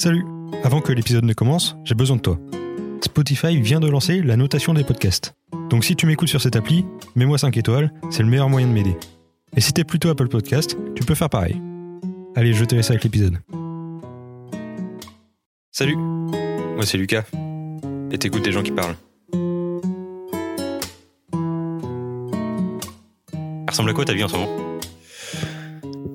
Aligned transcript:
Salut 0.00 0.24
Avant 0.62 0.80
que 0.80 0.92
l'épisode 0.92 1.24
ne 1.24 1.32
commence, 1.32 1.76
j'ai 1.82 1.96
besoin 1.96 2.14
de 2.14 2.22
toi. 2.22 2.38
Spotify 3.02 3.60
vient 3.60 3.80
de 3.80 3.88
lancer 3.88 4.22
la 4.22 4.36
notation 4.36 4.72
des 4.72 4.84
podcasts. 4.84 5.34
Donc 5.70 5.84
si 5.84 5.96
tu 5.96 6.06
m'écoutes 6.06 6.28
sur 6.28 6.40
cette 6.40 6.54
appli, 6.54 6.86
mets-moi 7.16 7.36
5 7.36 7.56
étoiles, 7.56 7.92
c'est 8.08 8.22
le 8.22 8.28
meilleur 8.28 8.48
moyen 8.48 8.68
de 8.68 8.72
m'aider. 8.72 8.96
Et 9.56 9.60
si 9.60 9.72
t'es 9.72 9.82
plutôt 9.82 10.08
Apple 10.08 10.28
Podcast, 10.28 10.76
tu 10.94 11.02
peux 11.02 11.16
faire 11.16 11.28
pareil. 11.28 11.60
Allez, 12.36 12.52
je 12.52 12.64
te 12.64 12.76
laisse 12.76 12.90
avec 12.90 13.02
l'épisode. 13.02 13.38
Salut 15.72 15.96
Moi 15.96 16.86
c'est 16.86 16.96
Lucas. 16.96 17.24
Et 18.12 18.18
t'écoutes 18.18 18.44
des 18.44 18.52
gens 18.52 18.62
qui 18.62 18.70
parlent. 18.70 18.94
Elle 23.32 23.68
ressemble 23.68 23.90
à 23.90 23.94
quoi 23.94 24.04
ta 24.04 24.12
vie 24.12 24.22
en 24.22 24.28
ce 24.28 24.36
moment? 24.36 24.67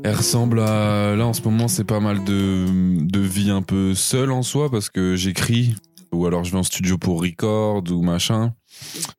Elle 0.03 0.15
ressemble 0.15 0.59
à. 0.59 1.15
Là, 1.15 1.25
en 1.25 1.33
ce 1.33 1.41
moment, 1.43 1.67
c'est 1.67 1.85
pas 1.85 1.99
mal 2.01 2.23
de, 2.25 2.65
de 3.05 3.19
vie 3.19 3.49
un 3.49 3.61
peu 3.61 3.93
seule 3.93 4.31
en 4.31 4.41
soi 4.41 4.69
parce 4.69 4.89
que 4.89 5.15
j'écris 5.15 5.75
ou 6.11 6.25
alors 6.27 6.43
je 6.43 6.51
vais 6.51 6.57
en 6.57 6.63
studio 6.63 6.97
pour 6.97 7.21
record 7.23 7.83
ou 7.89 8.01
machin. 8.03 8.53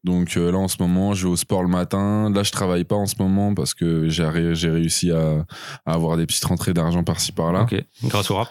Donc 0.04 0.36
euh, 0.36 0.52
là, 0.52 0.58
en 0.58 0.68
ce 0.68 0.76
moment, 0.80 1.14
je 1.14 1.26
vais 1.26 1.32
au 1.32 1.36
sport 1.36 1.62
le 1.62 1.68
matin. 1.68 2.30
Là, 2.30 2.42
je 2.42 2.52
travaille 2.52 2.84
pas 2.84 2.96
en 2.96 3.06
ce 3.06 3.14
moment 3.18 3.54
parce 3.54 3.72
que 3.74 4.08
j'ai 4.08 4.24
ré- 4.26 4.54
j'ai 4.54 4.68
réussi 4.70 5.10
à, 5.10 5.46
à 5.86 5.94
avoir 5.94 6.16
des 6.18 6.26
petites 6.26 6.44
rentrées 6.44 6.74
d'argent 6.74 7.02
par-ci 7.02 7.32
par-là. 7.32 7.62
Ok, 7.62 7.82
grâce 8.04 8.30
au 8.30 8.36
rap? 8.36 8.48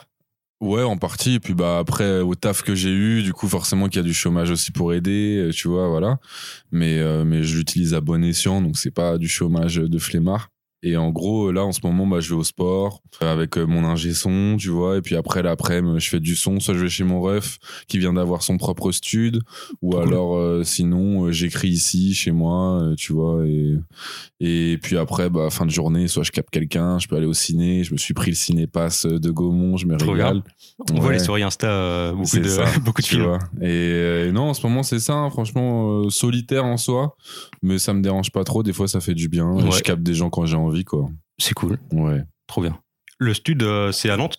Ouais, 0.59 0.81
en 0.83 0.97
partie. 0.97 1.35
Et 1.35 1.39
puis 1.39 1.53
bah 1.53 1.77
après, 1.77 2.21
au 2.21 2.35
taf 2.35 2.63
que 2.63 2.73
j'ai 2.73 2.89
eu, 2.91 3.21
du 3.21 3.33
coup, 3.33 3.47
forcément 3.47 3.87
qu'il 3.87 3.97
y 3.97 3.99
a 3.99 4.07
du 4.07 4.13
chômage 4.13 4.49
aussi 4.49 4.71
pour 4.71 4.93
aider, 4.93 5.37
euh, 5.37 5.51
tu 5.51 5.67
vois, 5.67 5.87
voilà. 5.89 6.17
Mais, 6.71 6.97
euh, 6.99 7.25
mais 7.25 7.43
je 7.43 7.57
l'utilise 7.57 7.93
à 7.93 8.01
bon 8.01 8.23
escient, 8.23 8.61
donc 8.61 8.77
c'est 8.77 8.91
pas 8.91 9.17
du 9.17 9.27
chômage 9.27 9.75
de 9.75 9.99
flemmard. 9.99 10.49
Et 10.83 10.97
en 10.97 11.11
gros, 11.11 11.51
là, 11.51 11.63
en 11.63 11.71
ce 11.71 11.79
moment, 11.83 12.05
bah, 12.05 12.19
je 12.19 12.29
vais 12.29 12.35
au 12.35 12.43
sport 12.43 13.01
euh, 13.21 13.31
avec 13.31 13.57
euh, 13.57 13.65
mon 13.65 13.85
ingé 13.85 14.13
son, 14.13 14.57
tu 14.59 14.69
vois. 14.69 14.97
Et 14.97 15.01
puis 15.01 15.15
après, 15.15 15.41
l'après-midi, 15.41 15.99
je 15.99 16.09
fais 16.09 16.19
du 16.19 16.35
son. 16.35 16.59
Soit 16.59 16.73
je 16.73 16.79
vais 16.79 16.89
chez 16.89 17.05
mon 17.05 17.21
ref 17.21 17.57
qui 17.87 17.99
vient 17.99 18.13
d'avoir 18.13 18.43
son 18.43 18.57
propre 18.57 18.91
stud. 18.91 19.41
Ou 19.81 19.91
Cool. 19.91 20.01
alors, 20.01 20.35
euh, 20.35 20.63
sinon, 20.63 21.25
euh, 21.25 21.31
j'écris 21.31 21.69
ici, 21.69 22.13
chez 22.13 22.31
moi, 22.31 22.81
euh, 22.81 22.95
tu 22.95 23.13
vois. 23.13 23.45
Et, 23.47 23.77
et 24.39 24.77
puis 24.77 24.97
après, 24.97 25.29
bah, 25.29 25.49
fin 25.49 25.65
de 25.65 25.71
journée, 25.71 26.07
soit 26.07 26.23
je 26.23 26.31
capte 26.31 26.49
quelqu'un, 26.49 26.99
je 26.99 27.07
peux 27.07 27.15
aller 27.15 27.25
au 27.25 27.33
ciné. 27.33 27.83
Je 27.83 27.93
me 27.93 27.97
suis 27.97 28.13
pris 28.13 28.31
le 28.31 28.35
ciné-pass 28.35 29.05
de 29.05 29.31
Gaumont, 29.31 29.77
je 29.77 29.85
me 29.85 29.95
régale. 29.95 30.43
On 30.91 30.99
voit 30.99 31.13
les 31.13 31.19
stories 31.19 31.43
Insta, 31.43 32.11
beaucoup, 32.15 32.39
de, 32.39 32.47
ça, 32.47 32.65
beaucoup 32.83 33.01
de 33.01 33.07
films. 33.07 33.39
Et 33.61 34.31
non, 34.33 34.49
en 34.49 34.53
ce 34.53 34.65
moment, 34.65 34.83
c'est 34.83 34.99
ça, 34.99 35.13
hein, 35.13 35.29
franchement, 35.29 36.09
solitaire 36.09 36.65
en 36.65 36.77
soi, 36.77 37.15
mais 37.61 37.77
ça 37.77 37.93
me 37.93 38.01
dérange 38.01 38.31
pas 38.31 38.43
trop. 38.43 38.63
Des 38.63 38.73
fois, 38.73 38.87
ça 38.87 38.99
fait 38.99 39.13
du 39.13 39.29
bien. 39.29 39.49
Ouais. 39.49 39.71
Je 39.71 39.81
capte 39.81 40.03
des 40.03 40.13
gens 40.13 40.29
quand 40.29 40.45
j'ai 40.45 40.57
envie, 40.57 40.72
quoi. 40.83 41.07
C'est 41.37 41.53
cool, 41.53 41.77
Ouais. 41.91 42.23
trop 42.47 42.61
bien. 42.61 42.77
Le 43.19 43.33
stud, 43.33 43.61
euh, 43.63 43.91
c'est 43.91 44.09
à 44.09 44.17
Nantes? 44.17 44.37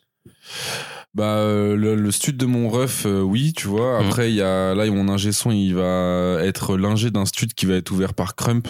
Bah, 1.15 1.37
euh, 1.37 1.77
le, 1.77 1.95
le 1.95 2.11
stud 2.11 2.37
de 2.37 2.47
mon 2.47 2.69
ref, 2.69 3.07
euh, 3.07 3.21
oui, 3.21 3.53
tu 3.53 3.69
vois. 3.69 4.01
Mhm. 4.01 4.07
Après, 4.07 4.31
il 4.31 4.35
y 4.35 4.43
a 4.43 4.75
là, 4.75 4.85
mon 4.91 5.09
ingé 5.09 5.31
son, 5.31 5.53
il 5.53 5.75
va 5.75 6.39
être 6.43 6.77
l'ingé 6.77 7.11
d'un 7.13 7.25
stud 7.25 7.55
qui 7.55 7.67
va 7.67 7.75
être 7.75 7.93
ouvert 7.93 8.15
par 8.15 8.35
Crump, 8.35 8.67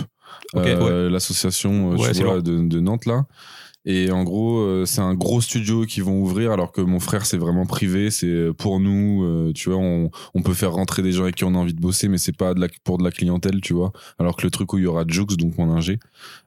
euh, 0.55 1.09
l'association 1.09 1.93
euh, 1.93 1.97
Ouais, 1.97 2.13
de, 2.13 2.67
de 2.69 2.81
Nantes, 2.81 3.07
là. 3.07 3.25
Et 3.87 4.11
en 4.11 4.25
gros, 4.25 4.61
euh, 4.61 4.87
c'est 4.87 5.03
un 5.03 5.15
gros 5.15 5.43
studio 5.43 5.85
qu'ils 5.85 6.05
vont 6.05 6.19
ouvrir, 6.21 6.53
alors 6.53 6.73
que 6.73 6.81
mon 6.81 7.01
frère, 7.01 7.27
c'est 7.27 7.37
vraiment 7.37 7.67
privé. 7.67 8.11
C'est 8.11 8.27
euh, 8.27 8.53
pour 8.55 8.81
nous, 8.81 9.25
euh, 9.25 9.53
tu 9.55 9.69
vois, 9.69 9.79
on, 9.79 10.11
on 10.35 10.43
peut 10.43 10.55
faire 10.55 10.73
rentrer 10.73 11.03
des 11.03 11.13
gens 11.13 11.25
avec 11.25 11.35
qui 11.35 11.45
on 11.45 11.55
a 11.55 11.59
envie 11.59 11.75
de 11.75 11.81
bosser, 11.81 12.09
mais 12.09 12.17
c'est 12.17 12.37
pas 12.37 12.55
de 12.55 12.61
la, 12.61 12.69
pour 12.83 12.97
de 12.97 13.05
la 13.05 13.11
clientèle, 13.11 13.61
tu 13.61 13.75
vois. 13.75 13.93
Alors 14.19 14.37
que 14.37 14.43
le 14.43 14.51
truc 14.51 14.73
où 14.73 14.79
il 14.79 14.85
y 14.85 14.87
aura 14.87 15.05
Jux, 15.07 15.27
donc 15.37 15.59
mon 15.59 15.71
ingé, 15.71 15.99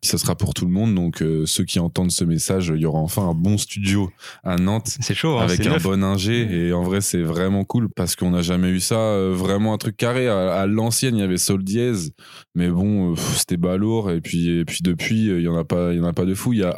ça 0.01 0.17
sera 0.17 0.35
pour 0.35 0.53
tout 0.55 0.65
le 0.65 0.71
monde. 0.71 0.95
Donc 0.95 1.23
ceux 1.45 1.63
qui 1.63 1.79
entendent 1.79 2.11
ce 2.11 2.23
message, 2.23 2.71
il 2.75 2.81
y 2.81 2.85
aura 2.85 2.99
enfin 2.99 3.29
un 3.29 3.33
bon 3.33 3.57
studio 3.57 4.09
à 4.43 4.57
Nantes 4.57 4.97
C'est 4.99 5.13
chaud, 5.13 5.37
hein, 5.37 5.43
avec 5.43 5.65
un 5.65 5.71
neuf. 5.71 5.83
bon 5.83 6.03
ingé 6.03 6.47
et 6.67 6.73
en 6.73 6.83
vrai 6.83 7.01
c'est 7.01 7.21
vraiment 7.21 7.63
cool 7.65 7.89
parce 7.89 8.15
qu'on 8.15 8.31
n'a 8.31 8.41
jamais 8.41 8.69
eu 8.69 8.79
ça 8.79 9.17
vraiment 9.31 9.73
un 9.73 9.77
truc 9.77 9.95
carré 9.97 10.27
à, 10.27 10.53
à 10.53 10.65
l'ancienne 10.65 11.15
il 11.15 11.19
y 11.19 11.23
avait 11.23 11.37
Sol 11.37 11.63
Diez 11.63 11.93
mais 12.55 12.69
bon 12.69 13.15
c'était 13.15 13.57
balourd 13.57 14.11
et 14.11 14.21
puis 14.21 14.49
et 14.49 14.65
puis 14.65 14.79
depuis 14.81 15.25
il 15.27 15.41
y 15.41 15.47
en 15.47 15.55
a 15.57 15.63
pas 15.63 15.93
il 15.93 15.97
y 15.97 16.01
en 16.01 16.05
a 16.05 16.13
pas 16.13 16.25
de 16.25 16.33
fou 16.33 16.53
il 16.53 16.59
y 16.59 16.63
a 16.63 16.71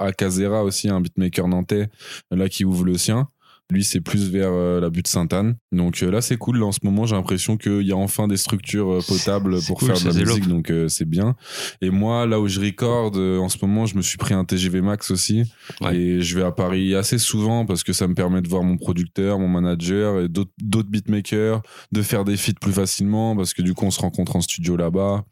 Aussi 0.64 0.90
un 0.90 1.02
beatmaker 1.02 1.48
nantais 1.48 1.90
là 2.32 2.50
qui 2.50 2.66
ouvre 2.66 2.84
le 2.86 2.98
sien 2.98 3.28
lui 3.72 3.84
c'est 3.84 4.02
plus 4.02 4.32
vers 4.32 4.50
euh, 4.52 4.80
la 4.80 4.90
butte 4.90 5.08
Sainte-Anne 5.08 5.56
donc 5.72 6.02
euh, 6.02 6.10
là 6.10 6.22
c'est 6.22 6.38
cool 6.38 6.58
là 6.58 6.66
en 6.66 6.72
ce 6.72 6.80
moment 6.82 7.06
j'ai 7.06 7.16
l'impression 7.16 7.56
qu'il 7.56 7.84
y 7.84 7.92
a 7.92 7.96
enfin 7.96 8.28
des 8.28 8.36
structures 8.36 8.94
euh, 8.94 9.00
potables 9.08 9.62
pour 9.68 9.78
cool, 9.78 9.90
faire 9.90 10.00
de 10.00 10.06
la 10.08 10.12
développe. 10.14 10.38
musique 10.38 10.50
donc 10.50 10.72
euh, 10.72 10.88
c'est 10.88 11.06
bien 11.08 11.36
et 11.80 11.92
moi 11.92 12.26
là 12.26 12.40
où 12.40 12.48
je 12.48 12.60
recorde 12.60 13.18
euh, 13.18 13.38
en 13.38 13.48
ce 13.48 13.58
moment 13.62 13.86
je 13.86 13.96
me 13.96 14.02
suis 14.02 14.18
pris 14.18 14.34
un 14.34 14.44
TGV 14.44 14.82
Max 14.82 15.12
aussi 15.12 15.44
Ouais. 15.82 15.96
et 15.96 16.22
je 16.22 16.36
vais 16.36 16.44
à 16.44 16.52
Paris 16.52 16.96
assez 16.96 17.20
souvent 17.20 17.64
parce 17.68 17.84
que 17.84 17.94
ça 17.94 18.08
me 18.08 18.16
permet 18.16 18.42
de 18.42 18.48
voir 18.48 18.64
mon 18.64 18.76
producteur, 18.76 19.38
mon 19.38 19.48
manager 19.48 20.20
et 20.20 20.30
d'autres 20.30 20.50
d'autres 20.60 20.90
beatmakers, 20.90 21.62
de 21.92 22.02
faire 22.02 22.26
des 22.26 22.38
feats 22.38 22.54
plus 22.60 22.74
facilement 22.74 23.36
parce 23.36 23.54
que 23.54 23.62
du 23.62 23.76
coup 23.76 23.86
on 23.86 23.92
se 23.92 24.00
rencontre 24.02 24.36
en 24.36 24.42
studio 24.42 24.78
là-bas. 24.78 25.26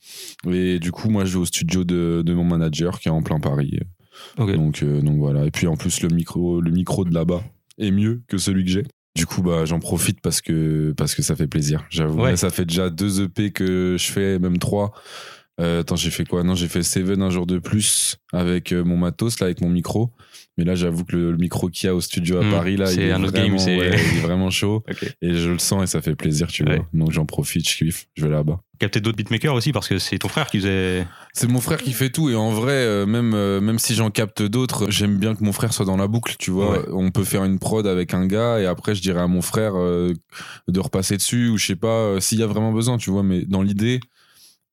Et 0.48 0.78
du 0.78 0.92
coup 0.92 1.10
moi 1.10 1.26
je 1.26 1.34
vais 1.34 1.40
au 1.40 1.46
studio 1.46 1.84
de, 1.84 2.22
de 2.24 2.34
mon 2.36 2.44
manager 2.44 3.00
qui 3.00 3.08
est 3.08 3.12
en 3.12 3.24
plein 3.24 3.40
Paris. 3.40 3.80
Donc, 4.38 4.84
euh, 4.84 5.02
donc 5.02 5.18
voilà. 5.18 5.46
Et 5.46 5.52
puis 5.52 5.68
en 5.68 5.76
plus 5.76 6.02
le 6.02 6.10
micro, 6.10 6.62
le 6.62 6.72
micro 6.72 7.06
de 7.06 7.14
là-bas 7.14 7.44
est 7.78 7.92
mieux 7.92 8.22
que 8.28 8.38
celui 8.38 8.64
que 8.66 8.72
j'ai. 8.72 8.86
Du 9.16 9.26
coup, 9.26 9.42
bah, 9.42 9.66
j'en 9.66 9.80
profite 9.80 10.22
parce 10.22 10.42
que, 10.42 10.94
parce 10.96 11.16
que 11.16 11.24
ça 11.24 11.36
fait 11.36 11.48
plaisir. 11.48 11.86
J'avoue. 11.90 12.22
Ouais. 12.22 12.38
Ça 12.38 12.52
fait 12.52 12.66
déjà 12.66 12.90
deux 12.90 13.24
EP 13.24 13.52
que 13.52 13.96
je 13.98 14.12
fais, 14.12 14.38
même 14.38 14.60
trois. 14.60 14.94
Euh, 15.60 15.82
attends, 15.82 15.96
j'ai 15.96 16.12
fait 16.12 16.26
quoi? 16.26 16.44
Non, 16.44 16.54
j'ai 16.54 16.68
fait 16.68 16.84
Seven 16.84 17.22
un 17.22 17.32
jour 17.32 17.48
de 17.48 17.58
plus 17.58 18.18
avec 18.32 18.72
euh, 18.72 18.84
mon 18.84 18.96
matos, 18.96 19.40
là, 19.40 19.46
avec 19.46 19.62
mon 19.62 19.70
micro. 19.70 20.12
Mais 20.58 20.64
là, 20.64 20.74
j'avoue 20.76 21.06
que 21.06 21.16
le, 21.16 21.32
le 21.32 21.38
micro 21.38 21.70
qu'il 21.70 21.86
y 21.88 21.90
a 21.90 21.94
au 21.96 22.02
studio 22.02 22.38
à 22.40 22.44
Hmm, 22.44 22.52
Paris, 22.52 22.78
là, 22.78 22.92
il 22.92 22.96
c'est 22.96 23.02
est, 23.04 23.12
un 23.12 23.24
autre 23.24 23.34
game, 23.34 23.44
vraiment, 23.50 23.58
c'est- 23.60 23.78
ouais, 23.78 23.92
il 24.12 24.18
est 24.18 24.22
vraiment 24.22 24.50
chaud. 24.50 24.84
Et 25.22 25.34
je 25.36 25.52
le 25.52 25.60
sens 25.60 25.84
et 25.84 25.88
ça 25.88 26.02
fait 26.02 26.16
plaisir, 26.16 26.48
tu 26.48 26.64
Ouais. 26.64 26.78
vois. 26.78 26.88
Donc 26.94 27.12
j'en 27.12 27.26
profite, 27.26 27.70
je 27.70 27.78
kiffe, 27.78 28.08
je 28.16 28.26
vais 28.26 28.32
là-bas. 28.32 28.60
Capter 28.80 29.02
d'autres 29.02 29.18
beatmakers 29.18 29.54
aussi 29.56 29.72
parce 29.72 29.88
que 29.88 29.98
c'est 29.98 30.20
ton 30.20 30.28
frère 30.30 30.48
qui 30.48 30.58
faisait. 30.60 31.06
C'est 31.34 31.48
mon 31.50 31.62
frère 31.62 31.78
qui 31.82 31.94
fait 31.94 32.10
tout 32.12 32.30
et 32.30 32.36
en 32.36 32.52
vrai, 32.52 32.74
euh, 32.74 33.06
même 33.08 33.34
euh, 33.34 33.60
même 33.62 33.80
si 33.80 33.96
j'en 33.96 34.12
capte 34.12 34.42
d'autres, 34.44 34.90
j'aime 34.92 35.18
bien 35.18 35.34
que 35.36 35.44
mon 35.44 35.52
frère 35.52 35.74
soit 35.74 35.86
dans 35.86 35.98
la 35.98 36.08
boucle, 36.08 36.36
tu 36.38 36.52
vois. 36.52 36.72
Ouais. 36.80 36.86
On 36.92 37.10
peut 37.12 37.24
faire 37.24 37.44
une 37.44 37.58
prod 37.60 37.86
avec 37.88 38.14
un 38.14 38.26
gars 38.28 38.60
et 38.60 38.66
après 38.68 38.94
je 38.94 39.02
dirais 39.02 39.22
à 39.22 39.28
mon 39.28 39.42
frère 39.42 39.74
euh, 39.76 40.14
de 40.68 40.80
repasser 40.80 41.18
dessus 41.18 41.50
ou 41.50 41.58
je 41.58 41.66
sais 41.68 41.76
pas 41.76 42.20
s'il 42.22 42.40
y 42.40 42.44
a 42.44 42.48
vraiment 42.48 42.72
besoin, 42.72 42.98
tu 42.98 43.10
vois. 43.10 43.24
Mais 43.24 43.46
dans 43.46 43.64
l'idée, 43.64 44.00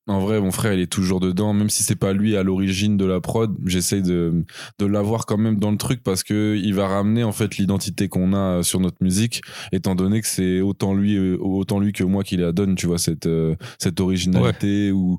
en 0.07 0.19
vrai, 0.19 0.39
mon 0.39 0.51
frère 0.51 0.73
il 0.73 0.79
est 0.79 0.91
toujours 0.91 1.19
dedans, 1.19 1.53
même 1.53 1.69
si 1.69 1.81
c'est 1.83 1.95
pas 1.95 2.13
lui 2.13 2.37
à 2.37 2.43
l'origine 2.43 2.95
de 2.97 3.05
la 3.05 3.19
prod. 3.21 3.55
J'essaye 3.65 4.01
de 4.03 4.43
de 4.79 4.85
l'avoir 4.85 5.25
quand 5.25 5.37
même 5.37 5.57
dans 5.57 5.71
le 5.71 5.77
truc 5.77 6.03
parce 6.03 6.23
que 6.23 6.55
il 6.55 6.73
va 6.75 6.87
ramener 6.87 7.23
en 7.23 7.31
fait 7.31 7.57
l'identité 7.57 8.07
qu'on 8.07 8.33
a 8.33 8.61
sur 8.63 8.79
notre 8.79 8.97
musique, 9.01 9.41
étant 9.71 9.95
donné 9.95 10.21
que 10.21 10.27
c'est 10.27 10.61
autant 10.61 10.93
lui 10.93 11.15
euh, 11.17 11.37
autant 11.39 11.79
lui 11.79 11.91
que 11.93 12.03
moi 12.03 12.23
qui 12.23 12.37
la 12.37 12.51
donne, 12.51 12.75
tu 12.75 12.85
vois 12.87 12.99
cette 12.99 13.25
euh, 13.25 13.55
cette 13.79 13.99
originalité 13.99 14.91
ou 14.91 15.17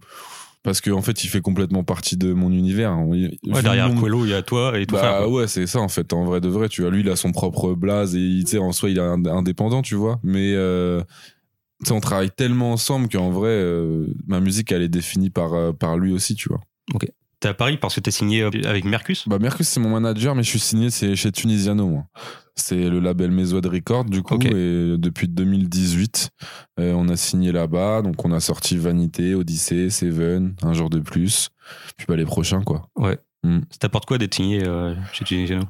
parce 0.63 0.81
qu'en 0.81 0.97
en 0.99 1.03
fait 1.03 1.23
il 1.23 1.29
fait 1.29 1.41
complètement 1.41 1.85
partie 1.85 2.17
de 2.17 2.33
mon 2.33 2.51
univers 2.51 2.97
Ouais, 2.99 3.31
derrière 3.63 3.89
nombre- 3.89 4.03
Quello, 4.03 4.25
il 4.25 4.31
y 4.31 4.35
a 4.35 4.43
toi 4.43 4.77
et 4.79 4.85
frère. 4.85 5.21
bah 5.21 5.29
ouais 5.29 5.47
c'est 5.47 5.67
ça 5.69 5.79
en 5.81 5.87
fait 5.89 6.13
en 6.13 6.25
vrai 6.25 6.41
de 6.41 6.49
vrai 6.49 6.69
tu 6.69 6.83
vois 6.83 6.91
lui 6.91 7.03
il 7.03 7.09
a 7.11 7.15
son 7.15 7.31
propre 7.31 7.75
blaze 7.75 8.17
et 8.17 8.41
tu 8.45 8.47
sais 8.53 8.59
en 8.59 8.73
soi 8.73 8.91
il 8.91 8.99
est 8.99 9.01
ind- 9.01 9.29
indépendant 9.29 9.81
tu 9.83 9.95
vois 9.95 10.19
mais 10.25 10.55
euh, 10.57 11.03
on 11.91 12.01
travaille 12.01 12.31
tellement 12.31 12.73
ensemble 12.73 13.09
qu'en 13.09 13.31
vrai 13.31 13.51
euh, 13.51 14.07
ma 14.27 14.41
musique 14.41 14.73
elle 14.73 14.83
est 14.83 14.89
définie 14.89 15.31
par 15.31 15.55
euh, 15.55 15.73
par 15.73 15.97
lui 15.99 16.13
aussi 16.13 16.35
tu 16.35 16.49
vois. 16.49 16.61
T'es 17.39 17.49
à 17.49 17.55
Paris 17.55 17.77
parce 17.77 17.95
que 17.95 18.01
t'es 18.01 18.11
signé 18.11 18.43
euh, 18.43 18.51
avec 18.65 18.85
Mercus? 18.87 19.29
Bah 19.29 19.39
Mercus 19.39 19.69
c'est 19.69 19.81
mon 19.81 19.91
manager 19.91 20.35
mais 20.35 20.43
je 20.43 20.49
suis 20.49 20.59
signé 20.59 20.91
chez 20.91 21.33
Tunisiano 21.33 21.87
moi. 21.87 22.05
C'est 22.55 22.89
le 22.89 22.99
label 23.01 23.31
Mesoad 23.31 23.67
Record 23.67 24.07
du 24.07 24.23
coup 24.23 24.37
Ok. 24.37 24.47
et 24.47 24.97
depuis 24.97 25.29
2018 25.29 26.31
euh, 26.81 26.93
on 26.95 27.09
a 27.11 27.17
signé 27.17 27.53
là-bas. 27.53 28.01
Donc 28.01 28.25
on 28.25 28.33
a 28.33 28.41
sorti 28.41 28.79
Vanité 28.79 29.35
Odyssée 29.35 29.91
Seven 29.91 30.55
un 30.63 30.73
jour 30.73 30.89
de 30.89 31.01
plus 31.01 31.51
puis 31.99 32.07
bah 32.09 32.17
les 32.17 32.25
prochains 32.25 32.63
quoi. 32.63 32.89
Ouais. 32.97 33.19
Hmm. 33.45 33.61
Ça 33.71 33.79
t'apporte 33.81 34.07
quoi 34.07 34.17
d'être 34.17 34.35
signé 34.35 34.65
euh, 34.65 34.95
chez 35.13 35.25
Tunisiano? 35.27 35.65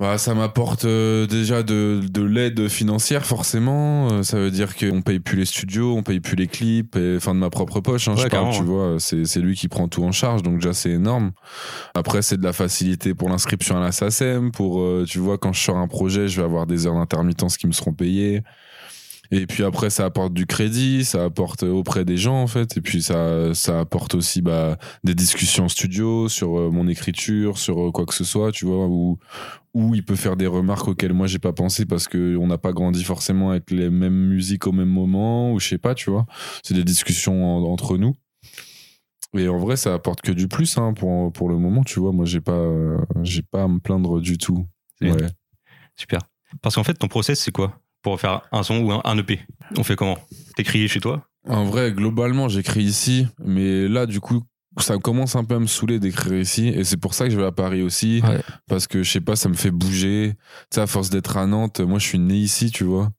Bah, 0.00 0.18
ça 0.18 0.34
m'apporte 0.34 0.86
euh, 0.86 1.24
déjà 1.26 1.62
de, 1.62 2.00
de 2.10 2.22
l'aide 2.22 2.68
financière 2.68 3.24
forcément. 3.24 4.08
Euh, 4.10 4.22
ça 4.24 4.38
veut 4.38 4.50
dire 4.50 4.74
qu'on 4.74 5.02
paye 5.02 5.20
plus 5.20 5.36
les 5.36 5.44
studios, 5.44 5.94
on 5.96 6.02
paye 6.02 6.18
plus 6.18 6.34
les 6.34 6.48
clips, 6.48 6.96
et, 6.96 7.14
enfin 7.16 7.32
de 7.32 7.38
ma 7.38 7.48
propre 7.48 7.80
poche. 7.80 8.08
Hein, 8.08 8.14
Ouais, 8.16 8.22
je 8.24 8.28
parle, 8.28 8.52
tu 8.52 8.64
vois. 8.64 8.96
C'est 8.98 9.24
c'est 9.24 9.40
lui 9.40 9.54
qui 9.54 9.68
prend 9.68 9.86
tout 9.86 10.02
en 10.02 10.10
charge, 10.10 10.42
donc 10.42 10.56
déjà 10.56 10.72
c'est 10.74 10.90
énorme. 10.90 11.30
Après 11.94 12.22
c'est 12.22 12.36
de 12.36 12.42
la 12.42 12.52
facilité 12.52 13.14
pour 13.14 13.28
l'inscription 13.28 13.76
à 13.76 13.80
la 13.80 13.92
SACEM, 13.92 14.50
pour 14.50 14.80
euh, 14.80 15.04
tu 15.08 15.20
vois 15.20 15.38
quand 15.38 15.52
je 15.52 15.60
sors 15.62 15.76
un 15.78 15.86
projet, 15.86 16.26
je 16.26 16.40
vais 16.40 16.44
avoir 16.44 16.66
des 16.66 16.88
heures 16.88 16.94
d'intermittence 16.96 17.56
qui 17.56 17.68
me 17.68 17.72
seront 17.72 17.92
payées. 17.92 18.42
Et 19.30 19.46
puis 19.46 19.64
après, 19.64 19.90
ça 19.90 20.04
apporte 20.04 20.34
du 20.34 20.46
crédit, 20.46 21.04
ça 21.04 21.24
apporte 21.24 21.62
auprès 21.62 22.04
des 22.04 22.16
gens 22.16 22.40
en 22.42 22.46
fait. 22.46 22.76
Et 22.76 22.80
puis 22.80 23.02
ça, 23.02 23.54
ça 23.54 23.80
apporte 23.80 24.14
aussi 24.14 24.42
bah, 24.42 24.76
des 25.02 25.14
discussions 25.14 25.64
en 25.64 25.68
studio 25.68 26.28
sur 26.28 26.58
euh, 26.58 26.70
mon 26.70 26.86
écriture, 26.88 27.58
sur 27.58 27.88
euh, 27.88 27.90
quoi 27.90 28.04
que 28.06 28.14
ce 28.14 28.24
soit, 28.24 28.52
tu 28.52 28.66
vois, 28.66 28.86
où, 28.86 29.18
où 29.72 29.94
il 29.94 30.04
peut 30.04 30.14
faire 30.16 30.36
des 30.36 30.46
remarques 30.46 30.88
auxquelles 30.88 31.14
moi 31.14 31.26
j'ai 31.26 31.38
pas 31.38 31.52
pensé 31.52 31.86
parce 31.86 32.06
que 32.06 32.36
on 32.36 32.46
n'a 32.46 32.58
pas 32.58 32.72
grandi 32.72 33.02
forcément 33.02 33.50
avec 33.50 33.70
les 33.70 33.90
mêmes 33.90 34.28
musiques 34.28 34.66
au 34.66 34.72
même 34.72 34.88
moment, 34.90 35.52
ou 35.52 35.58
je 35.58 35.68
sais 35.68 35.78
pas, 35.78 35.94
tu 35.94 36.10
vois. 36.10 36.26
C'est 36.62 36.74
des 36.74 36.84
discussions 36.84 37.44
en- 37.58 37.64
entre 37.72 37.96
nous. 37.96 38.14
Et 39.36 39.48
en 39.48 39.58
vrai, 39.58 39.76
ça 39.76 39.94
apporte 39.94 40.20
que 40.20 40.30
du 40.30 40.46
plus 40.46 40.78
hein, 40.78 40.92
pour, 40.92 41.32
pour 41.32 41.48
le 41.48 41.56
moment, 41.58 41.82
tu 41.82 41.98
vois. 41.98 42.12
Moi, 42.12 42.24
j'ai 42.24 42.40
pas, 42.40 42.52
euh, 42.52 42.98
j'ai 43.22 43.42
pas 43.42 43.64
à 43.64 43.68
me 43.68 43.80
plaindre 43.80 44.20
du 44.20 44.38
tout. 44.38 44.64
Ouais. 45.02 45.26
Super. 45.96 46.20
Parce 46.62 46.76
qu'en 46.76 46.84
fait, 46.84 46.94
ton 46.94 47.08
process, 47.08 47.40
c'est 47.40 47.50
quoi? 47.50 47.80
Pour 48.04 48.20
faire 48.20 48.42
un 48.52 48.62
son 48.62 48.78
ou 48.78 48.92
un, 48.92 49.00
un 49.04 49.18
EP 49.18 49.40
On 49.76 49.82
fait 49.82 49.96
comment? 49.96 50.18
T'écris 50.54 50.86
chez 50.86 51.00
toi? 51.00 51.26
En 51.48 51.64
vrai, 51.64 51.90
globalement, 51.92 52.48
j'écris 52.48 52.84
ici, 52.84 53.26
mais 53.44 53.88
là, 53.88 54.06
du 54.06 54.20
coup, 54.20 54.42
ça 54.78 54.96
commence 54.98 55.36
un 55.36 55.44
peu 55.44 55.56
à 55.56 55.58
me 55.58 55.66
saouler 55.66 55.98
d'écrire 55.98 56.38
ici, 56.40 56.68
et 56.68 56.84
c'est 56.84 56.96
pour 56.96 57.14
ça 57.14 57.24
que 57.26 57.30
je 57.32 57.36
vais 57.36 57.44
à 57.46 57.52
Paris 57.52 57.82
aussi, 57.82 58.22
Ouais. 58.22 58.40
parce 58.68 58.86
que 58.86 59.02
je 59.02 59.10
sais 59.10 59.20
pas, 59.20 59.36
ça 59.36 59.48
me 59.48 59.54
fait 59.54 59.70
bouger. 59.70 60.34
Tu 60.70 60.76
sais, 60.76 60.80
à 60.80 60.86
force 60.86 61.10
d'être 61.10 61.36
à 61.36 61.46
Nantes, 61.46 61.80
moi, 61.80 61.98
je 61.98 62.06
suis 62.06 62.18
né 62.18 62.34
ici, 62.36 62.70
tu 62.70 62.84
vois. 62.84 63.10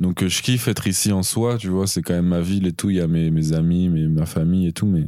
Donc, 0.00 0.22
euh, 0.22 0.28
je 0.28 0.42
kiffe 0.42 0.68
être 0.68 0.86
ici 0.88 1.12
en 1.12 1.22
soi, 1.22 1.56
tu 1.56 1.68
vois, 1.68 1.86
c'est 1.86 2.02
quand 2.02 2.14
même 2.14 2.26
ma 2.26 2.40
ville 2.40 2.66
et 2.66 2.72
tout. 2.72 2.90
Il 2.90 2.96
y 2.96 3.00
a 3.00 3.06
mes, 3.06 3.30
mes 3.30 3.52
amis, 3.52 3.88
mes, 3.88 4.08
ma 4.08 4.26
famille 4.26 4.66
et 4.66 4.72
tout, 4.72 4.86
mais. 4.86 5.06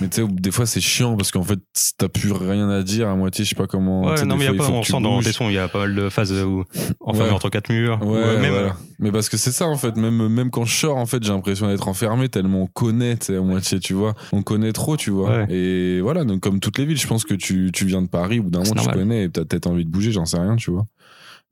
Mais 0.00 0.08
tu 0.08 0.22
sais, 0.22 0.28
des 0.28 0.50
fois, 0.50 0.66
c'est 0.66 0.80
chiant 0.80 1.16
parce 1.16 1.30
qu'en 1.30 1.44
fait, 1.44 1.60
t'as 1.96 2.08
plus 2.08 2.32
rien 2.32 2.68
à 2.68 2.82
dire 2.82 3.08
à 3.08 3.14
moitié, 3.14 3.44
je 3.44 3.50
sais 3.50 3.54
pas 3.54 3.68
comment. 3.68 4.06
Ouais, 4.06 4.24
non, 4.24 4.36
mais 4.36 4.46
y 4.46 4.48
a 4.48 4.54
pas, 4.54 4.68
on 4.68 4.82
sent 4.82 5.00
dans 5.00 5.20
tes 5.22 5.30
sons, 5.32 5.48
il 5.48 5.54
y 5.54 5.58
a 5.58 5.68
pas 5.68 5.78
mal 5.80 5.94
de 5.94 6.08
phases 6.08 6.32
où, 6.32 6.64
enfermé 7.00 7.28
Ouais. 7.28 7.34
entre 7.34 7.48
quatre 7.50 7.70
murs. 7.70 8.00
Ouais, 8.02 8.08
ou, 8.08 8.14
euh, 8.16 8.40
même, 8.40 8.50
voilà. 8.52 8.76
Mais 8.98 9.12
parce 9.12 9.28
que 9.28 9.36
c'est 9.36 9.52
ça 9.52 9.66
en 9.68 9.76
fait, 9.76 9.96
même, 9.96 10.26
même 10.28 10.50
quand 10.50 10.64
je 10.64 10.74
sors, 10.76 10.96
en 10.96 11.06
fait, 11.06 11.22
j'ai 11.22 11.32
l'impression 11.32 11.68
d'être 11.68 11.86
enfermé 11.86 12.28
tellement 12.28 12.62
on 12.62 12.66
connaît, 12.66 13.16
tu 13.16 13.26
sais, 13.26 13.36
à 13.36 13.40
moitié, 13.40 13.78
tu 13.78 13.94
vois. 13.94 14.14
On 14.32 14.42
connaît 14.42 14.72
trop, 14.72 14.96
tu 14.96 15.10
vois. 15.10 15.44
Ouais. 15.44 15.54
Et 15.54 16.00
voilà, 16.00 16.24
donc 16.24 16.40
comme 16.40 16.58
toutes 16.58 16.78
les 16.78 16.84
villes, 16.86 16.98
je 16.98 17.06
pense 17.06 17.24
que 17.24 17.34
tu, 17.34 17.70
tu 17.72 17.86
viens 17.86 18.02
de 18.02 18.08
Paris, 18.08 18.40
au 18.40 18.44
bout 18.44 18.50
d'un 18.50 18.60
moment, 18.60 18.70
tu 18.72 18.76
normal. 18.78 18.94
connais 18.96 19.24
et 19.24 19.30
t'as 19.30 19.44
peut-être 19.44 19.68
envie 19.68 19.84
de 19.84 19.90
bouger, 19.90 20.10
j'en 20.10 20.24
sais 20.26 20.38
rien, 20.38 20.56
tu 20.56 20.72
vois. 20.72 20.86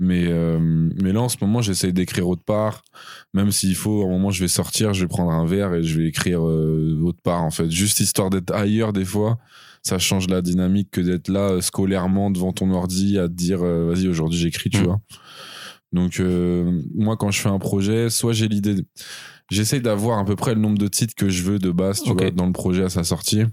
Mais, 0.01 0.27
euh, 0.27 0.59
mais 0.61 1.13
là, 1.13 1.23
en 1.23 1.29
ce 1.29 1.37
moment, 1.41 1.63
j'essaye 1.63 1.93
d'écrire 1.93 2.29
autre 2.29 2.43
part. 2.45 2.83
Même 3.33 3.53
s'il 3.53 3.77
faut, 3.77 4.03
à 4.03 4.07
un 4.07 4.11
moment, 4.11 4.31
je 4.31 4.41
vais 4.41 4.49
sortir, 4.49 4.93
je 4.93 5.03
vais 5.03 5.09
prendre 5.09 5.31
un 5.31 5.47
verre 5.47 5.73
et 5.75 5.83
je 5.85 5.99
vais 5.99 6.09
écrire 6.09 6.45
euh, 6.45 7.01
autre 7.05 7.21
part, 7.23 7.43
en 7.43 7.51
fait. 7.51 7.71
Juste 7.71 8.01
histoire 8.01 8.29
d'être 8.31 8.53
ailleurs, 8.53 8.93
des 8.93 9.05
fois. 9.05 9.39
Ça 9.83 9.99
change 9.99 10.29
la 10.29 10.43
dynamique 10.43 10.91
que 10.91 11.01
d'être 11.01 11.29
là, 11.29 11.51
euh, 11.51 11.61
scolairement, 11.61 12.31
devant 12.31 12.53
ton 12.53 12.71
ordi, 12.73 13.19
à 13.19 13.29
te 13.29 13.35
dire, 13.35 13.61
vas-y, 13.61 14.09
aujourd'hui, 14.09 14.39
j'écris, 14.39 14.71
tu 14.71 14.81
Mm. 14.81 14.85
vois. 14.85 15.01
Donc, 15.93 16.21
moi, 16.95 17.17
quand 17.17 17.31
je 17.31 17.41
fais 17.41 17.49
un 17.49 17.61
projet, 17.61 18.11
soit 18.11 18.33
j'ai 18.33 18.49
l'idée. 18.49 18.75
J'essaye 19.51 19.81
d'avoir 19.81 20.19
à 20.19 20.25
peu 20.25 20.35
près 20.35 20.55
le 20.55 20.61
nombre 20.61 20.79
de 20.79 20.89
titres 20.89 21.15
que 21.15 21.29
je 21.29 21.43
veux 21.45 21.61
de 21.61 21.71
base, 21.71 22.03
tu 22.03 22.13
vois, 22.13 22.31
dans 22.33 22.47
le 22.47 22.53
projet 22.53 22.83
à 22.83 22.89
sa 22.89 23.05
sortie. 23.05 23.45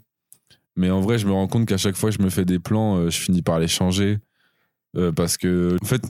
Mais 0.75 0.89
en 0.89 1.01
vrai, 1.01 1.19
je 1.19 1.27
me 1.27 1.33
rends 1.33 1.47
compte 1.47 1.67
qu'à 1.67 1.77
chaque 1.77 1.95
fois 1.95 2.09
que 2.09 2.17
je 2.17 2.23
me 2.23 2.29
fais 2.31 2.45
des 2.45 2.57
plans, 2.57 3.09
je 3.09 3.17
finis 3.19 3.43
par 3.43 3.59
les 3.59 3.67
changer. 3.67 4.17
Euh, 4.97 5.11
parce 5.11 5.37
que, 5.37 5.77
en 5.81 5.85
fait, 5.85 6.01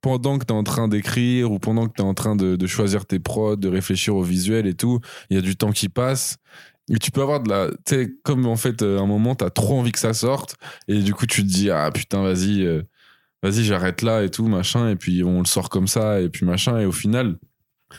pendant 0.00 0.38
que 0.38 0.44
tu 0.44 0.52
es 0.52 0.56
en 0.56 0.64
train 0.64 0.88
d'écrire 0.88 1.50
ou 1.50 1.58
pendant 1.58 1.88
que 1.88 1.94
tu 1.96 2.02
es 2.02 2.04
en 2.04 2.14
train 2.14 2.36
de, 2.36 2.66
choisir 2.66 3.06
tes 3.06 3.18
prods, 3.18 3.56
de 3.56 3.68
réfléchir 3.68 4.14
au 4.16 4.22
visuel 4.22 4.66
et 4.66 4.74
tout, 4.74 5.00
il 5.30 5.36
y 5.36 5.38
a 5.38 5.42
du 5.42 5.56
temps 5.56 5.72
qui 5.72 5.88
passe. 5.88 6.36
Et 6.90 6.98
tu 6.98 7.10
peux 7.10 7.20
avoir 7.22 7.40
de 7.40 7.50
la. 7.50 7.68
Tu 7.84 7.94
sais, 7.94 8.10
comme 8.24 8.46
en 8.46 8.56
fait, 8.56 8.80
euh, 8.80 8.98
à 8.98 9.02
un 9.02 9.06
moment, 9.06 9.34
tu 9.34 9.44
as 9.44 9.50
trop 9.50 9.78
envie 9.78 9.92
que 9.92 9.98
ça 9.98 10.14
sorte. 10.14 10.56
Et 10.88 11.02
du 11.02 11.12
coup, 11.12 11.26
tu 11.26 11.42
te 11.42 11.46
dis, 11.46 11.70
ah 11.70 11.90
putain, 11.92 12.22
vas-y, 12.22 12.62
euh, 12.64 12.82
vas-y, 13.42 13.62
j'arrête 13.64 14.00
là 14.00 14.22
et 14.22 14.30
tout, 14.30 14.46
machin. 14.46 14.88
Et 14.88 14.96
puis, 14.96 15.22
on 15.22 15.40
le 15.40 15.46
sort 15.46 15.68
comme 15.68 15.86
ça, 15.86 16.20
et 16.20 16.30
puis 16.30 16.46
machin. 16.46 16.78
Et 16.78 16.86
au 16.86 16.92
final, 16.92 17.36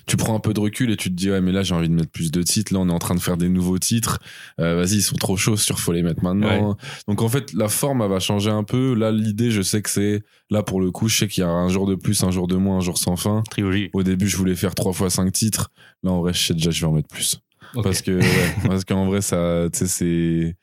tu 0.05 0.17
prends 0.17 0.35
un 0.35 0.39
peu 0.39 0.53
de 0.53 0.59
recul 0.59 0.91
et 0.91 0.97
tu 0.97 1.09
te 1.09 1.15
dis, 1.15 1.31
ouais, 1.31 1.41
mais 1.41 1.51
là, 1.51 1.63
j'ai 1.63 1.73
envie 1.73 1.89
de 1.89 1.93
mettre 1.93 2.11
plus 2.11 2.31
de 2.31 2.43
titres. 2.43 2.73
Là, 2.73 2.79
on 2.79 2.89
est 2.89 2.93
en 2.93 2.99
train 2.99 3.15
de 3.15 3.19
faire 3.19 3.37
des 3.37 3.49
nouveaux 3.49 3.79
titres. 3.79 4.19
Euh, 4.59 4.75
vas-y, 4.75 4.97
ils 4.97 5.01
sont 5.01 5.15
trop 5.15 5.37
chauds 5.37 5.57
sur, 5.57 5.79
faut 5.79 5.91
les 5.91 6.03
mettre 6.03 6.23
maintenant. 6.23 6.77
Donc, 7.07 7.21
en 7.21 7.29
fait, 7.29 7.53
la 7.53 7.69
forme, 7.69 8.01
elle 8.01 8.09
va 8.09 8.19
changer 8.19 8.51
un 8.51 8.63
peu. 8.63 8.93
Là, 8.93 9.11
l'idée, 9.11 9.51
je 9.51 9.61
sais 9.61 9.81
que 9.81 9.89
c'est. 9.89 10.21
Là, 10.49 10.63
pour 10.63 10.81
le 10.81 10.91
coup, 10.91 11.07
je 11.07 11.17
sais 11.17 11.27
qu'il 11.27 11.41
y 11.43 11.45
a 11.45 11.49
un 11.49 11.69
jour 11.69 11.87
de 11.87 11.95
plus, 11.95 12.23
un 12.23 12.31
jour 12.31 12.47
de 12.47 12.55
moins, 12.55 12.77
un 12.77 12.81
jour 12.81 12.97
sans 12.97 13.15
fin. 13.15 13.43
Trilogie. 13.49 13.89
Au 13.93 14.03
début, 14.03 14.27
je 14.27 14.37
voulais 14.37 14.55
faire 14.55 14.75
trois 14.75 14.93
fois 14.93 15.09
cinq 15.09 15.31
titres. 15.31 15.71
Là, 16.03 16.11
en 16.11 16.21
vrai, 16.21 16.33
je 16.33 16.39
sais 16.39 16.53
déjà, 16.53 16.71
je 16.71 16.81
vais 16.81 16.87
en 16.87 16.93
mettre 16.93 17.09
plus. 17.09 17.39
Parce 17.83 18.01
que, 18.01 18.19
ouais, 18.19 18.55
parce 18.67 18.85
qu'en 18.85 19.05
vrai, 19.05 19.21
ça, 19.21 19.67
c'est, 19.73 20.55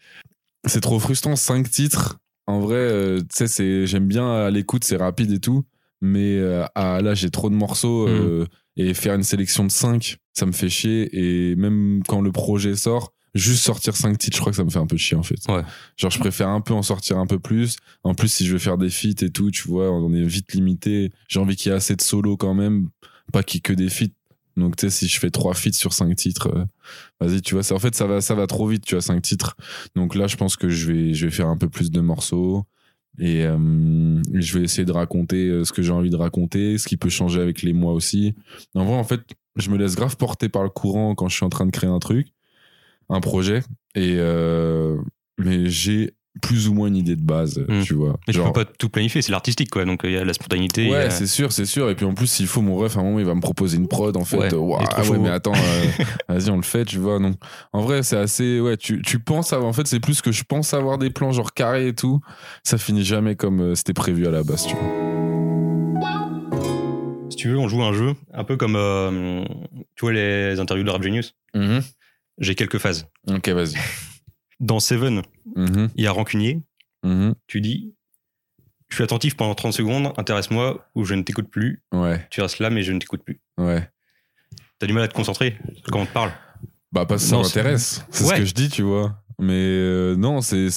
c'est 0.64 0.80
trop 0.80 0.98
frustrant. 0.98 1.36
Cinq 1.36 1.70
titres. 1.70 2.18
En 2.46 2.60
vrai, 2.60 2.76
euh, 2.76 3.18
tu 3.18 3.26
sais, 3.32 3.48
c'est, 3.48 3.86
j'aime 3.86 4.06
bien 4.06 4.30
à 4.30 4.50
l'écoute, 4.50 4.84
c'est 4.84 4.96
rapide 4.96 5.32
et 5.32 5.40
tout. 5.40 5.64
Mais 6.00 6.38
euh, 6.38 6.64
à, 6.74 7.00
là, 7.00 7.14
j'ai 7.14 7.30
trop 7.30 7.50
de 7.50 7.54
morceaux 7.54 8.06
euh, 8.06 8.46
et 8.76 8.94
faire 8.94 9.14
une 9.14 9.22
sélection 9.22 9.64
de 9.64 9.70
cinq, 9.70 10.18
ça 10.32 10.46
me 10.46 10.52
fait 10.52 10.68
chier. 10.68 11.08
Et 11.12 11.56
même 11.56 12.02
quand 12.06 12.20
le 12.20 12.32
projet 12.32 12.76
sort, 12.76 13.12
juste 13.34 13.62
sortir 13.62 13.96
cinq 13.96 14.18
titres, 14.18 14.36
je 14.36 14.40
crois 14.40 14.52
que 14.52 14.56
ça 14.56 14.64
me 14.64 14.70
fait 14.70 14.78
un 14.78 14.86
peu 14.86 14.96
chier 14.96 15.16
en 15.16 15.22
fait. 15.22 15.36
Ouais. 15.48 15.62
Genre, 15.96 16.10
je 16.10 16.18
préfère 16.18 16.48
un 16.48 16.60
peu 16.60 16.74
en 16.74 16.82
sortir 16.82 17.18
un 17.18 17.26
peu 17.26 17.38
plus. 17.38 17.76
En 18.02 18.14
plus, 18.14 18.28
si 18.28 18.46
je 18.46 18.52
veux 18.52 18.58
faire 18.58 18.78
des 18.78 18.90
feats 18.90 19.22
et 19.22 19.30
tout, 19.30 19.50
tu 19.50 19.68
vois, 19.68 19.90
on 19.90 20.12
est 20.12 20.24
vite 20.24 20.52
limité. 20.52 21.12
J'ai 21.28 21.40
envie 21.40 21.56
qu'il 21.56 21.70
y 21.70 21.72
ait 21.72 21.76
assez 21.76 21.96
de 21.96 22.02
solos 22.02 22.36
quand 22.36 22.54
même, 22.54 22.88
pas 23.32 23.42
qu'il 23.42 23.58
y 23.58 23.58
ait 23.58 23.62
que 23.62 23.72
des 23.72 23.88
feats. 23.88 24.06
Donc, 24.56 24.76
tu 24.76 24.86
sais, 24.86 24.90
si 24.90 25.06
je 25.06 25.20
fais 25.20 25.30
trois 25.30 25.52
feats 25.52 25.74
sur 25.74 25.92
cinq 25.92 26.16
titres, 26.16 26.48
euh, 26.48 26.64
vas-y, 27.20 27.42
tu 27.42 27.54
vois, 27.54 27.72
en 27.72 27.78
fait, 27.78 27.94
ça 27.94 28.06
va, 28.06 28.22
ça 28.22 28.34
va 28.34 28.46
trop 28.46 28.66
vite, 28.66 28.86
tu 28.86 28.94
vois, 28.94 29.02
cinq 29.02 29.20
titres. 29.20 29.54
Donc 29.94 30.14
là, 30.14 30.26
je 30.28 30.36
pense 30.36 30.56
que 30.56 30.70
je 30.70 30.90
vais, 30.90 31.12
je 31.12 31.26
vais 31.26 31.30
faire 31.30 31.48
un 31.48 31.58
peu 31.58 31.68
plus 31.68 31.90
de 31.90 32.00
morceaux. 32.00 32.64
Et 33.18 33.44
euh, 33.44 34.22
je 34.34 34.58
vais 34.58 34.64
essayer 34.64 34.84
de 34.84 34.92
raconter 34.92 35.48
euh, 35.48 35.64
ce 35.64 35.72
que 35.72 35.82
j'ai 35.82 35.92
envie 35.92 36.10
de 36.10 36.16
raconter, 36.16 36.78
ce 36.78 36.86
qui 36.86 36.96
peut 36.96 37.08
changer 37.08 37.40
avec 37.40 37.62
les 37.62 37.72
mois 37.72 37.92
aussi. 37.92 38.34
En 38.74 38.84
vrai, 38.84 38.94
en 38.94 39.04
fait, 39.04 39.20
je 39.56 39.70
me 39.70 39.78
laisse 39.78 39.96
grave 39.96 40.16
porter 40.16 40.48
par 40.48 40.62
le 40.62 40.68
courant 40.68 41.14
quand 41.14 41.28
je 41.28 41.36
suis 41.36 41.44
en 41.44 41.48
train 41.48 41.66
de 41.66 41.70
créer 41.70 41.90
un 41.90 41.98
truc, 41.98 42.28
un 43.08 43.20
projet. 43.20 43.62
Et 43.94 44.16
euh, 44.18 44.96
mais 45.38 45.66
j'ai 45.66 46.14
plus 46.42 46.68
ou 46.68 46.74
moins 46.74 46.88
une 46.88 46.96
idée 46.96 47.16
de 47.16 47.22
base, 47.24 47.58
Mm. 47.68 47.82
tu 47.82 47.94
vois. 47.94 48.18
Mais 48.26 48.32
Genre- 48.34 48.46
tu 48.46 48.52
peux 48.52 48.64
pas 48.64 48.70
tout 48.78 48.88
planifier, 48.88 49.22
c'est 49.22 49.32
l'artistique, 49.32 49.70
quoi. 49.70 49.84
Donc 49.84 50.00
il 50.04 50.10
y 50.10 50.16
a 50.16 50.24
la 50.24 50.32
spontanéité. 50.34 50.90
Ouais, 50.90 50.96
a- 51.04 51.10
c'est 51.10 51.26
sûr, 51.26 51.52
c'est 51.52 51.64
sûr. 51.66 51.88
Et 51.90 51.94
puis 51.94 52.04
en 52.04 52.14
plus, 52.14 52.26
s'il 52.26 52.46
faut 52.46 52.60
mon 52.62 52.76
ref, 52.76 52.96
à 52.96 53.00
un 53.00 53.04
moment, 53.04 53.18
il 53.18 53.24
va 53.24 53.34
me 53.34 53.40
proposer 53.40 53.76
une 53.78 53.88
prod, 53.88 54.16
en 54.16 54.24
fait. 54.24 54.36
Ouais, 54.36 54.46
Euh, 54.46 54.50
trop 54.50 54.76
ah 54.78 55.02
ouais, 55.04 55.18
mais 55.18 55.30
attends, 55.30 55.52
euh, 55.54 55.56
vas-y, 56.28 56.50
on 56.50 56.56
le 56.56 56.62
fait, 56.62 56.84
tu 56.84 56.98
vois. 56.98 57.18
Donc, 57.18 57.36
en 57.72 57.80
vrai, 57.82 58.02
c'est 58.02 58.16
assez. 58.16 58.60
Ouais, 58.60 58.76
tu, 58.76 59.00
tu 59.02 59.18
penses 59.18 59.52
avoir. 59.52 59.68
En 59.68 59.72
fait, 59.72 59.86
c'est 59.86 60.00
plus 60.00 60.20
que 60.22 60.32
je 60.32 60.42
pense 60.44 60.74
avoir 60.74 60.98
des 60.98 61.10
plans 61.10 61.32
genre 61.32 61.52
carrés 61.54 61.88
et 61.88 61.94
tout. 61.94 62.20
Ça 62.64 62.78
finit 62.78 63.04
jamais 63.04 63.36
comme 63.36 63.60
euh, 63.60 63.74
c'était 63.74 63.94
prévu 63.94 64.26
à 64.26 64.30
la 64.30 64.42
base, 64.42 64.66
tu 64.66 64.74
vois. 64.74 65.06
Si 67.30 67.36
tu 67.36 67.48
veux, 67.48 67.58
on 67.58 67.68
joue 67.68 67.82
un 67.82 67.92
jeu, 67.92 68.14
un 68.32 68.44
peu 68.44 68.56
comme, 68.56 68.76
euh, 68.76 69.44
tu 69.96 70.02
vois, 70.04 70.12
les 70.12 70.58
interviews 70.60 70.84
de 70.84 70.90
Rap 70.90 71.02
Genius. 71.02 71.34
J'ai 72.38 72.54
quelques 72.54 72.78
phases. 72.78 73.06
Ok, 73.28 73.48
vas-y. 73.48 73.74
Dans 74.60 74.80
Seven, 74.80 75.22
Mhm, 75.54 75.90
il 75.96 76.04
y 76.04 76.06
a 76.06 76.12
Rancunier. 76.12 76.62
mhm. 77.04 77.34
Tu 77.46 77.60
dis, 77.60 77.94
je 78.88 78.94
suis 78.96 79.04
attentif 79.04 79.36
pendant 79.36 79.54
30 79.54 79.72
secondes, 79.72 80.12
intéresse-moi 80.16 80.86
ou 80.94 81.04
je 81.04 81.14
ne 81.14 81.22
t'écoute 81.22 81.48
plus. 81.50 81.82
Ouais, 81.92 82.26
Tu 82.30 82.40
restes 82.40 82.58
là, 82.58 82.70
mais 82.70 82.82
je 82.82 82.92
ne 82.92 82.98
t'écoute 82.98 83.22
plus. 83.24 83.40
ouais. 83.58 83.88
T'as 84.78 84.86
du 84.86 84.92
mal 84.92 85.02
à 85.04 85.08
te 85.08 85.14
concentrer 85.14 85.58
quand 85.90 86.00
on 86.00 86.06
te 86.06 86.12
parle. 86.12 86.32
Bah, 86.92 87.06
parce 87.06 87.22
que 87.24 87.28
ça 87.30 87.36
c'est- 87.36 87.42
m'intéresse. 87.42 88.04
C'est 88.10 88.24
ce 88.24 88.34
que 88.34 88.44
je 88.44 88.52
dis, 88.52 88.68
tu 88.68 88.82
vois. 88.82 89.22
Mais 89.38 89.52
euh, 89.54 90.16
non, 90.16 90.40
c'est. 90.42 90.68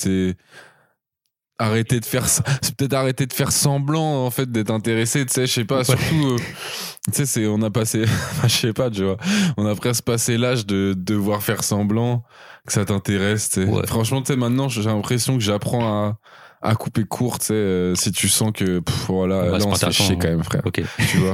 Arrêter 1.61 1.99
de 1.99 2.05
faire. 2.05 2.25
C'est 2.27 2.73
peut-être 2.75 2.93
arrêter 2.93 3.25
de 3.25 3.33
faire 3.33 3.51
semblant, 3.51 4.25
en 4.25 4.31
fait, 4.31 4.49
d'être 4.49 4.71
intéressé, 4.71 5.25
tu 5.25 5.33
sais, 5.33 5.45
je 5.45 5.51
sais 5.51 5.65
pas, 5.65 5.79
Ouais. 5.79 5.83
surtout. 5.83 6.25
euh, 6.31 6.37
tu 6.37 7.13
sais, 7.13 7.25
c'est, 7.25 7.47
on 7.47 7.61
a 7.61 7.69
passé. 7.69 8.05
je 8.43 8.47
sais 8.47 8.73
pas, 8.73 8.89
tu 8.89 9.03
vois. 9.03 9.17
On 9.57 9.65
a 9.65 9.75
presque 9.75 10.03
passé 10.05 10.37
l'âge 10.37 10.65
de 10.65 10.93
devoir 10.97 11.43
faire 11.43 11.63
semblant 11.63 12.23
que 12.65 12.71
ça 12.73 12.85
t'intéresse, 12.85 13.49
tu 13.49 13.63
sais. 13.65 13.69
Ouais. 13.69 13.85
Franchement, 13.87 14.21
tu 14.21 14.27
sais, 14.31 14.37
maintenant, 14.37 14.69
j'ai 14.69 14.83
l'impression 14.83 15.33
que 15.37 15.43
j'apprends 15.43 15.85
à, 15.85 16.17
à 16.61 16.75
couper 16.75 17.03
court, 17.03 17.39
tu 17.39 17.47
sais, 17.47 17.53
euh, 17.55 17.95
si 17.95 18.11
tu 18.13 18.29
sens 18.29 18.51
que, 18.53 18.79
pff, 18.79 19.05
voilà, 19.07 19.41
Ouais, 19.51 19.59
là, 19.59 19.65
on 19.65 19.75
se 19.75 19.85
fait 19.85 19.91
chier 19.91 20.15
hein. 20.15 20.19
quand 20.21 20.27
même, 20.29 20.43
frère 20.43 20.61
Ok. 20.65 20.81
tu 21.11 21.17
vois. 21.17 21.33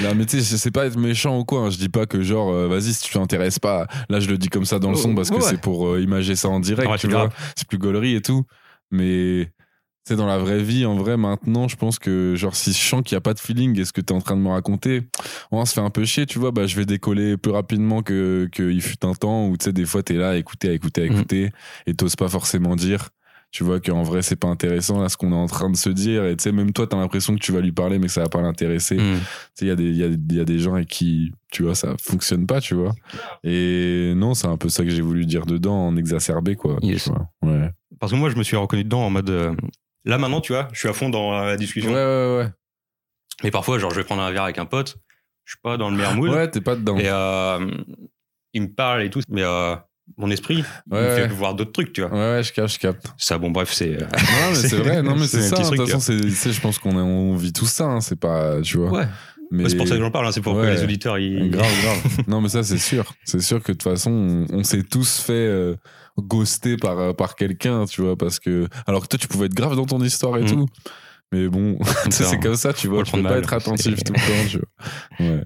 Là, 0.00 0.14
mais 0.14 0.24
tu 0.24 0.40
sais, 0.42 0.56
c'est 0.56 0.70
pas 0.70 0.86
être 0.86 0.96
méchant 0.98 1.38
ou 1.38 1.44
quoi. 1.44 1.60
hein. 1.62 1.70
Je 1.70 1.76
dis 1.76 1.88
pas 1.90 2.06
que 2.06 2.22
genre, 2.22 2.50
euh, 2.50 2.66
vas-y, 2.68 2.94
si 2.94 3.02
tu 3.02 3.12
t'intéresses 3.12 3.58
pas. 3.58 3.86
Là, 4.08 4.20
je 4.20 4.28
le 4.30 4.38
dis 4.38 4.48
comme 4.48 4.64
ça 4.64 4.78
dans 4.78 4.90
le 4.90 4.96
Oh, 4.96 5.00
son 5.02 5.14
parce 5.14 5.28
que 5.28 5.34
ouais. 5.36 5.40
c'est 5.42 5.60
pour 5.60 5.88
euh, 5.88 6.00
imager 6.00 6.34
ça 6.34 6.48
en 6.48 6.60
direct, 6.60 6.90
Ouais, 6.90 6.96
tu 6.98 7.08
vois. 7.08 7.28
C'est 7.56 7.68
plus 7.68 7.78
gaulerie 7.78 8.14
et 8.14 8.22
tout. 8.22 8.44
Mais 8.90 9.50
sais, 10.08 10.16
dans 10.16 10.26
la 10.26 10.38
vraie 10.38 10.62
vie, 10.62 10.84
en 10.86 10.96
vrai, 10.96 11.16
maintenant, 11.16 11.68
je 11.68 11.76
pense 11.76 11.98
que 11.98 12.34
genre, 12.36 12.54
si 12.54 12.72
je 12.72 12.78
sens 12.78 13.02
qu'il 13.02 13.14
y 13.14 13.18
a 13.18 13.20
pas 13.20 13.34
de 13.34 13.40
feeling 13.40 13.78
et 13.80 13.84
ce 13.84 13.92
que 13.92 14.00
t'es 14.00 14.12
en 14.12 14.20
train 14.20 14.36
de 14.36 14.40
me 14.42 14.48
raconter, 14.50 15.02
on 15.50 15.64
se 15.64 15.72
fait 15.74 15.80
un 15.80 15.90
peu 15.90 16.04
chier, 16.04 16.26
tu 16.26 16.38
vois. 16.38 16.50
Bah, 16.52 16.66
je 16.66 16.76
vais 16.76 16.86
décoller 16.86 17.36
plus 17.36 17.52
rapidement 17.52 18.02
que 18.02 18.48
qu'il 18.52 18.80
fut 18.82 19.04
un 19.04 19.12
temps 19.14 19.48
où 19.48 19.56
tu 19.56 19.64
sais, 19.64 19.72
des 19.72 19.84
fois, 19.84 20.02
t'es 20.02 20.14
là 20.14 20.30
à 20.30 20.36
écouter, 20.36 20.68
à 20.68 20.72
écouter, 20.72 21.02
à 21.02 21.04
Mhm. 21.06 21.12
écouter 21.12 21.50
et 21.86 21.94
t'oses 21.94 22.16
pas 22.16 22.28
forcément 22.28 22.76
dire. 22.76 23.08
Tu 23.52 23.62
vois 23.64 23.80
qu'en 23.80 24.02
vrai, 24.02 24.20
c'est 24.22 24.36
pas 24.36 24.48
intéressant 24.48 25.00
là 25.00 25.08
ce 25.08 25.16
qu'on 25.16 25.32
est 25.32 25.36
en 25.36 25.46
train 25.46 25.70
de 25.70 25.76
se 25.76 25.88
dire. 25.88 26.24
Et 26.26 26.36
tu 26.36 26.42
sais, 26.42 26.52
même 26.52 26.72
toi, 26.72 26.86
t'as 26.86 26.96
l'impression 26.98 27.34
que 27.34 27.38
tu 27.40 27.52
vas 27.52 27.60
lui 27.60 27.72
parler, 27.72 27.98
mais 27.98 28.06
que 28.08 28.12
ça 28.12 28.20
va 28.22 28.28
pas 28.28 28.42
l'intéresser. 28.42 28.96
Hmm. 28.96 29.14
Tu 29.18 29.20
sais, 29.54 29.64
il 29.64 29.68
y, 29.68 29.70
a 29.70 29.76
des- 29.76 29.84
il 29.84 29.96
y, 29.96 30.02
a, 30.04 30.08
il 30.08 30.36
y 30.36 30.40
a 30.40 30.44
des 30.44 30.58
gens 30.58 30.74
avec 30.74 30.88
qui, 30.88 31.32
tu 31.52 31.62
vois, 31.62 31.74
ça 31.74 31.94
fonctionne 32.02 32.46
pas, 32.46 32.60
tu 32.60 32.74
vois. 32.74 32.92
Et 33.44 34.12
non, 34.16 34.34
c'est 34.34 34.48
un 34.48 34.56
peu 34.56 34.68
ça 34.68 34.82
que 34.84 34.90
j'ai 34.90 35.00
voulu 35.00 35.24
dire 35.26 35.46
dedans, 35.46 35.86
en 35.88 35.96
exacerbé, 35.96 36.54
quoi. 36.56 36.76
Yes. 36.82 37.04
tu 37.04 37.10
vois. 37.10 37.28
Ouais. 37.42 37.70
Parce 37.98 38.12
que 38.12 38.16
moi, 38.18 38.28
je 38.30 38.36
me 38.36 38.42
suis 38.42 38.56
reconnu 38.56 38.84
dedans 38.84 39.02
en 39.06 39.10
mode. 39.10 39.30
euh, 39.30 39.54
là, 40.06 40.18
maintenant, 40.18 40.40
tu 40.40 40.52
vois, 40.52 40.68
je 40.72 40.78
suis 40.78 40.88
à 40.88 40.92
fond 40.92 41.08
dans 41.10 41.32
la 41.44 41.56
discussion. 41.56 41.90
Ouais, 41.90 41.96
ouais, 41.96 42.36
ouais. 42.38 42.48
Mais 43.44 43.50
parfois, 43.50 43.78
genre, 43.78 43.90
je 43.90 43.96
vais 43.96 44.04
prendre 44.04 44.22
un 44.22 44.30
verre 44.30 44.44
avec 44.44 44.58
un 44.58 44.64
pote, 44.64 44.96
je 45.44 45.52
suis 45.52 45.60
pas 45.62 45.76
dans 45.76 45.90
le 45.90 45.96
meilleur 45.96 46.14
mood. 46.14 46.30
Ouais, 46.30 46.50
t'es 46.50 46.60
pas 46.62 46.74
dedans. 46.76 46.96
Et 46.96 47.08
euh, 47.08 47.70
il 48.54 48.62
me 48.62 48.68
parle 48.68 49.02
et 49.02 49.10
tout, 49.10 49.20
mais 49.28 49.42
euh, 49.42 49.76
mon 50.16 50.30
esprit 50.30 50.56
Ouais, 50.58 50.62
il 50.90 50.96
me 50.96 51.10
fait 51.16 51.22
ouais. 51.22 51.28
voir 51.28 51.54
d'autres 51.54 51.72
trucs, 51.72 51.92
tu 51.92 52.00
vois. 52.00 52.10
Ouais, 52.10 52.36
ouais, 52.36 52.42
je 52.42 52.52
capte, 52.52 52.72
je 52.72 52.78
capte. 52.78 53.06
Ça, 53.18 53.36
bon, 53.38 53.50
bref, 53.50 53.72
c'est. 53.72 53.94
euh, 54.02 54.06
Non, 54.06 54.48
mais 54.50 54.54
c'est 54.54 54.76
vrai, 54.76 55.02
non, 55.02 55.16
mais 55.16 55.26
c'est 55.26 55.42
ça. 55.42 55.56
De 55.56 55.76
toute 55.76 55.86
façon, 55.90 56.00
c'est, 56.00 56.52
je 56.52 56.60
pense 56.60 56.78
qu'on 56.78 56.96
on 56.96 57.36
vit 57.36 57.52
tout 57.52 57.66
ça, 57.66 57.84
hein, 57.84 58.00
c'est 58.00 58.18
pas, 58.18 58.60
tu 58.62 58.78
vois. 58.78 58.90
Ouais. 58.90 59.06
Mais 59.52 59.68
C'est 59.68 59.76
pour 59.76 59.86
ça 59.86 59.94
que 59.94 60.00
j'en 60.00 60.10
parle, 60.10 60.26
hein, 60.26 60.32
c'est 60.32 60.40
pour 60.40 60.54
que 60.54 60.66
les 60.66 60.82
auditeurs. 60.82 61.18
Ils... 61.18 61.50
Grave, 61.50 61.70
grave. 61.82 62.18
non, 62.26 62.40
mais 62.40 62.48
ça, 62.48 62.64
c'est 62.64 62.78
sûr. 62.78 63.12
C'est 63.24 63.40
sûr 63.42 63.62
que 63.62 63.70
de 63.72 63.76
toute 63.78 63.84
façon, 63.84 64.10
on, 64.10 64.46
on 64.58 64.64
s'est 64.64 64.82
tous 64.82 65.20
fait 65.20 65.32
euh, 65.34 65.76
ghoster 66.18 66.76
par, 66.76 66.98
euh, 66.98 67.12
par 67.12 67.34
quelqu'un, 67.36 67.84
tu 67.86 68.02
vois, 68.02 68.16
parce 68.16 68.38
que. 68.38 68.68
Alors 68.86 69.02
que 69.02 69.08
toi, 69.08 69.18
tu 69.18 69.28
pouvais 69.28 69.46
être 69.46 69.54
grave 69.54 69.76
dans 69.76 69.86
ton 69.86 70.00
histoire 70.02 70.36
et 70.38 70.42
Mm. 70.42 70.46
tout. 70.46 70.66
Mais 71.32 71.48
bon, 71.48 71.78
c'est 72.10 72.40
comme 72.40 72.54
ça, 72.56 72.72
tu 72.72 72.88
vois. 72.88 73.02
Tu 73.02 73.12
peux 73.12 73.22
pas 73.22 73.30
mal, 73.30 73.38
être 73.38 73.52
attentif 73.52 73.96
c'est- 73.98 74.04
tout 74.04 74.12
le 74.12 74.18
temps, 74.20 74.48
tu 74.48 74.58
vois. 74.58 75.26
Ouais. 75.34 75.44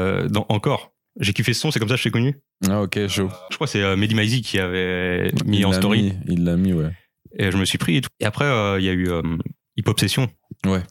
Euh, 0.00 0.28
dans 0.28 0.46
Encore, 0.48 0.92
j'ai 1.20 1.32
kiffé 1.32 1.52
ce 1.52 1.60
son, 1.60 1.70
c'est 1.70 1.78
comme 1.78 1.88
ça 1.88 1.94
que 1.94 1.98
je 1.98 2.04
t'ai 2.04 2.10
connu. 2.10 2.38
Ah, 2.68 2.82
ok, 2.82 3.06
chaud. 3.08 3.28
Je 3.50 3.54
crois 3.56 3.66
que 3.66 3.72
c'est 3.72 3.82
euh, 3.82 3.96
Mehdi 3.96 4.14
Maizi 4.14 4.42
qui 4.42 4.58
avait 4.58 5.32
mis 5.44 5.58
Il 5.58 5.66
en 5.66 5.72
story. 5.72 6.02
mis, 6.02 6.18
il 6.28 6.44
l'a 6.44 6.56
mis, 6.56 6.72
ouais. 6.72 6.90
Et 7.36 7.50
je 7.50 7.56
me 7.58 7.64
suis 7.64 7.78
pris 7.78 7.96
et 7.96 8.00
tout. 8.00 8.08
Et 8.20 8.24
après, 8.24 8.44
euh, 8.46 8.78
il 8.80 8.84
y 8.84 8.88
a 8.88 8.92
eu 8.92 9.08
Hip 9.76 9.84
Obsession. 9.88 10.28
Ouais. 10.66 10.82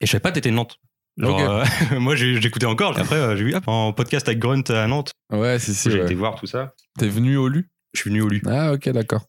Et 0.00 0.06
je 0.06 0.10
savais 0.10 0.20
pas, 0.22 0.32
t'étais 0.32 0.50
de 0.50 0.54
Nantes. 0.54 0.78
Genre, 1.16 1.36
Ok. 1.40 1.64
euh, 1.92 1.98
moi, 2.00 2.14
j'écoutais 2.16 2.66
encore. 2.66 2.96
Et 2.98 3.00
après, 3.00 3.36
j'ai 3.36 3.44
vu 3.44 3.54
hop, 3.54 3.64
en 3.66 3.92
podcast 3.92 4.28
avec 4.28 4.38
Grunt 4.38 4.62
à 4.70 4.86
Nantes. 4.86 5.12
Ouais, 5.32 5.58
si, 5.58 5.74
si. 5.74 5.90
j'ai 5.90 5.98
ouais. 5.98 6.04
été 6.04 6.14
voir 6.14 6.36
tout 6.36 6.46
ça. 6.46 6.74
T'es 6.98 7.08
venu 7.08 7.36
au 7.36 7.48
LU? 7.48 7.68
Je 7.92 8.00
suis 8.00 8.10
venu 8.10 8.22
au 8.22 8.28
LU. 8.28 8.42
Ah, 8.46 8.72
ok, 8.72 8.88
d'accord. 8.90 9.26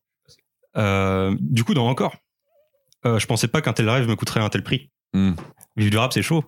Euh, 0.78 1.36
du 1.40 1.64
coup, 1.64 1.74
dans 1.74 1.88
Encore, 1.88 2.16
euh, 3.06 3.20
je 3.20 3.28
pensais 3.28 3.48
pas 3.48 3.62
qu'un 3.62 3.74
tel 3.74 3.90
rêve 3.90 4.08
me 4.08 4.16
coûterait 4.16 4.40
un 4.40 4.50
tel 4.50 4.64
prix. 4.64 4.90
Hmm. 5.14 5.34
Vivre 5.76 5.92
du 5.92 5.98
rap, 5.98 6.14
c'est 6.14 6.22
chaud. 6.22 6.46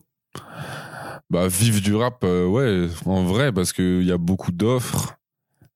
Bah, 1.29 1.48
vive 1.48 1.82
du 1.82 1.96
rap, 1.96 2.24
euh, 2.24 2.46
ouais, 2.46 2.88
en 3.05 3.24
vrai, 3.24 3.51
parce 3.51 3.74
qu'il 3.74 4.03
y 4.03 4.12
a 4.12 4.17
beaucoup 4.17 4.51
d'offres. 4.51 5.15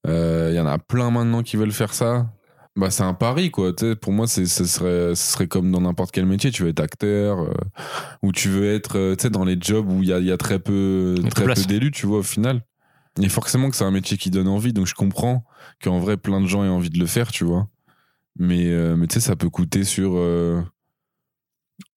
Euh, 0.06 0.50
Il 0.52 0.56
y 0.56 0.60
en 0.60 0.68
a 0.68 0.78
plein 0.78 1.10
maintenant 1.10 1.42
qui 1.42 1.58
veulent 1.58 1.72
faire 1.72 1.94
ça. 1.94 2.28
Bah, 2.76 2.92
c'est 2.92 3.04
un 3.04 3.16
pari, 3.16 3.50
quoi. 3.50 3.74
pour 4.00 4.14
moi, 4.14 4.28
ce, 4.28 4.46
serait, 4.46 5.48
comme 5.48 5.72
dans 5.72 5.82
n'importe 5.82 6.12
quel 6.12 6.28
métier. 6.28 6.52
Tu 6.52 6.62
veux 6.62 6.70
être 6.70 6.80
acteur, 6.80 7.40
euh, 7.40 7.54
ou 8.22 8.32
tu 8.32 8.50
veux 8.50 8.72
être 8.72 9.28
dans 9.30 9.46
les 9.46 9.58
jobs 9.60 9.92
où 9.92 10.04
il 10.04 10.10
y 10.10 10.14
a, 10.14 10.20
y 10.20 10.32
a 10.32 10.38
très 10.38 10.60
peu, 10.60 11.16
très 11.32 11.46
peu 11.46 11.66
d'élus, 11.66 11.92
tu 11.92 12.06
vois, 12.06 12.20
au 12.20 12.24
final. 12.24 12.62
Et 13.22 13.30
forcément 13.30 13.70
que 13.70 13.76
c'est 13.76 13.84
un 13.84 13.92
métier 13.92 14.18
qui 14.18 14.30
donne 14.30 14.48
envie, 14.48 14.74
donc 14.74 14.86
je 14.86 14.94
comprends 14.94 15.44
qu'en 15.84 16.00
vrai, 16.00 16.18
plein 16.18 16.40
de 16.42 16.46
gens 16.48 16.64
aient 16.64 16.70
envie 16.70 16.90
de 16.90 17.00
le 17.00 17.06
faire, 17.08 17.32
tu 17.32 17.44
vois. 17.44 17.68
Mais, 18.38 18.68
euh, 18.68 18.96
mais 18.96 19.08
tu 19.08 19.16
sais, 19.16 19.20
ça 19.20 19.36
peut 19.36 19.50
coûter 19.50 19.84
sur. 19.84 20.12
euh, 20.16 20.62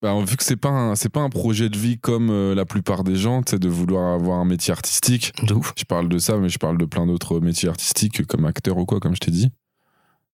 bah, 0.02 0.14
vu 0.24 0.36
que 0.36 0.44
c'est 0.44 0.56
pas 0.56 0.70
un, 0.70 0.94
c'est 0.94 1.08
pas 1.10 1.20
un 1.20 1.28
projet 1.28 1.68
de 1.68 1.76
vie 1.76 1.98
comme 1.98 2.30
euh, 2.30 2.54
la 2.54 2.64
plupart 2.64 3.04
des 3.04 3.16
gens, 3.16 3.42
tu 3.42 3.50
sais, 3.50 3.58
de 3.58 3.68
vouloir 3.68 4.14
avoir 4.14 4.38
un 4.38 4.44
métier 4.46 4.72
artistique. 4.72 5.32
De 5.42 5.52
ouf. 5.54 5.72
Je 5.76 5.84
parle 5.84 6.08
de 6.08 6.18
ça, 6.18 6.38
mais 6.38 6.48
je 6.48 6.58
parle 6.58 6.78
de 6.78 6.86
plein 6.86 7.06
d'autres 7.06 7.40
métiers 7.40 7.68
artistiques 7.68 8.24
comme 8.26 8.46
acteur 8.46 8.78
ou 8.78 8.86
quoi, 8.86 9.00
comme 9.00 9.14
je 9.14 9.20
t'ai 9.20 9.30
dit. 9.30 9.50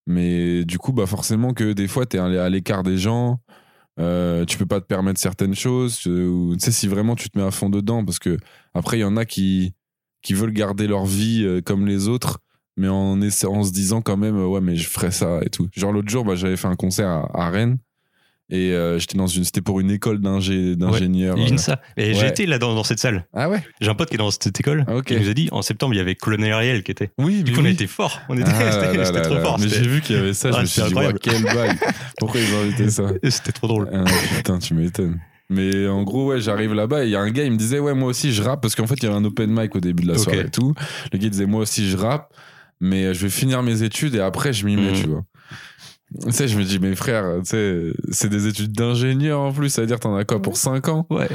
Mais 0.07 0.65
du 0.65 0.79
coup, 0.79 0.93
bah 0.93 1.07
forcément 1.07 1.53
que 1.53 1.73
des 1.73 1.89
fois, 1.89 2.07
t'es 2.07 2.19
à 2.19 2.49
l'écart 2.49 2.85
des 2.85 2.97
gens. 2.99 3.41
euh, 3.99 4.45
tu 4.45 4.59
peux 4.59 4.67
pas 4.67 4.81
te 4.81 4.87
permettre 4.87 5.21
certaines 5.21 5.55
choses. 5.55 5.99
Tu 5.99 6.55
sais, 6.59 6.71
si 6.73 6.87
vraiment 6.87 7.17
tu 7.17 7.31
te 7.31 7.39
mets 7.39 7.45
à 7.45 7.51
fond 7.51 7.71
dedans, 7.71 8.05
parce 8.05 8.19
que 8.19 8.37
après, 8.75 8.99
il 8.99 9.01
y 9.01 9.05
en 9.05 9.17
a 9.17 9.25
qui, 9.25 9.75
qui 10.27 10.35
veulent 10.35 10.53
garder 10.53 10.87
leur 10.89 11.07
vie 11.07 11.45
euh, 11.45 11.61
comme 11.61 11.87
les 11.87 12.09
autres, 12.09 12.41
mais 12.77 12.89
en, 12.89 13.15
se 13.23 13.73
disant 13.73 14.03
quand 14.03 14.17
même, 14.17 14.37
euh, 14.37 14.47
ouais, 14.47 14.61
mais 14.61 14.75
je 14.77 14.89
ferais 14.89 15.13
ça 15.13 15.39
et 15.45 15.51
tout. 15.51 15.69
Genre 15.77 15.93
l'autre 15.93 16.09
jour, 16.09 16.25
bah, 16.25 16.35
j'avais 16.35 16.57
fait 16.57 16.67
un 16.69 16.75
concert 16.77 17.09
à, 17.09 17.31
à 17.47 17.51
Rennes. 17.51 17.79
Et 18.49 18.71
euh, 18.73 18.99
j'étais 19.01 19.19
dans 19.19 19.27
une, 19.27 19.43
c'était 19.43 19.61
pour 19.61 19.81
une 19.81 19.91
école 19.91 20.21
d'ingé- 20.21 20.77
d'ingénieurs. 20.77 21.37
Et 21.97 22.13
Ouais. 22.15 22.29
été 22.29 22.47
là 22.47 22.59
dans, 22.61 22.75
dans 22.77 22.85
cette 22.85 23.01
salle. 23.01 23.27
Ah 23.35 23.49
ouais? 23.49 23.61
J'ai 23.81 23.89
un 23.91 23.95
pote 23.97 24.09
qui 24.09 24.15
est 24.15 24.19
dans 24.19 24.31
cette 24.31 24.61
école. 24.61 24.85
Ah, 24.87 24.97
ok. 24.97 25.11
Il 25.11 25.21
nous 25.21 25.29
a 25.31 25.35
dit 25.35 25.49
en 25.51 25.63
septembre, 25.63 25.95
il 25.95 25.97
y 25.97 26.01
avait 26.01 26.15
Colonel 26.15 26.53
Ariel 26.53 26.83
qui 26.85 26.93
était. 26.93 27.11
Oui, 27.19 27.43
Du 27.43 27.59
on 27.59 27.65
été 27.65 27.87
fort. 27.89 28.21
On 28.29 28.37
était, 28.39 28.51
Ah 28.53 28.71
c'était 29.05 29.23
trop 29.23 29.35
là. 29.35 29.41
fort. 29.43 29.59
Mais 29.59 29.69
j'ai 29.69 29.89
vu 29.89 30.01
qu'il 30.01 30.15
y 30.15 30.19
avait 30.21 30.33
ça, 30.35 30.53
je 30.53 30.57
Ah, 30.59 30.61
me 30.61 30.67
suis 30.67 30.81
dit, 30.83 30.95
ouais, 30.95 31.07
incroyable. 31.07 31.19
quel 31.21 31.43
bail. 31.43 31.77
Pourquoi 32.19 32.41
ils 32.41 32.55
ont 32.55 32.61
invité 32.61 32.89
ça? 32.91 33.09
C'était 33.29 33.51
trop 33.53 33.67
drôle. 33.67 33.91
Ah, 33.93 34.05
Putain, 34.37 34.59
tu 34.61 34.75
m'étonnes. 34.75 35.19
Mais 35.49 35.87
en 35.89 36.03
gros, 36.03 36.29
ouais, 36.29 36.41
j'arrive 36.41 36.73
là-bas 36.75 37.05
et 37.05 37.07
il 37.07 37.11
y 37.13 37.17
a 37.17 37.21
un 37.21 37.31
gars, 37.31 37.45
il 37.45 37.53
me 37.53 37.57
disait, 37.57 37.79
ouais, 37.79 37.95
moi 37.95 38.09
aussi 38.09 38.33
je 38.33 38.43
rappe, 38.43 38.61
parce 38.63 38.75
qu'en 38.75 38.87
fait, 38.87 38.95
il 38.97 39.05
y 39.05 39.07
avait 39.07 39.15
un 39.17 39.25
open 39.25 39.51
mic 39.51 39.77
au 39.77 39.81
début 39.81 40.03
de 40.03 40.09
la 40.09 40.19
soirée 40.19 40.41
et 40.41 40.51
tout. 40.51 40.75
Le 41.13 41.19
gars 41.19 41.29
disait, 41.29 41.47
moi 41.47 41.61
aussi 41.63 41.89
je 41.89 41.97
rappe, 41.97 42.35
mais 42.81 43.15
je 43.15 43.23
vais 43.23 43.31
finir 43.31 43.63
mes 43.63 43.83
études 43.83 44.15
et 44.17 44.21
après 44.21 44.53
je 44.53 44.67
m'y 44.67 44.77
mets, 44.77 44.91
Mhm. 44.93 45.03
tu 45.03 45.07
vois. 45.09 45.25
Tu 46.25 46.33
sais, 46.33 46.47
je 46.49 46.57
me 46.59 46.65
dis, 46.65 46.79
mais 46.79 46.95
frère, 46.95 47.25
tu 47.41 47.51
sais, 47.51 47.93
c'est 48.11 48.29
des 48.29 48.47
études 48.47 48.73
d'ingénieur 48.73 49.41
en 49.41 49.53
plus, 49.53 49.69
ça 49.71 49.81
veut 49.83 49.87
dire 49.87 50.01
t'en 50.01 50.15
as 50.17 50.25
quoi 50.25 50.41
pour 50.43 50.57
5 50.57 50.89
ans? 50.89 51.07
Ouais. 51.11 51.29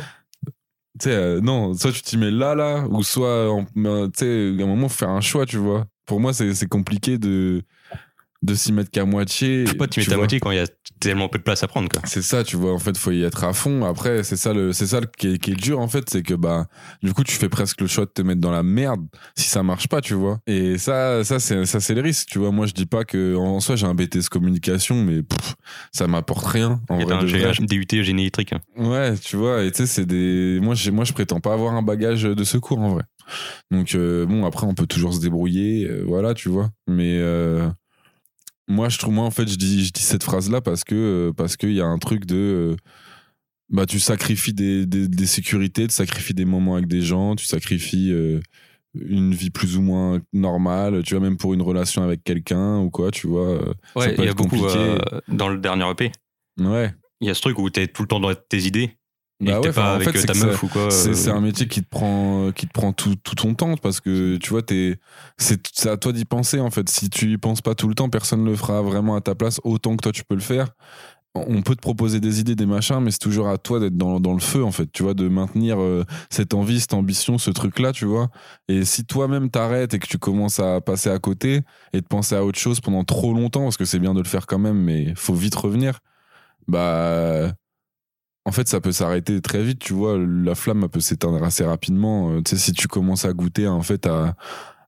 Tu 1.00 1.06
sais, 1.10 1.12
euh, 1.16 1.40
non, 1.42 1.74
soit 1.74 1.92
tu 1.94 2.02
t'y 2.02 2.18
mets 2.18 2.32
là, 2.32 2.54
là, 2.54 2.86
ou 2.90 3.02
soit, 3.04 3.50
en- 3.52 3.66
euh, 3.78 4.08
tu 4.08 4.26
sais, 4.26 4.56
à 4.60 4.64
un 4.64 4.68
moment, 4.68 4.90
faut 4.90 4.98
faire 4.98 5.10
un 5.10 5.22
choix, 5.22 5.46
tu 5.46 5.58
vois. 5.58 5.86
Pour 6.06 6.20
moi, 6.20 6.34
c'est 6.34 6.54
c'est 6.54 6.68
compliqué 6.68 7.18
de, 7.18 7.62
de 8.44 8.56
s'y 8.56 8.74
mettre 8.74 8.90
qu'à 8.90 9.06
moitié. 9.06 9.66
Faut 9.68 9.76
pas 9.76 9.88
tu 9.88 10.00
mettre 10.00 10.14
à 10.14 10.18
moitié 10.18 10.40
quand 10.40 10.52
il 10.52 10.58
y 10.58 10.60
a 10.62 10.66
tellement 11.00 11.30
peu 11.30 11.38
de 11.38 11.44
place 11.44 11.62
à 11.64 11.68
prendre. 11.68 11.90
Quoi. 11.90 12.02
C'est 12.06 12.22
ça, 12.24 12.44
tu 12.44 12.56
vois. 12.56 12.74
En 12.74 12.80
fait, 12.80 12.98
faut 12.98 13.12
y 13.12 13.24
être 13.24 13.44
à 13.44 13.54
fond. 13.54 13.84
Après, 13.86 14.24
c'est 14.24 14.36
ça 14.36 14.54
le, 14.54 14.74
c'est 14.74 14.88
ça 14.88 15.00
le- 15.00 15.08
qui 15.18 15.34
est, 15.34 15.38
qui 15.38 15.52
est 15.52 15.56
dur 15.56 15.80
en 15.80 15.88
fait, 15.88 16.10
c'est 16.10 16.24
que 16.24 16.34
bah, 16.34 16.68
du 17.04 17.14
coup, 17.14 17.24
tu 17.24 17.34
fais 17.36 17.50
presque 17.50 17.82
le 17.82 17.88
choix 17.88 18.06
de 18.06 18.12
te 18.12 18.22
mettre 18.24 18.42
dans 18.42 18.52
la 18.52 18.64
merde 18.64 19.02
si 19.36 19.48
ça 19.50 19.62
marche 19.64 19.88
pas, 19.88 20.02
tu 20.02 20.14
vois. 20.16 20.40
Et 20.48 20.78
ça, 20.78 21.24
ça 21.24 21.40
c'est, 21.40 21.66
ça 21.66 21.80
c'est 21.80 21.94
le 21.94 22.02
risque, 22.02 22.30
tu 22.30 22.40
vois. 22.40 22.52
Moi, 22.52 22.66
je 22.66 22.74
dis 22.74 22.86
pas 22.88 23.04
que 23.04 23.36
en 23.36 23.60
soi 23.60 23.76
j'ai 23.76 23.86
un 23.86 23.94
BTS 23.94 24.30
communication, 24.30 25.04
mais 25.04 25.22
pff, 25.24 25.56
ça 25.92 26.08
m'apporte 26.08 26.46
rien. 26.46 26.82
En 26.90 27.00
y 27.00 27.04
vrai, 27.04 27.14
un 27.16 27.26
vrai. 27.26 27.54
DUT 27.60 28.04
génie 28.04 28.24
électrique. 28.24 28.54
hein. 28.54 28.60
Ouais, 28.76 29.16
tu 29.18 29.36
vois. 29.38 29.64
Et 29.64 29.72
tu 29.72 29.78
sais, 29.78 29.86
c'est 29.86 30.06
des, 30.06 30.60
moi, 30.62 30.74
j'ai, 30.76 30.92
moi, 30.92 31.06
je 31.06 31.14
prétends 31.14 31.40
pas 31.40 31.54
avoir 31.54 31.74
un 31.76 31.84
bagage 31.84 32.24
de 32.24 32.44
secours 32.44 32.80
en 32.80 32.90
vrai. 32.96 33.04
Donc 33.70 33.96
euh, 33.96 34.26
bon, 34.26 34.46
après, 34.46 34.66
on 34.68 34.74
peut 34.74 34.88
toujours 34.88 35.14
se 35.14 35.20
débrouiller, 35.22 35.88
euh, 35.88 36.04
voilà, 36.06 36.34
tu 36.34 36.50
vois. 36.50 36.70
Mais 36.88 37.18
euh, 37.20 37.70
moi, 38.72 38.90
je 38.90 38.98
trouve, 38.98 39.14
moi, 39.14 39.26
en 39.26 39.32
fait, 39.32 39.48
je 39.48 39.56
dis, 39.56 39.86
je 39.86 39.92
dis 39.92 40.02
cette 40.02 40.24
phrase-là 40.24 40.62
parce 40.62 40.84
que 40.84 40.96
euh, 40.96 41.34
parce 41.34 41.58
qu'il 41.58 41.74
y 41.74 41.82
a 41.82 41.86
un 41.86 41.98
truc 41.98 42.26
de, 42.26 42.36
euh, 42.36 42.76
bah, 43.70 43.86
tu 43.86 44.00
sacrifies 44.00 44.54
des, 44.54 44.86
des, 44.86 45.08
des 45.08 45.26
sécurités, 45.26 45.88
tu 45.88 45.94
sacrifies 45.94 46.34
des 46.34 46.46
moments 46.46 46.76
avec 46.76 46.88
des 46.88 47.02
gens, 47.02 47.36
tu 47.36 47.46
sacrifies 47.46 48.12
euh, 48.12 48.40
une 48.94 49.34
vie 49.34 49.50
plus 49.50 49.78
ou 49.78 49.82
moins 49.82 50.20
normale, 50.34 51.04
tu 51.04 51.16
vois, 51.16 51.24
même 51.24 51.38
pour 51.38 51.54
une 51.54 51.62
relation 51.62 52.04
avec 52.04 52.24
quelqu'un 52.24 52.80
ou 52.80 52.90
quoi, 52.90 53.12
tu 53.12 53.28
vois. 53.28 53.60
Ouais, 53.96 54.16
il 54.18 54.26
y 54.26 54.28
a 54.28 54.34
beaucoup 54.34 54.66
euh, 54.66 55.00
dans 55.28 55.50
le 55.50 55.58
dernier 55.58 55.90
EP. 55.90 56.12
ouais. 56.60 56.94
Il 57.24 57.28
y 57.28 57.30
a 57.30 57.36
ce 57.36 57.42
truc 57.42 57.60
où 57.60 57.70
t'es 57.70 57.88
tout 57.88 58.02
le 58.02 58.08
temps 58.08 58.20
dans 58.20 58.34
tes 58.34 58.64
idées. 58.64 58.98
Bah 59.42 59.60
ouais, 59.60 59.74
pas 59.74 59.96
en 59.96 60.00
fait, 60.00 60.16
c'est 60.18 60.26
ta 60.26 60.34
que 60.34 60.38
meuf 60.38 60.62
ou 60.64 60.70
quoi. 60.70 60.88
C'est 60.92 61.16
c'est 61.16 61.32
un 61.32 61.42
métier 61.42 61.68
qui 61.68 61.82
te 61.84 61.90
prend, 61.90 62.52
qui 62.52 62.68
te 62.68 62.72
prend 62.72 62.94
tout, 62.94 63.16
tout 63.16 63.34
ton 63.36 63.56
temps 63.56 63.76
parce 63.76 64.00
que 64.00 64.38
tu 64.38 64.50
vois, 64.52 64.62
t'es- 64.62 65.00
c'est 65.38 65.60
c'est 65.74 65.90
à 65.90 65.98
toi 65.98 66.12
d'y 66.14 66.26
penser 66.26 66.60
en 66.60 66.70
fait. 66.70 66.88
Si 66.90 67.10
tu 67.10 67.32
y 67.32 67.38
penses 67.38 67.62
pas 67.62 67.74
tout 67.74 67.88
le 67.88 67.96
temps, 67.96 68.10
personne 68.10 68.44
ne 68.44 68.50
le 68.52 68.56
fera 68.56 68.82
vraiment 68.84 69.16
à 69.16 69.22
ta 69.22 69.34
place 69.34 69.60
autant 69.64 69.96
que 69.98 70.04
toi 70.04 70.12
tu 70.12 70.24
peux 70.24 70.36
le 70.36 70.42
faire. 70.42 70.68
On 71.36 71.62
peut 71.62 71.76
te 71.76 71.82
proposer 71.82 72.20
des 72.20 72.42
idées, 72.42 72.56
des 72.56 72.66
machins, 72.66 73.00
mais 73.02 73.12
c'est 73.12 73.20
toujours 73.20 73.48
à 73.50 73.58
toi 73.58 73.80
d'être 73.80 73.98
dans, 73.98 74.20
dans 74.20 74.34
le 74.34 74.40
feu 74.42 74.64
en 74.66 74.72
fait, 74.72 74.92
tu 74.92 75.04
vois, 75.04 75.14
de 75.14 75.30
maintenir 75.30 75.80
euh, 75.82 76.04
cette 76.30 76.54
envie, 76.54 76.82
cette 76.82 76.94
ambition, 76.94 77.38
ce 77.38 77.52
truc-là, 77.52 77.94
tu 77.94 78.06
vois. 78.06 78.30
Et 78.68 78.86
si 78.86 79.06
toi-même 79.06 79.50
t'arrêtes 79.50 79.94
et 79.94 80.00
que 80.00 80.08
tu 80.08 80.18
commences 80.18 80.60
à 80.60 80.82
passer 80.82 81.10
à 81.10 81.20
côté 81.20 81.62
et 81.94 82.02
de 82.02 82.08
penser 82.08 82.36
à 82.36 82.44
autre 82.46 82.60
chose 82.60 82.82
pendant 82.82 83.04
trop 83.06 83.34
longtemps, 83.34 83.64
parce 83.64 83.78
que 83.78 83.86
c'est 83.86 84.00
bien 84.00 84.14
de 84.14 84.20
le 84.22 84.28
faire 84.28 84.46
quand 84.48 84.60
même, 84.60 84.78
mais 84.84 85.14
faut 85.16 85.34
vite 85.36 85.56
revenir, 85.56 86.00
bah 86.68 87.54
en 88.46 88.52
fait, 88.52 88.68
ça 88.68 88.82
peut 88.82 88.92
s'arrêter 88.92 89.40
très 89.42 89.64
vite, 89.64 89.80
tu 89.80 89.94
vois. 89.94 90.18
La 90.18 90.56
flamme 90.56 90.88
peut 90.90 91.00
s'éteindre 91.00 91.44
assez 91.44 91.64
rapidement. 91.64 92.32
Euh, 92.32 92.42
tu 92.42 92.52
sais, 92.52 92.58
si 92.58 92.72
tu 92.74 92.88
commences 92.88 93.26
à 93.26 93.34
goûter 93.34 93.68
en 93.68 93.82
fait 93.84 94.08
à, 94.08 94.36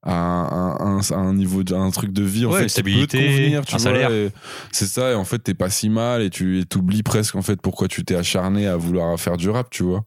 à, 0.02 0.14
un- 0.14 0.98
un, 0.98 1.00
à 1.00 1.16
un 1.16 1.34
niveau, 1.34 1.62
un 1.74 1.92
truc 1.92 2.12
de 2.12 2.24
vie 2.24 2.46
en 2.46 2.52
Ouais, 2.52 2.68
fait, 2.68 2.68
qui 2.68 2.84
peut 2.84 3.08
te 3.08 3.16
stabilité, 3.16 3.18
convenir, 3.28 3.66
tu 3.66 3.76
un 3.76 3.78
vois. 3.78 3.84
salaire. 3.84 4.32
C'est 4.72 4.88
ça. 4.88 5.12
Et 5.12 5.16
en 5.16 5.24
fait, 5.24 5.40
t'es 5.40 5.54
pas 5.54 5.70
si 5.70 5.90
mal 5.90 6.22
et 6.22 6.30
tu 6.30 6.66
t'oublies 6.68 7.04
presque 7.04 7.36
en 7.36 7.42
fait 7.42 7.62
pourquoi 7.62 7.88
tu 7.88 8.04
t'es 8.04 8.16
acharné 8.16 8.68
à 8.68 8.76
vouloir 8.76 9.20
faire 9.20 9.38
du 9.38 9.50
rap, 9.50 9.70
tu 9.70 9.84
vois. 9.84 10.04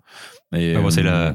Et, 0.54 0.74
Ah, 0.76 0.80
bon, 0.80 0.90
c'est 0.90 1.00
euh, 1.04 1.32
la... 1.32 1.34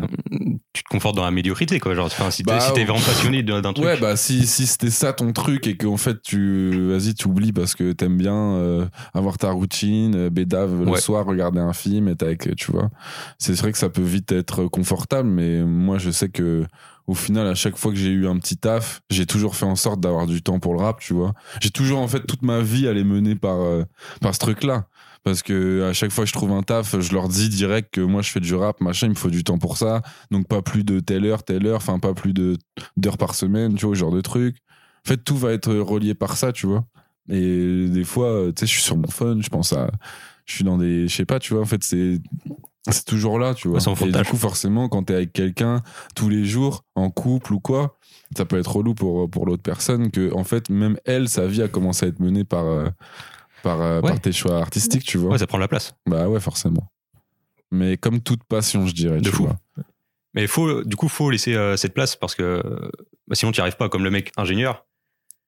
Tu 0.73 0.83
te 0.83 0.89
confortes 0.89 1.15
dans 1.17 1.25
la 1.25 1.31
médiocrité, 1.31 1.79
quoi. 1.81 1.93
Genre, 1.95 2.05
enfin, 2.05 2.31
si 2.31 2.43
t'es 2.43 2.51
Bah, 2.51 2.59
si 2.61 2.71
vraiment 2.71 2.99
passionné 2.99 3.43
d'un 3.43 3.61
truc. 3.73 3.85
Ouais, 3.85 3.99
bah 3.99 4.15
si, 4.15 4.47
si 4.47 4.65
c'était 4.65 4.89
ça 4.89 5.11
ton 5.11 5.33
truc 5.33 5.67
et 5.67 5.75
qu'en 5.75 5.97
fait 5.97 6.21
tu 6.21 6.87
vas-y 6.89 7.13
tu 7.13 7.27
oublies 7.27 7.51
parce 7.51 7.75
que 7.75 7.91
t'aimes 7.91 8.17
bien 8.17 8.33
euh, 8.35 8.85
avoir 9.13 9.37
ta 9.37 9.51
routine, 9.51 10.15
euh, 10.15 10.29
bédave 10.29 10.83
le 10.85 10.91
Ouais. 10.91 10.99
soir, 11.01 11.25
regarder 11.25 11.59
un 11.59 11.73
film, 11.73 12.07
être 12.07 12.23
avec, 12.23 12.55
tu 12.55 12.71
vois. 12.71 12.89
C'est 13.37 13.53
vrai 13.59 13.73
que 13.73 13.77
ça 13.77 13.89
peut 13.89 14.01
vite 14.01 14.31
être 14.31 14.65
confortable, 14.67 15.27
mais 15.27 15.61
moi 15.63 15.97
je 15.97 16.09
sais 16.09 16.29
que 16.29 16.65
au 17.05 17.13
final 17.13 17.47
à 17.47 17.55
chaque 17.55 17.77
fois 17.77 17.91
que 17.91 17.97
j'ai 17.97 18.11
eu 18.11 18.27
un 18.27 18.37
petit 18.37 18.55
taf, 18.55 19.01
j'ai 19.09 19.25
toujours 19.25 19.57
fait 19.57 19.65
en 19.65 19.75
sorte 19.75 19.99
d'avoir 19.99 20.25
du 20.27 20.41
temps 20.41 20.59
pour 20.59 20.73
le 20.73 20.79
rap, 20.79 20.99
tu 21.01 21.13
vois. 21.13 21.33
J'ai 21.59 21.71
toujours 21.71 21.99
en 21.99 22.07
fait 22.07 22.25
toute 22.25 22.43
ma 22.43 22.61
vie 22.61 22.85
elle 22.85 22.97
est 22.97 23.03
menée 23.03 23.35
par 23.35 23.59
euh, 23.59 23.83
par 24.21 24.33
ce 24.33 24.39
truc-là. 24.39 24.85
Parce 25.23 25.43
que 25.43 25.83
à 25.83 25.93
chaque 25.93 26.11
fois 26.11 26.23
que 26.23 26.29
je 26.29 26.33
trouve 26.33 26.51
un 26.51 26.63
taf, 26.63 26.99
je 26.99 27.13
leur 27.13 27.27
dis 27.27 27.49
direct 27.49 27.93
que 27.93 28.01
moi 28.01 28.21
je 28.21 28.31
fais 28.31 28.39
du 28.39 28.55
rap, 28.55 28.81
machin, 28.81 29.07
il 29.07 29.11
me 29.11 29.15
faut 29.15 29.29
du 29.29 29.43
temps 29.43 29.59
pour 29.59 29.77
ça. 29.77 30.01
Donc 30.31 30.47
pas 30.47 30.61
plus 30.61 30.83
de 30.83 30.99
telle 30.99 31.25
heure, 31.25 31.43
telle 31.43 31.67
heure, 31.67 31.77
enfin 31.77 31.99
pas 31.99 32.13
plus 32.13 32.33
de 32.33 32.57
d'heures 32.97 33.17
par 33.19 33.35
semaine, 33.35 33.75
tu 33.75 33.85
vois, 33.85 33.95
ce 33.95 33.99
genre 33.99 34.11
de 34.11 34.21
truc. 34.21 34.57
En 35.05 35.09
fait, 35.09 35.17
tout 35.17 35.37
va 35.37 35.51
être 35.51 35.73
relié 35.73 36.15
par 36.15 36.37
ça, 36.37 36.51
tu 36.51 36.67
vois. 36.67 36.85
Et 37.29 37.87
des 37.87 38.03
fois, 38.03 38.27
euh, 38.27 38.51
tu 38.51 38.61
sais, 38.61 38.65
je 38.65 38.71
suis 38.71 38.81
sur 38.81 38.97
mon 38.97 39.07
phone, 39.07 39.43
je 39.43 39.49
pense 39.49 39.73
à. 39.73 39.89
Je 40.45 40.55
suis 40.55 40.63
dans 40.63 40.77
des. 40.77 41.07
Je 41.07 41.15
sais 41.15 41.25
pas, 41.25 41.39
tu 41.39 41.53
vois, 41.53 41.61
en 41.61 41.65
fait, 41.65 41.83
c'est. 41.83 42.19
C'est 42.89 43.05
toujours 43.05 43.37
là, 43.37 43.53
tu 43.53 43.67
vois. 43.67 43.77
Ouais, 43.77 44.07
Et 44.07 44.11
du 44.11 44.23
coup, 44.23 44.37
forcément, 44.37 44.89
quand 44.89 45.03
t'es 45.03 45.13
avec 45.13 45.33
quelqu'un 45.33 45.83
tous 46.15 46.29
les 46.29 46.45
jours, 46.45 46.83
en 46.95 47.11
couple 47.11 47.53
ou 47.53 47.59
quoi, 47.59 47.95
ça 48.35 48.43
peut 48.45 48.57
être 48.57 48.75
relou 48.75 48.95
pour, 48.95 49.29
pour 49.29 49.45
l'autre 49.45 49.61
personne 49.61 50.09
que, 50.09 50.33
en 50.33 50.43
fait, 50.43 50.71
même 50.71 50.97
elle, 51.05 51.29
sa 51.29 51.45
vie 51.45 51.61
a 51.61 51.67
commencé 51.67 52.07
à 52.07 52.09
être 52.09 52.19
menée 52.19 52.43
par, 52.43 52.65
euh, 52.65 52.87
par, 53.61 53.81
euh, 53.81 54.01
Ouais. 54.01 54.09
par 54.09 54.19
tes 54.19 54.31
choix 54.31 54.57
artistiques, 54.57 55.03
tu 55.03 55.17
vois. 55.17 55.31
Ouais, 55.31 55.37
ça 55.37 55.47
prend 55.47 55.57
de 55.57 55.61
la 55.63 55.67
place. 55.67 55.93
Bah 56.07 56.27
ouais, 56.29 56.39
forcément. 56.39 56.91
Mais 57.71 57.97
comme 57.97 58.21
toute 58.21 58.43
passion, 58.43 58.85
je 58.87 58.93
dirais. 58.93 59.17
De 59.19 59.29
tu 59.29 59.35
fou. 59.35 59.43
vois. 59.45 59.57
Mais 60.33 60.47
faut, 60.47 60.83
du 60.83 60.95
coup, 60.95 61.07
faut 61.09 61.29
laisser 61.29 61.55
euh, 61.55 61.77
cette 61.77 61.93
place 61.93 62.15
parce 62.15 62.35
que 62.35 62.61
bah, 63.27 63.35
sinon, 63.35 63.51
tu 63.51 63.59
n'y 63.59 63.61
arrives 63.63 63.77
pas. 63.77 63.89
Comme 63.89 64.03
le 64.03 64.11
mec 64.11 64.31
ingénieur. 64.37 64.85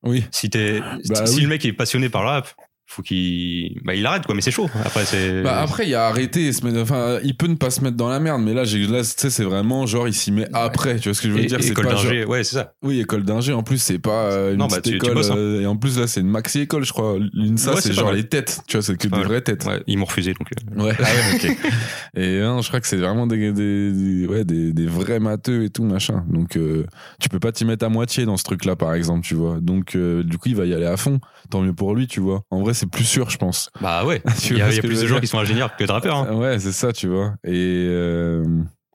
Oui. 0.03 0.25
Si, 0.31 0.49
t'es- 0.49 0.81
Bah 1.09 1.25
si 1.25 1.35
oui. 1.37 1.41
le 1.43 1.47
mec 1.47 1.63
est 1.65 1.73
passionné 1.73 2.09
par 2.09 2.23
le 2.23 2.29
rap, 2.29 2.53
faut 2.85 3.01
qu'il 3.01 3.79
bah 3.85 3.95
il 3.95 4.05
arrête 4.05 4.25
quoi 4.25 4.35
mais 4.35 4.41
c'est 4.41 4.51
chaud 4.51 4.69
après 4.85 5.05
c'est 5.05 5.41
Bah 5.41 5.61
après, 5.61 5.87
il 5.87 5.95
a 5.95 6.07
arrêté. 6.07 6.47
il 6.47 6.53
se 6.53 6.65
met- 6.65 6.79
Enfin, 6.79 7.17
il 7.23 7.35
peut 7.35 7.47
ne 7.47 7.55
pas 7.55 7.69
se 7.69 7.81
mettre 7.81 7.95
dans 7.97 8.09
la 8.09 8.19
merde, 8.19 8.41
mais 8.43 8.53
là, 8.53 8.65
j'ai- 8.65 8.85
là, 8.87 8.99
tu 9.01 9.09
sais, 9.15 9.29
c'est 9.29 9.43
vraiment 9.43 9.85
genre, 9.85 10.07
il 10.07 10.13
s'y 10.13 10.31
met 10.31 10.47
après. 10.53 10.97
Tu 10.99 11.09
vois 11.09 11.13
ce 11.15 11.21
que 11.21 11.27
je 11.29 11.33
veux 11.33 11.39
Et- 11.41 11.45
dire 11.45 11.57
C'est 11.61 11.69
école 11.69 11.85
pas 11.85 11.91
genre- 11.95 12.03
d'ingé 12.03 12.25
ouais 12.25 12.43
c'est 12.43 12.55
ça 12.57 12.73
Oui, 12.83 12.99
école 12.99 13.23
d'ingé. 13.23 13.53
En 13.53 13.63
plus, 13.63 13.77
c'est 13.77 13.99
pas 13.99 14.31
euh, 14.31 14.51
une 14.51 14.57
Non, 14.59 14.67
bah, 14.67 14.77
petite 14.81 14.93
tu- 14.93 14.99
tu 14.99 15.05
école. 15.05 15.13
bosses, 15.15 15.31
hein. 15.31 15.35
euh, 15.37 15.61
et 15.61 15.65
en 15.65 15.75
plus, 15.77 15.97
là, 15.97 16.07
c'est 16.07 16.19
une 16.21 16.27
maxi 16.29 16.59
école, 16.61 16.83
je 16.85 16.91
crois. 16.91 17.17
L'INSA, 17.33 17.73
Ouais, 17.75 17.81
c'est 17.81 17.93
genre 17.93 18.07
mal. 18.07 18.15
les 18.15 18.27
têtes. 18.27 18.59
Tu 18.67 18.77
vois, 18.77 18.83
c'est 18.83 18.97
que 18.97 19.07
des 19.07 19.23
vraies 19.23 19.41
têtes. 19.41 19.65
ouais 19.65 19.81
ils 19.87 19.97
m'ont 19.97 20.05
refusé 20.05 20.33
donc 20.33 20.49
euh, 20.77 20.83
Ouais, 20.83 20.93
ah 20.99 21.03
ouais, 21.03 21.49
ok. 21.49 21.57
Et 22.15 22.39
non, 22.41 22.61
je 22.61 22.67
crois 22.67 22.79
que 22.79 22.87
c'est 22.87 22.97
vraiment 22.97 23.25
des, 23.27 23.51
des, 23.53 23.91
des- 23.91 24.27
ouais, 24.27 24.43
des, 24.45 24.71
des 24.73 24.85
vrais 24.85 25.19
matheux 25.19 25.63
et 25.63 25.69
tout, 25.69 25.83
machin. 25.83 26.23
Donc, 26.29 26.57
euh, 26.57 26.85
tu 27.19 27.29
peux 27.29 27.39
pas 27.39 27.51
t'y 27.51 27.65
mettre 27.65 27.85
à 27.85 27.89
moitié 27.89 28.25
dans 28.25 28.37
ce 28.37 28.43
truc-là, 28.43 28.75
par 28.75 28.93
exemple, 28.93 29.25
tu 29.25 29.35
vois. 29.35 29.59
Donc, 29.61 29.95
euh, 29.95 30.23
du 30.23 30.37
coup, 30.37 30.49
il 30.49 30.55
va 30.55 30.65
y 30.65 30.73
aller 30.73 30.85
à 30.85 30.97
fond. 30.97 31.19
Tant 31.49 31.61
mieux 31.61 31.73
pour 31.73 31.95
lui, 31.95 32.07
tu 32.07 32.19
vois. 32.19 32.43
En 32.51 32.61
vrai, 32.61 32.72
c'est 32.73 32.87
plus 32.89 33.03
sûr, 33.05 33.29
je 33.29 33.37
pense. 33.37 33.69
bah 33.81 34.05
ouais 34.05 34.21
il 34.49 34.57
y 34.57 34.61
a, 34.61 34.71
y 34.71 34.79
a 34.79 34.81
plus 34.81 35.01
de 35.01 35.07
gens 35.07 35.19
qui 35.19 35.27
sont 35.27 35.39
ingénieurs 35.39 35.75
que 35.75 35.83
de 35.83 35.91
rappeurs 35.91 36.17
hein. 36.17 36.33
Ouais, 36.35 36.59
c'est 36.59 36.71
ça, 36.71 36.91
tu 36.93 37.07
vois. 37.07 37.35
Et 37.43 37.85
euh, 37.89 38.43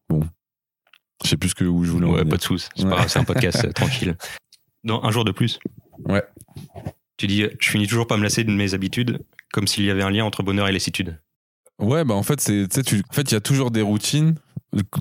bon, 0.09 0.21
je 1.25 1.29
sais 1.31 1.37
plus 1.37 1.55
que, 1.55 1.65
où 1.65 1.85
je 1.85 1.91
voulais 1.91 2.07
en 2.07 2.11
ouais 2.11 2.19
venir. 2.21 2.31
pas 2.31 2.37
de 2.37 2.43
sous 2.43 2.59
c'est 2.59 2.83
Ouais. 2.85 2.91
pas 2.91 2.97
grave 2.97 3.09
c'est 3.09 3.19
un 3.19 3.25
podcast 3.25 3.65
euh, 3.65 3.73
tranquille 3.73 4.17
dans 4.85 5.03
un 5.03 5.11
jour 5.11 5.25
de 5.25 5.33
plus 5.33 5.59
Ouais. 6.07 6.23
tu 7.17 7.27
dis 7.27 7.45
je 7.59 7.71
finis 7.71 7.87
toujours 7.87 8.07
pas 8.07 8.15
à 8.15 8.19
me 8.19 8.23
lasser 8.23 8.45
de 8.45 8.53
mes 8.53 8.75
habitudes 8.75 9.21
comme 9.53 9.67
s'il 9.67 9.85
y 9.85 9.91
avait 9.91 10.03
un 10.03 10.11
lien 10.11 10.25
entre 10.25 10.43
bonheur 10.43 10.69
et 10.69 10.73
lassitude 10.73 11.19
Ouais, 11.81 12.05
bah 12.05 12.15
en 12.15 12.25
fait, 12.25 12.41
c'est, 12.41 12.67
tu- 12.85 13.05
en 13.09 13.13
fait, 13.15 13.31
il 13.31 13.35
y 13.35 13.37
a 13.37 13.41
toujours 13.41 13.71
des 13.71 13.83
routines. 13.83 14.35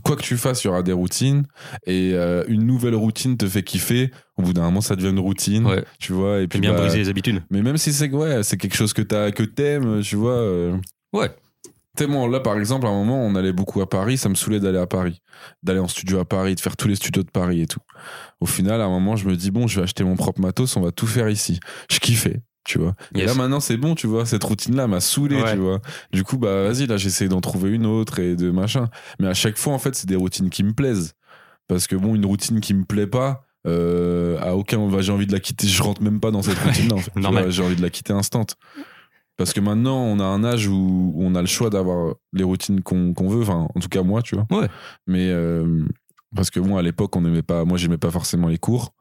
Quoi 0.04 0.16
que 0.16 0.22
tu 0.22 0.38
fasses, 0.38 0.64
il 0.64 0.68
y 0.68 0.70
aura 0.70 0.82
des 0.84 0.94
routines. 0.94 1.46
Et 1.86 2.12
euh, 2.14 2.44
une 2.48 2.66
nouvelle 2.66 2.96
routine 2.96 3.38
te 3.38 3.48
fait 3.48 3.64
kiffer. 3.64 4.12
Au 4.38 4.42
bout 4.42 4.54
d'un 4.54 4.62
moment, 4.64 4.82
ça 4.82 4.96
devient 4.96 5.10
une 5.10 5.20
routine. 5.20 5.66
ouais 5.66 5.84
Tu 6.00 6.14
vois. 6.14 6.42
Et 6.42 6.48
puis, 6.48 6.60
bien 6.60 6.74
bah, 6.74 6.82
briser 6.82 7.00
les 7.00 7.10
habitudes 7.10 7.44
Mais 7.50 7.62
même 7.62 7.78
si 7.78 7.92
c'est 7.92 8.10
ouais, 8.10 8.44
c'est 8.44 8.58
quelque 8.58 8.76
chose 8.76 8.94
que 8.94 9.02
t'as, 9.02 9.32
que 9.32 9.44
t'aimes, 9.44 10.02
tu 10.02 10.16
vois. 10.16 10.32
euh, 10.38 10.78
ouais 11.14 11.30
Tellement 11.96 12.28
là, 12.28 12.40
par 12.40 12.58
exemple, 12.60 12.86
à 12.86 12.90
un 12.90 12.94
moment, 12.94 13.20
on 13.26 13.34
allait 13.34 13.52
beaucoup 13.54 13.82
à 13.82 13.90
Paris, 13.90 14.18
ça 14.20 14.30
me 14.30 14.36
saoulait 14.36 14.60
d'aller 14.60 14.78
à 14.78 14.86
Paris, 14.86 15.20
d'aller 15.64 15.80
en 15.80 15.88
studio 15.88 16.20
à 16.20 16.26
Paris, 16.26 16.54
de 16.54 16.60
faire 16.60 16.78
tous 16.78 16.88
les 16.88 16.96
studios 16.96 17.24
de 17.24 17.32
Paris 17.32 17.62
et 17.62 17.66
tout. 17.66 17.80
Au 18.40 18.46
final, 18.46 18.82
à 18.82 18.86
un 18.86 18.90
moment, 18.90 19.16
je 19.16 19.28
me 19.28 19.36
dis, 19.36 19.50
bon, 19.50 19.66
je 19.66 19.78
vais 19.80 19.84
acheter 19.84 20.04
mon 20.04 20.16
propre 20.16 20.40
matos, 20.40 20.78
on 20.78 20.82
va 20.82 20.92
tout 20.92 21.08
faire 21.08 21.28
ici. 21.28 21.60
Je 21.90 21.98
kiffais, 21.98 22.42
tu 22.68 22.78
vois. 22.80 22.94
Et 23.16 23.26
là, 23.26 23.34
maintenant, 23.34 23.60
c'est 23.60 23.78
bon, 23.78 23.96
tu 23.96 24.06
vois, 24.06 24.26
cette 24.26 24.44
routine-là 24.44 24.88
m'a 24.88 25.00
saoulé, 25.00 25.42
Ouais. 25.42 25.54
tu 25.54 25.58
vois. 25.60 25.80
Du 26.12 26.24
coup, 26.24 26.38
bah, 26.38 26.64
vas-y, 26.68 26.86
là, 26.86 26.98
j'essaie 26.98 27.28
d'en 27.30 27.42
trouver 27.42 27.72
une 27.72 27.86
autre 27.86 28.20
et 28.20 28.36
de 28.36 28.52
machin. 28.52 28.90
Mais 29.20 29.28
à 29.28 29.34
chaque 29.34 29.58
fois, 29.58 29.74
en 29.74 29.80
fait, 29.80 29.96
c'est 29.96 30.08
des 30.08 30.16
routines 30.16 30.50
qui 30.50 30.64
me 30.64 30.74
plaisent. 30.74 31.14
Parce 31.68 31.88
que 31.88 31.96
bon, 31.96 32.14
une 32.16 32.26
routine 32.26 32.60
qui 32.60 32.74
me 32.74 32.84
plaît 32.84 33.08
pas, 33.08 33.46
euh, 33.66 34.38
à 34.42 34.56
aucun, 34.56 34.88
bah, 34.88 35.02
j'ai 35.02 35.12
envie 35.12 35.28
de 35.28 35.34
la 35.34 35.40
quitter, 35.40 35.68
je 35.68 35.82
rentre 35.84 36.02
même 36.02 36.20
pas 36.20 36.32
dans 36.32 36.42
cette 36.42 36.58
en 36.66 36.72
fait. 36.72 36.84
Normal. 37.16 37.44
vois, 37.44 37.52
J'ai 37.52 37.64
envie 37.64 37.76
de 37.76 37.82
la 37.82 37.90
quitter 37.90 38.14
instant. 38.14 38.46
Parce 39.38 39.54
que 39.54 39.60
maintenant, 39.60 39.98
on 39.98 40.20
a 40.20 40.24
un 40.24 40.44
âge 40.44 40.68
où 40.68 41.14
on 41.18 41.36
a 41.36 41.42
le 41.42 41.48
choix 41.48 41.70
d'avoir 41.70 42.16
les 42.34 42.44
routines 42.44 42.82
qu'on 42.82 43.14
veut. 43.28 43.42
Enfin, 43.42 43.68
en 43.76 43.80
tout 43.80 43.90
cas, 43.90 44.02
moi, 44.02 44.22
tu 44.22 44.36
vois. 44.36 44.48
Ouais. 44.52 44.68
Mais 45.06 45.30
euh, 45.30 45.86
parce 46.36 46.50
que 46.50 46.60
bon, 46.60 46.76
à 46.78 46.82
l'époque, 46.82 47.16
on 47.16 47.24
aimait 47.24 47.44
pas. 47.44 47.64
Moi, 47.64 47.78
j'aimais 47.78 47.98
pas 48.00 48.10
forcément 48.12 48.48
les 48.48 48.58
cours. 48.58 48.94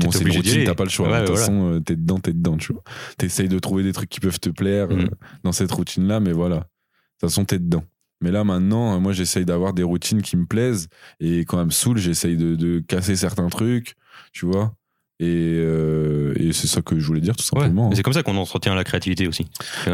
Bon, 0.00 0.10
c'est 0.10 0.24
une 0.24 0.32
routine, 0.36 0.64
t'as 0.64 0.74
pas 0.74 0.84
le 0.84 0.90
choix. 0.90 1.08
Ouais, 1.10 1.20
de 1.22 1.26
toute 1.26 1.36
voilà. 1.36 1.40
façon, 1.46 1.72
euh, 1.74 1.80
t'es 1.80 1.96
dedans, 1.96 2.18
t'es 2.18 2.32
dedans, 2.32 2.56
tu 2.56 2.72
vois. 2.72 2.82
T'essayes 3.16 3.48
de 3.48 3.58
trouver 3.58 3.82
des 3.82 3.92
trucs 3.92 4.08
qui 4.08 4.20
peuvent 4.20 4.38
te 4.40 4.50
plaire 4.50 4.88
euh, 4.90 4.96
Mhm. 4.96 5.10
dans 5.44 5.52
cette 5.52 5.72
routine-là, 5.72 6.20
mais 6.20 6.32
voilà. 6.32 6.56
De 6.56 6.62
toute 6.62 7.30
façon, 7.30 7.44
t'es 7.44 7.58
dedans. 7.58 7.84
Mais 8.20 8.30
là, 8.30 8.44
maintenant, 8.44 8.94
euh, 8.94 8.98
moi, 9.00 9.12
j'essaye 9.12 9.44
d'avoir 9.44 9.72
des 9.72 9.82
routines 9.82 10.22
qui 10.22 10.36
me 10.36 10.44
plaisent. 10.46 10.88
Et 11.20 11.40
quand 11.44 11.58
elles 11.60 11.66
me 11.66 11.70
saoulent, 11.70 11.98
j'essaye 11.98 12.36
de, 12.36 12.54
de 12.56 12.80
casser 12.80 13.16
certains 13.16 13.48
trucs, 13.48 13.94
tu 14.32 14.46
vois. 14.46 14.72
Et, 15.20 15.26
euh, 15.26 16.32
et 16.36 16.52
c'est 16.52 16.68
ça 16.68 16.80
que 16.80 16.98
je 16.98 17.04
voulais 17.06 17.20
dire, 17.20 17.34
tout 17.36 17.42
simplement. 17.44 17.88
mais 17.90 17.96
c'est 17.96 18.02
comme 18.04 18.12
ça 18.12 18.22
qu'on 18.22 18.36
entretient 18.36 18.74
la 18.76 18.84
créativité 18.84 19.26
aussi. 19.26 19.46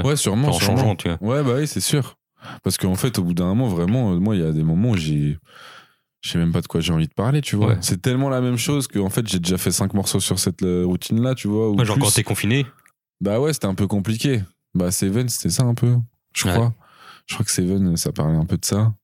Ouais, 0.05 0.17
sûrement. 0.17 0.49
en 0.49 0.53
sûrement. 0.53 0.77
changeant, 0.77 0.97
tu 0.97 1.09
vois. 1.09 1.19
Ouais, 1.23 1.43
bah 1.43 1.55
oui, 1.59 1.67
c'est 1.67 1.81
sûr. 1.81 2.19
Parce 2.63 2.77
qu'en 2.77 2.95
fait, 2.95 3.19
au 3.19 3.23
bout 3.25 3.33
d'un 3.33 3.47
moment, 3.47 3.69
vraiment, 3.69 4.15
moi, 4.21 4.37
il 4.37 4.43
y 4.43 4.45
a 4.45 4.53
des 4.53 4.63
moments 4.65 4.91
où 4.91 4.97
j'ai. 4.97 5.39
Je 6.25 6.31
sais 6.31 6.39
même 6.39 6.53
pas 6.53 6.63
de 6.63 6.67
quoi 6.67 6.81
j'ai 6.81 6.91
envie 6.93 7.07
de 7.07 7.13
parler, 7.13 7.43
tu 7.43 7.55
vois. 7.55 7.69
Ouais. 7.75 7.79
C'est 7.83 8.01
tellement 8.01 8.31
la 8.31 8.41
même 8.41 8.57
chose 8.57 8.89
qu'en 8.89 9.11
fait, 9.11 9.29
j'ai 9.29 9.39
déjà 9.41 9.59
fait 9.59 9.71
cinq 9.71 9.93
morceaux 9.93 10.21
sur 10.21 10.39
cette 10.39 10.63
euh, 10.63 10.85
routine-là, 10.87 11.35
tu 11.35 11.49
vois. 11.49 11.69
ou 11.69 11.77
Ouais, 11.77 11.85
genre 11.85 11.97
plus. 11.97 12.05
quand 12.07 12.11
t'es 12.15 12.23
confiné, 12.23 12.65
Bah 13.21 13.41
ouais, 13.41 13.53
c'était 13.53 13.67
un 13.67 13.75
peu 13.75 13.87
compliqué. 13.87 14.43
Bah, 14.75 14.91
Seven, 14.91 15.29
c'était 15.29 15.51
ça 15.51 15.65
un 15.65 15.75
peu, 15.75 15.97
je 16.35 16.47
Ouais. 16.47 16.55
crois. 16.55 16.73
Je 17.27 17.35
crois 17.35 17.45
que 17.45 17.53
Seven, 17.53 17.97
ça 17.99 18.11
parlait 18.11 18.37
un 18.39 18.47
peu 18.47 18.57
de 18.57 18.65
ça. 18.65 18.95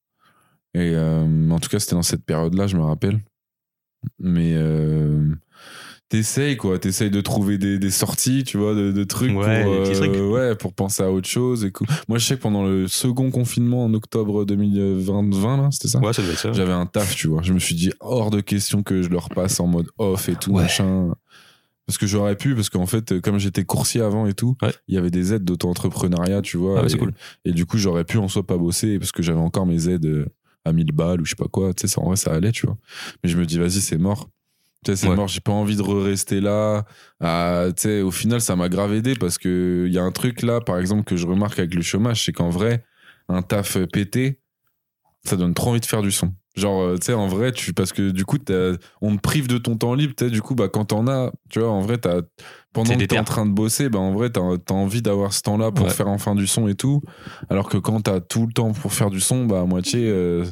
Et 0.73 0.93
euh, 0.95 1.51
en 1.51 1.59
tout 1.59 1.69
cas, 1.69 1.79
c'était 1.79 1.95
dans 1.95 2.03
cette 2.03 2.25
période-là, 2.25 2.67
je 2.67 2.77
me 2.79 2.83
rappelle. 2.85 3.21
Mais 4.19 4.55
euh, 4.55 5.35
t'essayes, 6.11 6.57
quoi. 6.59 6.79
T'essayes 6.79 7.11
de 7.11 7.21
trouver 7.23 7.57
des, 7.57 7.79
des 7.79 7.91
sorties, 7.91 8.45
tu 8.45 8.59
vois, 8.59 8.75
de, 8.75 8.93
de 8.93 9.05
trucs 9.05 9.31
Ouais, 9.35 9.63
pour, 9.65 9.73
euh, 9.73 9.95
trucs. 9.95 10.17
ouais, 10.17 10.55
pour 10.57 10.75
penser 10.75 11.03
à 11.03 11.11
autre 11.11 11.29
chose. 11.29 11.65
Et 11.65 11.73
Moi, 12.09 12.19
je 12.19 12.27
sais 12.27 12.37
que 12.37 12.43
pendant 12.43 12.65
le 12.65 12.87
second 12.89 13.31
confinement 13.31 13.85
en 13.85 13.95
octobre 13.95 14.45
2020, 14.45 15.57
là, 15.57 15.69
c'était 15.71 15.89
ça? 15.89 16.01
Ouais, 16.01 16.13
ça 16.13 16.23
ça. 16.37 16.53
j'avais 16.53 16.73
un 16.73 16.85
taf, 16.85 17.15
tu 17.17 17.29
vois. 17.29 17.41
Je 17.43 17.55
me 17.55 17.59
suis 17.59 17.75
dit, 17.75 17.91
hors 18.01 18.31
de 18.31 18.41
question 18.41 18.83
que 18.83 19.01
je 19.01 19.09
le 19.09 19.17
repasse 19.19 19.61
en 19.61 19.67
mode 19.67 19.87
off 19.97 20.29
et 20.29 20.35
tout, 20.35 20.53
machin. 20.53 21.15
Parce 21.87 21.99
que 21.99 22.07
j'aurais 22.07 22.37
pu, 22.37 22.55
parce 22.55 22.69
qu'en 22.69 22.87
fait, 22.87 23.21
comme 23.21 23.39
j'étais 23.39 23.65
coursier 23.65 24.01
avant 24.01 24.27
et 24.27 24.35
tout, 24.35 24.57
il 24.87 24.95
y 24.95 24.99
avait 24.99 25.11
des 25.11 25.33
aides 25.33 25.45
d'auto-entrepreneuriat, 25.45 26.43
tu 26.43 26.57
vois. 26.57 26.79
Ah 26.79 26.81
ouais, 26.83 26.87
et, 26.87 26.91
c'est 26.91 26.99
cool. 26.99 27.13
et 27.45 27.53
du 27.53 27.67
coup, 27.67 27.79
j'aurais 27.79 28.05
pu 28.05 28.19
en 28.19 28.29
soi 28.29 28.47
pas 28.47 28.57
bosser 28.59 28.99
parce 28.99 29.11
que 29.11 29.23
j'avais 29.23 29.41
encore 29.41 29.67
mes 29.67 29.89
aides 29.89 30.07
euh, 30.07 30.27
à 30.65 30.73
1000 30.73 30.93
balles 30.93 31.21
ou 31.21 31.25
je 31.25 31.31
sais 31.31 31.37
pas 31.37 31.49
quoi. 31.49 31.73
Tu 31.75 31.83
sais, 31.83 31.87
ça, 31.89 32.01
en 32.01 32.07
vrai, 32.07 32.17
ça 32.17 32.33
allait, 32.33 32.53
tu 32.53 32.67
vois. 32.67 32.77
Mais 33.25 33.31
je 33.31 33.37
me 33.39 33.45
dis, 33.47 33.59
vas-y, 33.59 33.81
c'est 33.81 33.99
mort. 33.99 34.29
C'est 34.87 35.09
Ouais. 35.09 35.15
mort, 35.15 35.29
j'ai 35.29 35.41
pas 35.41 35.53
envie 35.53 35.77
de 35.77 35.83
rester 35.83 36.41
là. 36.41 36.85
Ah, 37.21 37.67
tu 37.77 37.83
sais, 37.83 38.01
au 38.01 38.11
final, 38.11 38.41
ça 38.41 38.57
m'a 38.57 38.69
grave 38.69 38.95
aidé 38.95 39.15
parce 39.15 39.37
que 39.37 39.85
il 39.87 39.93
y 39.93 39.99
a 39.99 40.03
un 40.03 40.11
truc 40.13 40.43
là, 40.43 40.61
par 40.61 40.79
exemple, 40.79 41.05
que 41.05 41.17
je 41.17 41.27
remarque 41.27 41.59
avec 41.59 41.75
le 41.75 41.83
chômage, 41.83 42.25
c'est 42.25 42.33
qu'en 42.33 42.49
vrai, 42.49 42.83
un 43.29 43.43
taf 43.43 43.77
pété, 43.93 44.41
ça 45.25 45.37
donne 45.37 45.53
trop 45.53 45.71
envie 45.71 45.81
de 45.81 45.87
faire 45.87 46.01
du 46.03 46.11
son. 46.11 46.33
Genre, 46.57 46.83
euh, 46.83 46.97
tu 46.97 47.07
sais, 47.07 47.13
en 47.13 47.29
vrai, 47.29 47.53
tu, 47.53 47.73
parce 47.75 47.93
que 47.93 48.11
du 48.11 48.25
coup, 48.25 48.39
on 49.03 49.17
te 49.17 49.21
prive 49.21 49.47
de 49.47 49.59
ton 49.59 49.77
temps 49.77 49.95
libre, 49.95 50.15
tu 50.17 50.25
sais, 50.25 50.31
du 50.31 50.43
coup, 50.43 50.55
bah, 50.55 50.69
quand 50.69 50.87
t'en 50.87 51.07
as, 51.07 51.31
tu 51.51 51.61
vois, 51.61 51.71
en 51.71 51.81
vrai, 51.83 51.99
t'as, 51.99 52.23
pendant 52.73 52.97
que 52.97 53.05
t'es 53.05 53.19
en 53.19 53.25
train 53.25 53.47
de 53.47 53.53
bosser, 53.53 53.89
bah, 53.91 53.99
en 54.01 54.13
vrai, 54.15 54.31
t'as, 54.31 54.57
t'as 54.59 54.75
envie 54.75 55.03
d'avoir 55.03 55.33
ce 55.33 55.43
temps-là 55.43 55.71
pour 55.73 55.87
Ouais. 55.87 55.93
faire 55.93 56.09
enfin 56.09 56.35
du 56.35 56.47
son 56.47 56.67
et 56.69 56.75
tout. 56.75 57.03
Alors 57.51 57.69
que 57.69 57.77
quand 57.79 58.01
t'as 58.01 58.21
tout 58.21 58.47
le 58.47 58.53
temps 58.53 58.73
pour 58.73 58.93
faire 58.95 59.11
du 59.11 59.21
son, 59.21 59.45
bah, 59.45 59.61
à 59.61 59.65
moitié, 59.65 60.09
euh, 60.09 60.45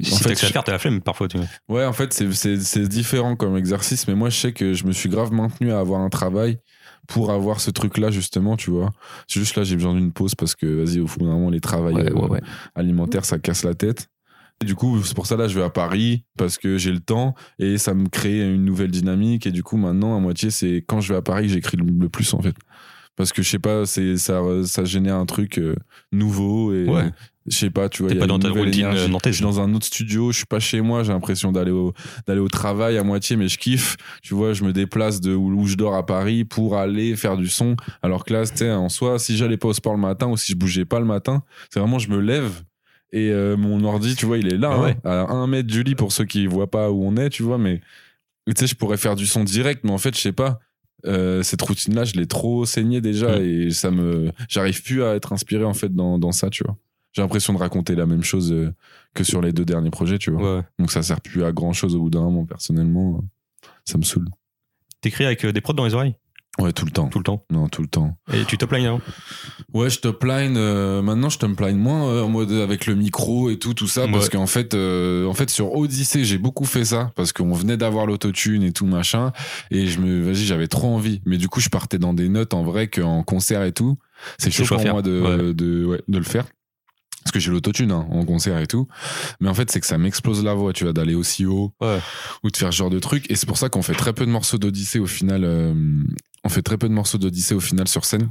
Si 0.00 0.14
en 0.14 0.16
t'as 0.18 0.22
fait, 0.28 0.34
que 0.34 0.40
ça 0.40 0.46
faire, 0.48 0.64
t'as 0.64 0.72
la 0.72 0.78
flemme 0.78 1.00
parfois, 1.00 1.28
tu 1.28 1.38
vois. 1.38 1.46
Ouais, 1.68 1.84
en 1.84 1.92
fait, 1.92 2.12
c'est- 2.12 2.88
différent 2.88 3.36
comme 3.36 3.56
exercice, 3.56 4.06
mais 4.08 4.14
moi, 4.14 4.30
je 4.30 4.36
sais 4.36 4.52
que 4.52 4.72
je 4.74 4.84
me 4.86 4.92
suis 4.92 5.08
grave 5.08 5.32
maintenu 5.32 5.72
à 5.72 5.78
avoir 5.78 6.00
un 6.00 6.08
travail 6.08 6.58
pour 7.06 7.30
avoir 7.30 7.60
ce 7.60 7.70
truc-là, 7.70 8.10
justement, 8.10 8.56
tu 8.56 8.70
vois. 8.70 8.90
C'est 9.28 9.40
juste 9.40 9.56
là, 9.56 9.64
j'ai 9.64 9.76
besoin 9.76 9.94
d'une 9.94 10.12
pause 10.12 10.34
parce 10.34 10.54
que, 10.54 10.66
vas-y, 10.66 11.00
au 11.00 11.06
bout 11.06 11.18
d'un 11.20 11.32
moment, 11.32 11.50
les 11.50 11.60
travails 11.60 11.94
Ouais, 11.94 12.10
euh, 12.10 12.14
ouais, 12.14 12.28
ouais. 12.30 12.40
alimentaires, 12.74 13.24
ça 13.24 13.38
casse 13.38 13.64
la 13.64 13.74
tête. 13.74 14.08
Et 14.62 14.64
du 14.64 14.74
coup, 14.74 15.02
c'est 15.04 15.14
pour 15.14 15.26
ça, 15.26 15.36
là, 15.36 15.48
je 15.48 15.54
vais 15.58 15.64
à 15.64 15.70
Paris 15.70 16.24
parce 16.38 16.56
que 16.56 16.78
j'ai 16.78 16.90
le 16.90 17.00
temps 17.00 17.34
et 17.58 17.76
ça 17.76 17.92
me 17.92 18.08
crée 18.08 18.40
une 18.40 18.64
nouvelle 18.64 18.90
dynamique. 18.90 19.46
Et 19.46 19.50
du 19.50 19.62
coup, 19.62 19.76
maintenant, 19.76 20.16
à 20.16 20.20
moitié, 20.20 20.50
c'est 20.50 20.82
quand 20.86 21.00
je 21.00 21.12
vais 21.12 21.18
à 21.18 21.22
Paris 21.22 21.42
que 21.44 21.52
j'écris 21.52 21.76
le, 21.76 22.08
plus, 22.08 22.32
en 22.32 22.40
fait. 22.40 22.54
Parce 23.16 23.32
que, 23.32 23.42
je 23.42 23.50
sais 23.50 23.58
pas, 23.58 23.84
c'est 23.86 24.16
ça, 24.16 24.40
ça 24.64 24.84
génère 24.84 25.16
un 25.16 25.26
truc 25.26 25.58
euh, 25.58 25.76
nouveau 26.10 26.72
et 26.72 26.86
Ouais. 26.88 27.10
Je 27.48 27.56
sais 27.56 27.70
pas, 27.70 27.88
tu 27.88 28.02
vois. 28.02 28.10
T'es 28.12 28.18
pas 28.18 28.26
dans 28.26 28.38
ta 28.38 28.48
routine, 28.50 28.86
euh. 28.86 29.08
Je 29.24 29.30
suis 29.32 29.42
dans 29.42 29.60
un 29.60 29.72
autre 29.74 29.86
studio, 29.86 30.32
je 30.32 30.38
suis 30.38 30.46
pas 30.46 30.58
chez 30.60 30.80
moi, 30.80 31.02
j'ai 31.02 31.12
l'impression 31.12 31.52
d'aller 31.52 31.70
au, 31.70 31.92
d'aller 32.26 32.40
au 32.40 32.48
travail 32.48 32.98
à 32.98 33.02
moitié, 33.04 33.36
mais 33.36 33.48
je 33.48 33.58
kiffe. 33.58 33.96
Tu 34.22 34.34
vois, 34.34 34.52
je 34.52 34.64
me 34.64 34.72
déplace 34.72 35.20
de 35.20 35.34
où, 35.34 35.52
où 35.54 35.66
je 35.66 35.76
dors 35.76 35.94
à 35.94 36.04
Paris 36.04 36.44
pour 36.44 36.76
aller 36.76 37.14
faire 37.16 37.36
du 37.36 37.48
son. 37.48 37.76
Alors 38.02 38.24
que 38.24 38.32
là, 38.32 38.44
sais, 38.46 38.70
en 38.70 38.88
soi, 38.88 39.18
si 39.18 39.36
j'allais 39.36 39.56
pas 39.56 39.68
au 39.68 39.72
sport 39.72 39.94
le 39.94 40.00
matin 40.00 40.26
ou 40.28 40.36
si 40.36 40.52
je 40.52 40.56
bougeais 40.56 40.84
pas 40.84 40.98
le 41.00 41.06
matin, 41.06 41.42
c'est 41.70 41.78
vraiment, 41.80 41.98
je 41.98 42.08
me 42.10 42.20
lève 42.20 42.50
et 43.12 43.30
euh, 43.30 43.56
mon 43.56 43.82
ordi, 43.84 44.16
tu 44.16 44.26
vois, 44.26 44.36
il 44.38 44.52
est 44.52 44.56
là, 44.58 44.70
Ah 44.72 44.80
ouais. 44.82 44.96
hein, 45.04 45.26
à 45.28 45.32
un 45.32 45.46
mètre 45.46 45.68
du 45.68 45.82
lit 45.84 45.94
pour 45.94 46.10
ceux 46.12 46.24
qui 46.24 46.46
voient 46.48 46.70
pas 46.70 46.90
où 46.90 47.04
on 47.06 47.16
est, 47.16 47.30
tu 47.30 47.42
vois, 47.44 47.56
mais 47.56 47.80
tu 48.48 48.52
sais, 48.56 48.66
je 48.66 48.74
pourrais 48.74 48.96
faire 48.96 49.14
du 49.14 49.26
son 49.26 49.44
direct, 49.44 49.82
mais 49.84 49.92
en 49.92 49.98
fait, 49.98 50.14
je 50.16 50.20
sais 50.20 50.32
pas. 50.32 50.58
euh, 51.06 51.42
cette 51.44 51.62
routine-là, 51.62 52.04
je 52.04 52.14
l'ai 52.14 52.26
trop 52.26 52.64
saignée 52.66 53.00
déjà 53.00 53.38
Mm. 53.38 53.42
et 53.44 53.70
ça 53.70 53.90
me, 53.92 54.32
j'arrive 54.48 54.82
plus 54.82 55.04
à 55.04 55.14
être 55.14 55.32
inspiré 55.32 55.62
en 55.64 55.74
fait 55.74 55.94
dans, 55.94 56.18
dans 56.18 56.32
ça, 56.32 56.50
tu 56.50 56.64
vois. 56.64 56.76
J'ai 57.16 57.22
l'impression 57.22 57.54
de 57.54 57.58
raconter 57.58 57.94
la 57.94 58.04
même 58.04 58.22
chose 58.22 58.52
euh, 58.52 58.74
que 59.14 59.24
sur 59.24 59.40
les 59.40 59.52
deux 59.54 59.64
derniers 59.64 59.90
projets, 59.90 60.18
tu 60.18 60.30
vois. 60.30 60.56
Ouais. 60.58 60.62
Donc 60.78 60.90
ça 60.92 61.02
sert 61.02 61.22
plus 61.22 61.44
à 61.44 61.50
grand 61.52 61.72
chose 61.72 61.94
au 61.96 62.00
bout 62.00 62.10
d'un 62.10 62.20
moment, 62.20 62.44
personnellement. 62.44 63.16
euh, 63.22 63.68
Ça 63.86 63.96
me 63.96 64.02
saoule. 64.02 64.26
T'écris 65.00 65.24
avec 65.24 65.42
euh, 65.46 65.52
des 65.52 65.62
prods 65.62 65.72
dans 65.72 65.86
les 65.86 65.94
oreilles? 65.94 66.14
Ouais, 66.58 66.72
tout 66.72 66.86
le 66.86 66.90
temps. 66.90 67.08
tout 67.08 67.18
le 67.18 67.24
temps. 67.24 67.44
Non, 67.50 67.68
tout 67.68 67.82
le 67.82 67.88
temps. 67.88 68.16
Et 68.32 68.44
tu 68.46 68.56
top 68.56 68.72
line 68.72 68.86
avant 68.86 69.00
Ouais, 69.74 69.90
je 69.90 69.98
top 70.00 70.24
line. 70.24 70.56
euh, 70.56 71.02
maintenant, 71.02 71.28
je 71.28 71.38
top 71.38 71.60
line 71.60 71.76
moins 71.76 72.08
euh, 72.08 72.22
en 72.22 72.28
mode 72.30 72.50
avec 72.52 72.86
le 72.86 72.94
micro 72.94 73.50
et 73.50 73.58
tout, 73.58 73.74
tout 73.74 73.86
ça, 73.86 74.06
parce 74.08 74.30
qu'en 74.30 74.46
fait, 74.46 74.72
euh, 74.72 75.26
en 75.26 75.34
fait, 75.34 75.50
sur 75.50 75.74
Odyssey, 75.74 76.24
j'ai 76.24 76.38
beaucoup 76.38 76.64
fait 76.64 76.86
ça 76.86 77.12
parce 77.14 77.32
qu'on 77.34 77.52
venait 77.52 77.76
d'avoir 77.76 78.06
l'autotune 78.06 78.62
et 78.62 78.72
tout 78.72 78.86
machin, 78.86 79.32
et 79.70 79.86
je 79.86 80.00
me, 80.00 80.22
vas-y, 80.22 80.44
j'avais 80.46 80.66
trop 80.68 80.88
envie. 80.88 81.20
Mais 81.26 81.36
du 81.36 81.48
coup, 81.48 81.60
je 81.60 81.68
partais 81.68 81.98
dans 81.98 82.14
des 82.14 82.30
notes 82.30 82.54
en 82.54 82.62
vrai 82.62 82.88
qu'en 82.88 83.22
concert 83.22 83.62
et 83.62 83.72
tout, 83.72 83.98
c'est 84.38 84.50
chaud 84.50 84.64
pour 84.66 84.80
faire. 84.80 84.92
moi 84.94 85.02
de, 85.02 85.20
Ouais. 85.20 85.52
de, 85.54 85.84
ouais, 85.84 86.02
de 86.08 86.18
le 86.18 86.24
faire. 86.24 86.46
Parce 87.26 87.32
que 87.32 87.40
j'ai 87.40 87.50
l'autotune 87.50 87.90
hein, 87.90 88.06
en 88.12 88.24
concert 88.24 88.56
et 88.60 88.68
tout. 88.68 88.86
Mais 89.40 89.48
en 89.48 89.54
fait, 89.54 89.68
c'est 89.68 89.80
que 89.80 89.86
ça 89.86 89.98
m'explose 89.98 90.44
la 90.44 90.54
voix, 90.54 90.72
tu 90.72 90.84
vois, 90.84 90.92
d'aller 90.92 91.16
aussi 91.16 91.44
haut 91.44 91.72
Ouais. 91.80 91.98
ou 92.44 92.50
de 92.52 92.56
faire 92.56 92.72
ce 92.72 92.78
genre 92.78 92.88
de 92.88 93.00
truc. 93.00 93.28
Et 93.28 93.34
c'est 93.34 93.46
pour 93.46 93.58
ça 93.58 93.68
qu'on 93.68 93.82
fait 93.82 93.94
très 93.94 94.12
peu 94.12 94.24
de 94.24 94.30
morceaux 94.30 94.58
d'Odyssée 94.58 95.00
au 95.00 95.06
final. 95.06 95.42
euh, 95.44 95.74
on 96.44 96.48
fait 96.48 96.62
très 96.62 96.78
peu 96.78 96.88
de 96.88 96.94
morceaux 96.94 97.18
d'Odyssée 97.18 97.54
au 97.56 97.60
final 97.60 97.88
sur 97.88 98.04
scène. 98.04 98.30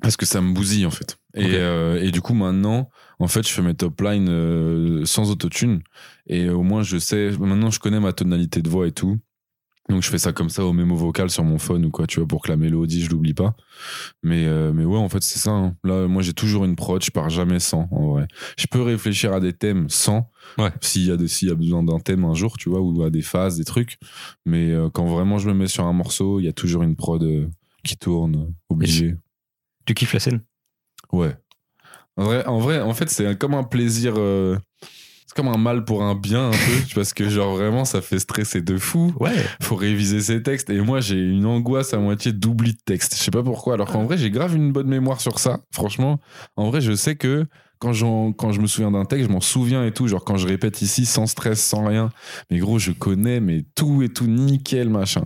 Parce 0.00 0.16
que 0.16 0.26
ça 0.26 0.40
me 0.40 0.52
bousille 0.52 0.86
en 0.86 0.90
fait. 0.92 1.18
Et, 1.34 1.54
euh, 1.54 2.00
et 2.00 2.12
du 2.12 2.20
coup 2.20 2.34
maintenant, 2.34 2.88
en 3.18 3.26
fait, 3.28 3.44
je 3.48 3.52
fais 3.52 3.62
mes 3.62 3.74
top 3.74 4.00
lines 4.00 4.28
euh, 4.28 5.04
sans 5.06 5.30
autotune. 5.32 5.80
Et 6.28 6.48
au 6.48 6.62
moins 6.62 6.82
je 6.84 6.98
sais, 6.98 7.30
maintenant 7.40 7.70
je 7.72 7.80
connais 7.80 7.98
ma 7.98 8.12
tonalité 8.12 8.62
de 8.62 8.68
voix 8.70 8.86
et 8.86 8.92
tout. 8.92 9.18
Donc 9.88 10.02
je 10.02 10.08
fais 10.10 10.18
ça 10.18 10.32
comme 10.32 10.48
ça 10.50 10.64
au 10.64 10.72
mémo 10.72 10.96
vocal 10.96 11.30
sur 11.30 11.44
mon 11.44 11.58
phone 11.58 11.84
ou 11.84 11.90
quoi, 11.90 12.06
tu 12.08 12.18
vois, 12.18 12.26
pour 12.26 12.42
que 12.42 12.48
la 12.48 12.56
mélodie, 12.56 13.02
je 13.04 13.10
l'oublie 13.10 13.34
pas. 13.34 13.54
Mais, 14.24 14.44
euh, 14.46 14.72
mais 14.72 14.84
ouais, 14.84 14.98
en 14.98 15.08
fait, 15.08 15.22
c'est 15.22 15.38
ça. 15.38 15.50
hein. 15.52 15.76
Là, 15.84 16.08
moi, 16.08 16.22
j'ai 16.22 16.32
toujours 16.32 16.64
une 16.64 16.74
prod, 16.74 17.00
je 17.04 17.10
pars 17.12 17.30
jamais 17.30 17.60
sans, 17.60 17.86
en 17.92 18.08
vrai. 18.12 18.26
Je 18.58 18.66
peux 18.68 18.82
réfléchir 18.82 19.32
à 19.32 19.38
des 19.38 19.52
thèmes 19.52 19.88
sans, 19.88 20.28
Ouais. 20.58 20.70
s'il 20.80 21.04
y, 21.04 21.10
a 21.12 21.16
des- 21.16 21.28
s'il 21.28 21.48
y 21.48 21.50
a 21.52 21.54
besoin 21.54 21.84
d'un 21.84 22.00
thème 22.00 22.24
un 22.24 22.34
jour, 22.34 22.56
tu 22.58 22.68
vois, 22.68 22.80
ou 22.80 23.02
à 23.04 23.10
des 23.10 23.22
phases, 23.22 23.56
des 23.58 23.64
trucs. 23.64 23.98
Mais 24.44 24.72
euh, 24.72 24.90
quand 24.90 25.06
vraiment 25.06 25.38
je 25.38 25.48
me 25.48 25.54
mets 25.54 25.68
sur 25.68 25.84
un 25.84 25.92
morceau, 25.92 26.40
il 26.40 26.46
y 26.46 26.48
a 26.48 26.52
toujours 26.52 26.82
une 26.82 26.96
prod 26.96 27.22
euh, 27.22 27.48
qui 27.84 27.96
tourne, 27.96 28.52
obligé. 28.68 29.14
Tu 29.84 29.94
kiffes 29.94 30.14
la 30.14 30.20
scène? 30.20 30.40
Ouais. 31.12 31.36
En 32.16 32.24
vrai, 32.24 32.44
en 32.46 32.58
vrai, 32.58 32.80
en 32.80 32.92
fait, 32.94 33.08
c'est 33.08 33.38
comme 33.38 33.54
un 33.54 33.62
plaisir. 33.62 34.14
C'est 35.26 35.34
comme 35.34 35.48
un 35.48 35.58
mal 35.58 35.84
pour 35.84 36.02
un 36.04 36.14
bien, 36.14 36.48
un 36.48 36.52
peu. 36.52 36.56
parce 36.94 37.12
que, 37.12 37.28
genre, 37.28 37.56
vraiment, 37.56 37.84
ça 37.84 38.00
fait 38.00 38.20
stresser 38.20 38.62
de 38.62 38.78
fou. 38.78 39.12
Ouais. 39.18 39.34
Faut 39.60 39.74
réviser 39.74 40.20
ses 40.20 40.42
textes. 40.42 40.70
Et 40.70 40.80
moi, 40.80 41.00
j'ai 41.00 41.18
une 41.18 41.46
angoisse 41.46 41.92
à 41.94 41.98
moitié 41.98 42.32
d'oubli 42.32 42.72
de 42.72 42.78
texte. 42.84 43.16
Je 43.16 43.22
sais 43.22 43.32
pas 43.32 43.42
pourquoi. 43.42 43.74
Alors 43.74 43.90
qu'en 43.90 44.04
vrai, 44.04 44.16
j'ai 44.18 44.30
grave 44.30 44.54
une 44.54 44.70
bonne 44.72 44.86
mémoire 44.86 45.20
sur 45.20 45.40
ça. 45.40 45.60
Franchement, 45.72 46.20
en 46.54 46.70
vrai, 46.70 46.80
je 46.80 46.94
sais 46.94 47.16
que. 47.16 47.46
Quand, 47.78 47.92
quand 48.32 48.52
je 48.52 48.60
me 48.62 48.66
souviens 48.66 48.90
d'un 48.90 49.04
texte, 49.04 49.26
je 49.26 49.32
m'en 49.32 49.42
souviens 49.42 49.84
et 49.84 49.92
tout. 49.92 50.08
Genre, 50.08 50.24
quand 50.24 50.38
je 50.38 50.46
répète 50.46 50.80
ici, 50.80 51.04
sans 51.04 51.26
stress, 51.26 51.62
sans 51.62 51.84
rien. 51.84 52.08
Mais 52.50 52.56
gros, 52.56 52.78
je 52.78 52.92
connais, 52.92 53.38
mais 53.38 53.66
tout 53.74 54.02
et 54.02 54.08
tout, 54.08 54.26
nickel, 54.26 54.88
machin. 54.88 55.24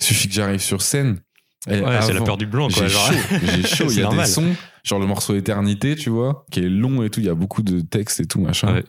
Il 0.00 0.06
suffit 0.06 0.26
que 0.26 0.34
j'arrive 0.34 0.60
sur 0.60 0.82
scène. 0.82 1.20
Ouais, 1.68 1.80
c'est 2.00 2.12
la 2.12 2.22
peur 2.22 2.36
du 2.36 2.46
blanc, 2.46 2.66
quoi. 2.68 2.82
j'ai 2.82 2.88
genre. 2.88 3.12
chaud, 3.12 3.36
j'ai 3.44 3.62
chaud. 3.68 3.84
Il 3.88 3.98
y 3.98 4.00
a 4.00 4.04
normal. 4.04 4.26
des 4.26 4.32
sons, 4.32 4.56
genre 4.82 4.98
le 4.98 5.06
morceau 5.06 5.36
Éternité, 5.36 5.94
tu 5.94 6.10
vois, 6.10 6.44
qui 6.50 6.58
est 6.58 6.68
long 6.68 7.04
et 7.04 7.10
tout. 7.10 7.20
Il 7.20 7.26
y 7.26 7.28
a 7.28 7.36
beaucoup 7.36 7.62
de 7.62 7.82
textes 7.82 8.18
et 8.18 8.26
tout, 8.26 8.40
machin. 8.40 8.74
Ouais. 8.74 8.84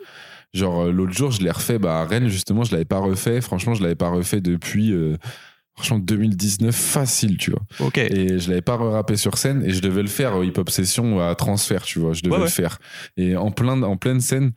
Genre 0.53 0.83
euh, 0.83 0.91
l'autre 0.91 1.13
jour, 1.13 1.31
je 1.31 1.41
l'ai 1.41 1.51
refait 1.51 1.79
bah, 1.79 1.99
à 2.01 2.05
Rennes, 2.05 2.27
justement, 2.27 2.63
je 2.63 2.71
l'avais 2.71 2.85
pas 2.85 2.99
refait. 2.99 3.41
Franchement, 3.41 3.73
je 3.73 3.81
l'avais 3.81 3.95
pas 3.95 4.09
refait 4.09 4.39
depuis, 4.41 4.91
euh, 4.91 5.17
franchement, 5.75 5.99
2019, 5.99 6.75
facile, 6.75 7.37
tu 7.37 7.51
vois. 7.51 7.61
Ok. 7.79 7.97
Et 7.97 8.37
je 8.39 8.49
l'avais 8.49 8.61
pas 8.61 8.77
rappé 8.77 9.15
sur 9.15 9.37
scène 9.37 9.63
et 9.65 9.71
je 9.71 9.81
devais 9.81 10.01
le 10.03 10.07
faire 10.07 10.35
au 10.35 10.43
Hip 10.43 10.53
Hop 10.57 10.69
Session 10.69 11.19
à 11.19 11.33
transfert, 11.35 11.81
tu 11.83 11.99
vois. 11.99 12.13
Je 12.13 12.21
devais 12.21 12.33
Ouais, 12.33 12.37
le 12.39 12.43
ouais. 12.45 12.49
faire. 12.49 12.77
Et 13.17 13.35
en, 13.35 13.51
plein, 13.51 13.81
en 13.81 13.97
pleine 13.97 14.21
scène, 14.21 14.51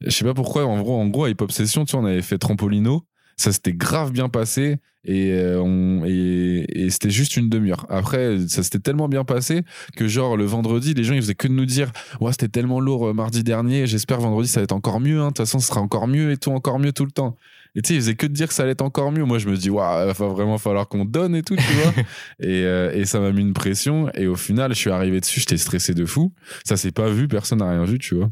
je 0.00 0.10
sais 0.10 0.24
pas 0.24 0.34
pourquoi, 0.34 0.64
en 0.64 0.80
gros, 0.80 0.98
en 0.98 1.06
gros, 1.08 1.24
à 1.24 1.30
Hip 1.30 1.36
Hop 1.40 1.52
Session, 1.52 1.84
tu 1.84 1.92
vois, 1.92 2.00
on 2.00 2.06
avait 2.06 2.22
fait 2.22 2.38
Trampolino. 2.38 3.04
Ça 3.42 3.52
s'était 3.52 3.72
grave 3.72 4.12
bien 4.12 4.28
passé 4.28 4.76
et, 5.04 5.32
euh, 5.32 5.60
on, 5.60 6.04
et, 6.06 6.64
et 6.68 6.90
c'était 6.90 7.10
juste 7.10 7.36
une 7.36 7.48
demi-heure. 7.48 7.86
Après, 7.88 8.38
ça 8.46 8.62
s'était 8.62 8.78
tellement 8.78 9.08
bien 9.08 9.24
passé 9.24 9.62
que, 9.96 10.06
genre, 10.06 10.36
le 10.36 10.44
vendredi, 10.44 10.94
les 10.94 11.02
gens, 11.02 11.14
ils 11.14 11.22
faisaient 11.22 11.34
que 11.34 11.48
de 11.48 11.52
nous 11.52 11.66
dire 11.66 11.90
Ouais, 12.20 12.30
c'était 12.30 12.48
tellement 12.48 12.78
lourd 12.78 13.08
euh, 13.08 13.12
mardi 13.12 13.42
dernier, 13.42 13.86
j'espère 13.88 14.20
vendredi, 14.20 14.48
ça 14.48 14.60
va 14.60 14.64
être 14.64 14.72
encore 14.72 15.00
mieux. 15.00 15.18
hein. 15.20 15.24
De 15.24 15.28
toute 15.30 15.38
façon, 15.38 15.58
ce 15.58 15.66
sera 15.66 15.80
encore 15.80 16.06
mieux 16.06 16.30
et 16.30 16.36
tout, 16.36 16.50
encore 16.52 16.78
mieux 16.78 16.92
tout 16.92 17.04
le 17.04 17.10
temps. 17.10 17.36
Et 17.74 17.82
tu 17.82 17.88
sais, 17.88 17.94
ils 17.94 18.00
faisaient 18.00 18.14
que 18.14 18.26
de 18.26 18.32
dire 18.32 18.46
que 18.48 18.54
ça 18.54 18.62
allait 18.64 18.72
être 18.72 18.82
encore 18.82 19.10
mieux. 19.12 19.24
Moi, 19.24 19.38
je 19.38 19.48
me 19.48 19.56
dis, 19.56 19.70
waouh, 19.70 20.08
il 20.08 20.12
va 20.12 20.26
vraiment 20.28 20.58
falloir 20.58 20.86
qu'on 20.88 21.04
donne 21.04 21.34
et 21.34 21.42
tout, 21.42 21.56
tu 21.56 21.62
vois. 21.72 21.92
et, 22.40 22.64
euh, 22.64 22.92
et 22.92 23.04
ça 23.06 23.18
m'a 23.18 23.32
mis 23.32 23.40
une 23.40 23.54
pression. 23.54 24.08
Et 24.14 24.26
au 24.26 24.36
final, 24.36 24.72
je 24.74 24.78
suis 24.78 24.90
arrivé 24.90 25.20
dessus, 25.20 25.40
j'étais 25.40 25.56
stressé 25.56 25.94
de 25.94 26.04
fou. 26.04 26.32
Ça 26.64 26.76
s'est 26.76 26.92
pas 26.92 27.08
vu, 27.08 27.26
personne 27.28 27.58
n'a 27.58 27.70
rien 27.70 27.84
vu, 27.84 27.98
tu 27.98 28.14
vois. 28.14 28.30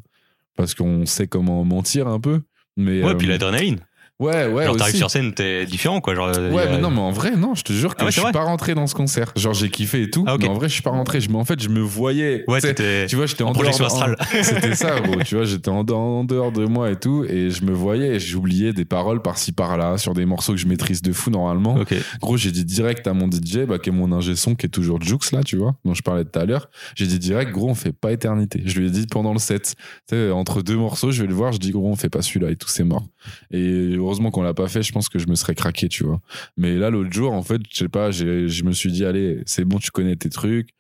Parce 0.57 0.75
qu'on 0.75 1.07
sait 1.07 1.27
comment 1.27 1.64
mentir 1.64 2.07
un 2.07 2.20
peu. 2.20 2.42
Mais, 2.77 3.03
Ouais, 3.03 3.11
euh, 3.11 3.14
puis 3.14 3.27
l'adrénaline. 3.27 3.81
Ouais, 4.20 4.46
ouais. 4.46 4.66
genre, 4.66 4.76
t'arrives 4.76 4.94
sur 4.96 5.11
scène, 5.11 5.33
t'es 5.33 5.64
différent, 5.66 6.00
quoi. 6.00 6.14
Genre, 6.14 6.28
Ouais, 6.52 6.62
a- 6.62 6.70
mais 6.70 6.78
non, 6.78 6.90
mais 6.90 7.00
en 7.00 7.11
vrai, 7.11 7.37
non, 7.37 7.54
je 7.54 7.62
te 7.62 7.72
jure 7.72 7.94
que 7.96 8.02
Ah 8.02 8.04
ouais, 8.04 8.11
je 8.12 8.20
suis 8.20 8.33
pas 8.33 8.42
rentré 8.44 8.74
dans 8.74 8.87
ce 8.87 8.94
concert. 8.94 9.33
Genre, 9.35 9.54
j'ai 9.54 9.70
kiffé 9.70 10.02
et 10.02 10.11
tout, 10.11 10.24
Ah, 10.26 10.37
mais 10.38 10.46
en 10.48 10.54
vrai, 10.54 10.68
je 10.68 10.74
suis 10.74 10.83
pas 10.83 10.90
rentré. 10.90 11.20
Je, 11.20 11.30
me- 11.30 11.37
en 11.37 11.44
fait, 11.44 11.61
je 11.62 11.68
me 11.70 11.80
voyais. 11.80 12.44
Ouais, 12.46 12.61
tu 13.09 13.16
vois, 13.16 13.26
j'étais 13.26 13.42
en, 13.42 13.48
en 13.48 13.52
dehors 13.52 13.62
projection 13.62 13.85
de- 13.85 13.90
astrale. 13.90 14.16
en- 14.20 14.42
C'était 14.42 14.74
ça, 14.74 15.00
gros. 15.00 15.22
Tu 15.24 15.35
vois, 15.37 15.44
j'étais 15.44 15.70
en, 15.70 15.85
dehors- 15.85 15.98
en 16.00 16.24
dehors 16.24 16.52
de 16.52 16.66
moi 16.66 16.90
et 16.90 16.96
tout, 16.96 17.24
et 17.28 17.50
je 17.50 17.64
me 17.64 17.72
voyais 17.72 18.20
j'oubliais 18.20 18.72
des 18.72 18.85
paroles 18.85 19.22
par-ci 19.22 19.52
par-là 19.52 19.96
sur 19.98 20.12
des 20.14 20.26
morceaux 20.26 20.52
que 20.52 20.59
je 20.59 20.66
maîtrise 20.66 21.00
de 21.02 21.12
fou 21.12 21.30
normalement. 21.30 21.78
Gros, 22.20 22.37
j'ai 22.37 22.50
dit 22.52 22.64
direct 22.64 23.06
à 23.06 23.14
mon 23.14 23.26
DJ, 23.30 23.64
bah, 23.66 23.78
qui 23.78 23.88
est 23.88 23.92
mon 23.92 24.12
ingé 24.12 24.37
son, 24.37 24.54
qui 24.54 24.66
est 24.66 24.70
toujours 24.70 25.00
Jux 25.00 25.16
là, 25.33 25.42
tu 25.42 25.56
vois, 25.56 25.74
dont 25.85 25.94
je 25.94 26.02
parlais 26.02 26.24
tout 26.24 26.38
à 26.38 26.44
l'heure. 26.44 26.68
J'ai 26.94 27.06
dit 27.06 27.18
direct, 27.18 27.52
gros, 27.52 27.68
on 27.70 27.74
fait 27.74 27.92
pas 27.92 28.12
éternité. 28.12 28.62
Je 28.66 28.78
lui 28.78 28.88
ai 28.88 28.90
dit 28.90 29.06
pendant 29.06 29.33
le 29.33 29.38
set, 29.38 29.74
tu 30.09 30.14
sais, 30.14 30.30
entre 30.30 30.61
deux 30.62 30.76
morceaux, 30.76 31.11
je 31.11 31.22
vais 31.22 31.28
le 31.28 31.35
voir, 31.35 31.52
je 31.52 31.59
dis, 31.59 31.70
gros, 31.70 31.88
on 31.88 31.96
fait 31.96 32.11
pas 32.11 32.20
celui-là 32.22 32.50
et 32.50 32.56
tout, 32.56 32.68
c'est 32.68 32.85
mort. 32.85 33.04
Et 33.50 33.96
heureusement 34.11 34.31
qu'on 34.31 34.42
l'a 34.42 34.55
pas 34.55 34.66
fait, 34.68 34.83
je 34.83 34.92
pense 34.92 35.09
que 35.09 35.18
je 35.18 35.29
me 35.29 35.35
serais 35.37 35.55
craqué, 35.55 35.88
tu 35.88 36.05
vois. 36.05 36.20
Mais 36.57 36.77
là, 36.77 36.90
l'autre 36.90 37.12
jour, 37.12 37.33
en 37.33 37.42
fait, 37.42 37.61
je 37.70 37.77
sais 37.77 37.88
pas, 37.88 38.11
je 38.11 38.64
me 38.64 38.73
suis 38.73 38.90
dit, 38.90 39.05
allez, 39.05 39.42
c'est 39.46 39.64
bon, 39.64 39.79
tu 39.79 39.90
connais 39.90 40.16
tes 40.16 40.29
trucs. 40.31 40.70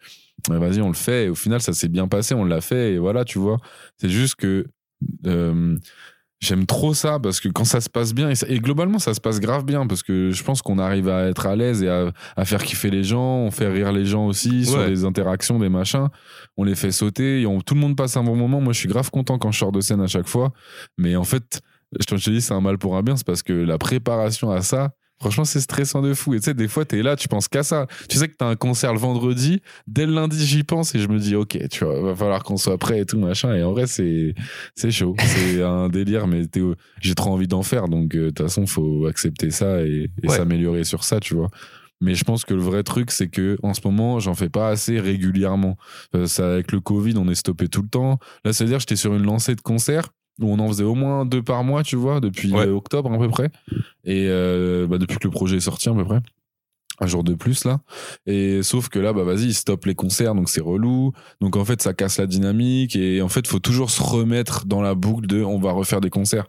Vas-y, 0.48 0.80
on 0.80 0.88
le 0.88 0.94
fait. 0.94 1.26
Et 1.26 1.28
au 1.28 1.34
final, 1.34 1.60
ça 1.60 1.72
s'est 1.72 1.88
bien 1.88 2.08
passé, 2.08 2.34
on 2.34 2.44
l'a 2.44 2.60
fait. 2.60 2.94
Et 2.94 2.98
voilà, 2.98 3.24
tu 3.24 3.38
vois. 3.38 3.58
C'est 3.98 4.08
juste 4.08 4.36
que 4.36 4.66
euh, 5.26 5.76
j'aime 6.40 6.64
trop 6.64 6.94
ça 6.94 7.18
parce 7.20 7.40
que 7.40 7.48
quand 7.50 7.64
ça 7.64 7.80
se 7.82 7.90
passe 7.90 8.14
bien, 8.14 8.30
et, 8.30 8.34
ça- 8.34 8.46
et 8.48 8.58
globalement, 8.58 8.98
ça 8.98 9.12
se 9.12 9.20
passe 9.20 9.38
grave 9.40 9.64
bien 9.64 9.86
parce 9.86 10.02
que 10.02 10.30
je 10.30 10.42
pense 10.42 10.62
qu'on 10.62 10.78
arrive 10.78 11.08
à 11.10 11.28
être 11.28 11.46
à 11.46 11.54
l'aise 11.56 11.82
et 11.82 11.88
à, 11.88 12.12
à 12.36 12.44
faire 12.46 12.62
kiffer 12.64 12.90
les 12.90 13.04
gens, 13.04 13.36
on 13.40 13.50
fait 13.50 13.68
rire 13.68 13.92
les 13.92 14.06
gens 14.06 14.26
aussi 14.26 14.64
sur 14.64 14.78
des 14.88 15.04
interactions, 15.04 15.58
des 15.58 15.68
machins. 15.68 16.08
On 16.56 16.64
les 16.64 16.74
fait 16.74 16.90
sauter 16.92 17.42
et 17.42 17.46
on- 17.46 17.60
tout 17.60 17.74
le 17.74 17.80
monde 17.80 17.94
passe 17.96 18.16
un 18.16 18.24
bon 18.24 18.34
moment. 18.36 18.60
Moi, 18.62 18.72
je 18.72 18.78
suis 18.78 18.88
grave 18.88 19.10
content 19.10 19.38
quand 19.38 19.52
je 19.52 19.58
sors 19.58 19.72
de 19.72 19.80
scène 19.82 20.00
à 20.00 20.06
chaque 20.06 20.28
fois. 20.28 20.52
Mais 20.96 21.16
en 21.16 21.24
fait, 21.24 21.60
je 21.98 22.04
te 22.04 22.30
dis, 22.30 22.40
c'est 22.40 22.54
un 22.54 22.60
mal 22.60 22.78
pour 22.78 22.96
un 22.96 23.02
bien, 23.02 23.16
c'est 23.16 23.26
parce 23.26 23.42
que 23.42 23.52
la 23.52 23.78
préparation 23.78 24.50
à 24.50 24.62
ça, 24.62 24.92
franchement, 25.20 25.44
c'est 25.44 25.60
stressant 25.60 26.00
de 26.02 26.14
fou. 26.14 26.34
Et 26.34 26.38
tu 26.38 26.44
sais, 26.44 26.54
des 26.54 26.68
fois, 26.68 26.84
t'es 26.84 27.02
là, 27.02 27.16
tu 27.16 27.28
penses 27.28 27.48
qu'à 27.48 27.62
ça. 27.62 27.86
Tu 28.08 28.16
sais 28.16 28.28
que 28.28 28.34
t'as 28.38 28.46
un 28.46 28.56
concert 28.56 28.92
le 28.94 28.98
vendredi, 28.98 29.60
dès 29.86 30.06
le 30.06 30.12
lundi, 30.14 30.44
j'y 30.46 30.62
pense 30.62 30.94
et 30.94 30.98
je 30.98 31.08
me 31.08 31.18
dis, 31.18 31.34
ok, 31.36 31.58
tu 31.68 31.84
vois, 31.84 32.00
va 32.00 32.14
falloir 32.14 32.42
qu'on 32.42 32.56
soit 32.56 32.78
prêt 32.78 33.00
et 33.00 33.04
tout, 33.06 33.18
machin. 33.18 33.54
Et 33.54 33.62
en 33.62 33.72
vrai, 33.72 33.86
c'est, 33.86 34.34
c'est 34.76 34.90
chaud. 34.90 35.14
C'est 35.20 35.62
un 35.62 35.88
délire, 35.88 36.26
mais 36.26 36.42
j'ai 37.00 37.14
trop 37.14 37.30
envie 37.32 37.48
d'en 37.48 37.62
faire. 37.62 37.88
Donc, 37.88 38.14
euh, 38.14 38.26
de 38.26 38.30
toute 38.30 38.42
façon, 38.46 38.66
faut 38.66 39.06
accepter 39.06 39.50
ça 39.50 39.82
et, 39.82 40.10
et 40.22 40.28
Ouais. 40.28 40.36
s'améliorer 40.36 40.84
sur 40.84 41.04
ça, 41.04 41.20
tu 41.20 41.34
vois. 41.34 41.48
Mais 42.02 42.14
je 42.14 42.24
pense 42.24 42.46
que 42.46 42.54
le 42.54 42.62
vrai 42.62 42.82
truc, 42.82 43.10
c'est 43.10 43.28
que 43.28 43.58
en 43.62 43.74
ce 43.74 43.80
moment, 43.84 44.20
j'en 44.20 44.32
fais 44.32 44.48
pas 44.48 44.68
assez 44.70 44.98
régulièrement. 44.98 45.76
Euh, 46.14 46.24
ça, 46.26 46.50
avec 46.54 46.72
le 46.72 46.80
Covid, 46.80 47.14
on 47.18 47.28
est 47.28 47.34
stoppé 47.34 47.68
tout 47.68 47.82
le 47.82 47.88
temps. 47.88 48.18
Là, 48.42 48.54
c'est-à-dire, 48.54 48.78
j'étais 48.80 48.96
sur 48.96 49.14
une 49.14 49.24
lancée 49.24 49.54
de 49.54 49.60
concerts 49.60 50.08
où 50.40 50.50
on 50.52 50.58
en 50.58 50.68
faisait 50.68 50.84
au 50.84 50.94
moins 50.94 51.24
deux 51.26 51.42
par 51.42 51.62
mois, 51.64 51.82
tu 51.82 51.96
vois, 51.96 52.20
depuis 52.20 52.52
Ouais. 52.52 52.66
euh, 52.66 52.74
octobre 52.74 53.12
à 53.12 53.18
peu 53.18 53.28
près. 53.28 53.50
Et 54.04 54.26
euh, 54.28 54.86
bah, 54.86 54.98
depuis 54.98 55.18
que 55.18 55.24
le 55.28 55.30
projet 55.30 55.56
est 55.56 55.60
sorti 55.60 55.88
à 55.88 55.92
peu 55.94 56.04
près. 56.04 56.20
Un 57.02 57.06
jour 57.06 57.24
de 57.24 57.32
plus 57.34 57.64
là. 57.64 57.80
Et 58.26 58.62
sauf 58.62 58.90
que 58.90 58.98
là, 58.98 59.14
bah 59.14 59.24
vas-y, 59.24 59.44
ils 59.46 59.54
stoppent 59.54 59.86
les 59.86 59.94
concerts, 59.94 60.34
donc 60.34 60.50
c'est 60.50 60.60
relou. 60.60 61.12
Donc 61.40 61.56
en 61.56 61.64
fait, 61.64 61.80
ça 61.80 61.94
casse 61.94 62.18
la 62.18 62.26
dynamique. 62.26 62.94
Et 62.94 63.22
en 63.22 63.28
fait, 63.28 63.46
faut 63.46 63.58
toujours 63.58 63.90
se 63.90 64.02
remettre 64.02 64.66
dans 64.66 64.82
la 64.82 64.94
boucle 64.94 65.26
de 65.26 65.42
on 65.42 65.58
va 65.58 65.72
refaire 65.72 66.02
des 66.02 66.10
concerts. 66.10 66.44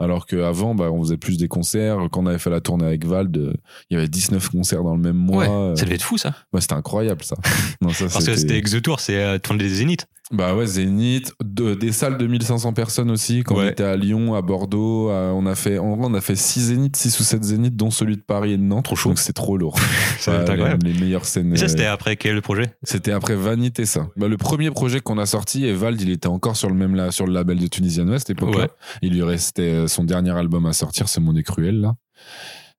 Alors 0.00 0.26
qu'avant, 0.26 0.74
bah, 0.74 0.90
on 0.90 1.00
faisait 1.04 1.16
plus 1.18 1.38
des 1.38 1.46
concerts. 1.46 1.98
Quand 2.10 2.22
on 2.22 2.26
avait 2.26 2.40
fait 2.40 2.50
la 2.50 2.60
tournée 2.60 2.84
avec 2.84 3.06
Vald, 3.06 3.36
euh, 3.36 3.52
il 3.90 3.94
y 3.94 3.96
avait 3.96 4.08
19 4.08 4.48
concerts 4.50 4.82
dans 4.82 4.96
le 4.96 5.00
même 5.00 5.16
mois. 5.16 5.68
Ouais, 5.70 5.76
ça 5.76 5.84
devait 5.84 5.94
être 5.94 6.02
fou, 6.02 6.18
ça. 6.18 6.34
ouais, 6.52 6.60
c'était 6.60 6.74
incroyable 6.74 7.22
ça. 7.22 7.36
Non, 7.80 7.90
ça 7.90 8.06
Parce 8.08 8.26
que 8.26 8.34
c'était 8.34 8.58
Ex 8.58 8.72
the 8.72 8.82
Tour, 8.82 8.98
c'est 8.98 9.22
euh, 9.22 9.38
tourner 9.38 9.62
des 9.62 9.70
zéniths. 9.70 10.06
Bah 10.32 10.54
ouais, 10.54 10.66
Zénith, 10.66 11.32
de- 11.44 11.74
des 11.74 11.92
salles 11.92 12.18
de 12.18 12.26
1500 12.26 12.72
personnes 12.72 13.10
aussi. 13.10 13.42
Quand 13.44 13.56
on 13.56 13.66
était 13.66 13.84
à 13.84 13.96
Lyon, 13.96 14.34
à 14.34 14.42
Bordeaux, 14.42 15.10
à- 15.10 15.32
on 15.34 15.46
a 15.46 15.54
fait, 15.54 15.78
en 15.78 15.98
on 16.00 16.14
a 16.14 16.20
fait 16.20 16.36
6 16.36 16.60
Zéniths, 16.68 16.96
6 16.96 17.20
ou 17.20 17.22
7 17.22 17.42
Zéniths, 17.44 17.76
dont 17.76 17.90
celui 17.90 18.16
de 18.16 18.22
Paris 18.22 18.52
et 18.52 18.56
de 18.56 18.62
Nantes. 18.62 18.84
Trop 18.86 18.96
chaud. 18.96 19.10
Donc 19.10 19.18
c'est 19.18 19.32
trop 19.32 19.56
lourd. 19.56 19.78
Ça 20.18 20.40
incroyable. 20.40 20.86
les, 20.86 20.92
les 20.94 21.00
meilleures 21.00 21.24
scènes. 21.24 21.52
Et 21.52 21.56
ça, 21.56 21.66
euh, 21.66 21.68
c'était 21.68 21.84
après 21.86 22.16
quel 22.16 22.40
projet? 22.42 22.74
c'était 22.82 23.12
après 23.12 23.36
Vanité, 23.36 23.84
ça. 23.86 24.08
Bah, 24.16 24.28
le 24.28 24.36
premier 24.36 24.70
projet 24.70 25.00
qu'on 25.00 25.18
a 25.18 25.26
sorti, 25.26 25.64
et 25.66 25.72
Vald, 25.74 26.00
il 26.00 26.10
était 26.10 26.28
encore 26.28 26.56
sur 26.56 26.68
le 26.68 26.74
même 26.74 26.94
la- 26.94 27.10
sur 27.10 27.26
le 27.26 27.32
label 27.32 27.58
de 27.58 27.66
Tunisian 27.66 28.08
West 28.08 28.30
à 28.30 28.32
l'époque. 28.32 28.56
Ouais. 28.56 28.68
Il 29.02 29.12
lui 29.12 29.22
restait 29.22 29.62
euh, 29.70 29.86
son 29.88 30.04
dernier 30.04 30.30
album 30.36 30.66
à 30.66 30.72
sortir, 30.72 31.08
Ce 31.08 31.20
Monde 31.20 31.38
est 31.38 31.42
cruel, 31.42 31.80
là. 31.80 31.94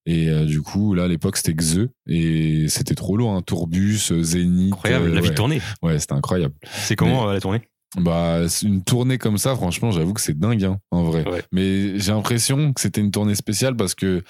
Et 0.06 0.30
euh, 0.30 0.46
du 0.46 0.62
coup, 0.62 0.94
là, 0.94 1.04
à 1.04 1.08
l'époque, 1.08 1.38
c'était 1.38 1.54
Xe. 1.54 1.88
Et 2.08 2.68
c'était 2.68 2.96
trop 2.96 3.16
lourd, 3.16 3.32
hein. 3.32 3.42
Tourbus, 3.42 4.12
euh, 4.12 4.22
Zénith. 4.22 4.74
Incroyable, 4.74 5.06
euh, 5.10 5.14
la 5.14 5.22
vie 5.22 5.28
ouais. 5.28 5.30
de 5.30 5.36
tournée. 5.36 5.62
Ouais, 5.82 5.98
c'était 6.00 6.14
incroyable. 6.14 6.54
C'est 6.64 6.96
comment 6.96 7.26
la 7.26 7.40
tournée? 7.40 7.62
Bah, 7.98 8.40
une 8.64 8.84
tournée 8.84 9.18
comme 9.18 9.38
ça, 9.38 9.56
franchement, 9.56 9.92
j'avoue 9.92 10.14
que 10.14 10.22
c'est 10.22 10.38
dingue, 10.38 10.64
hein, 10.64 10.80
en 10.92 11.04
vrai. 11.04 11.28
Ouais. 11.30 11.44
Mais 11.52 12.00
j'ai 12.00 12.12
l'impression 12.12 12.74
que 12.74 12.82
c'était 12.82 13.02
une 13.02 13.12
tournée 13.12 13.36
spéciale 13.36 13.76
parce 13.76 13.94
que 13.94 14.24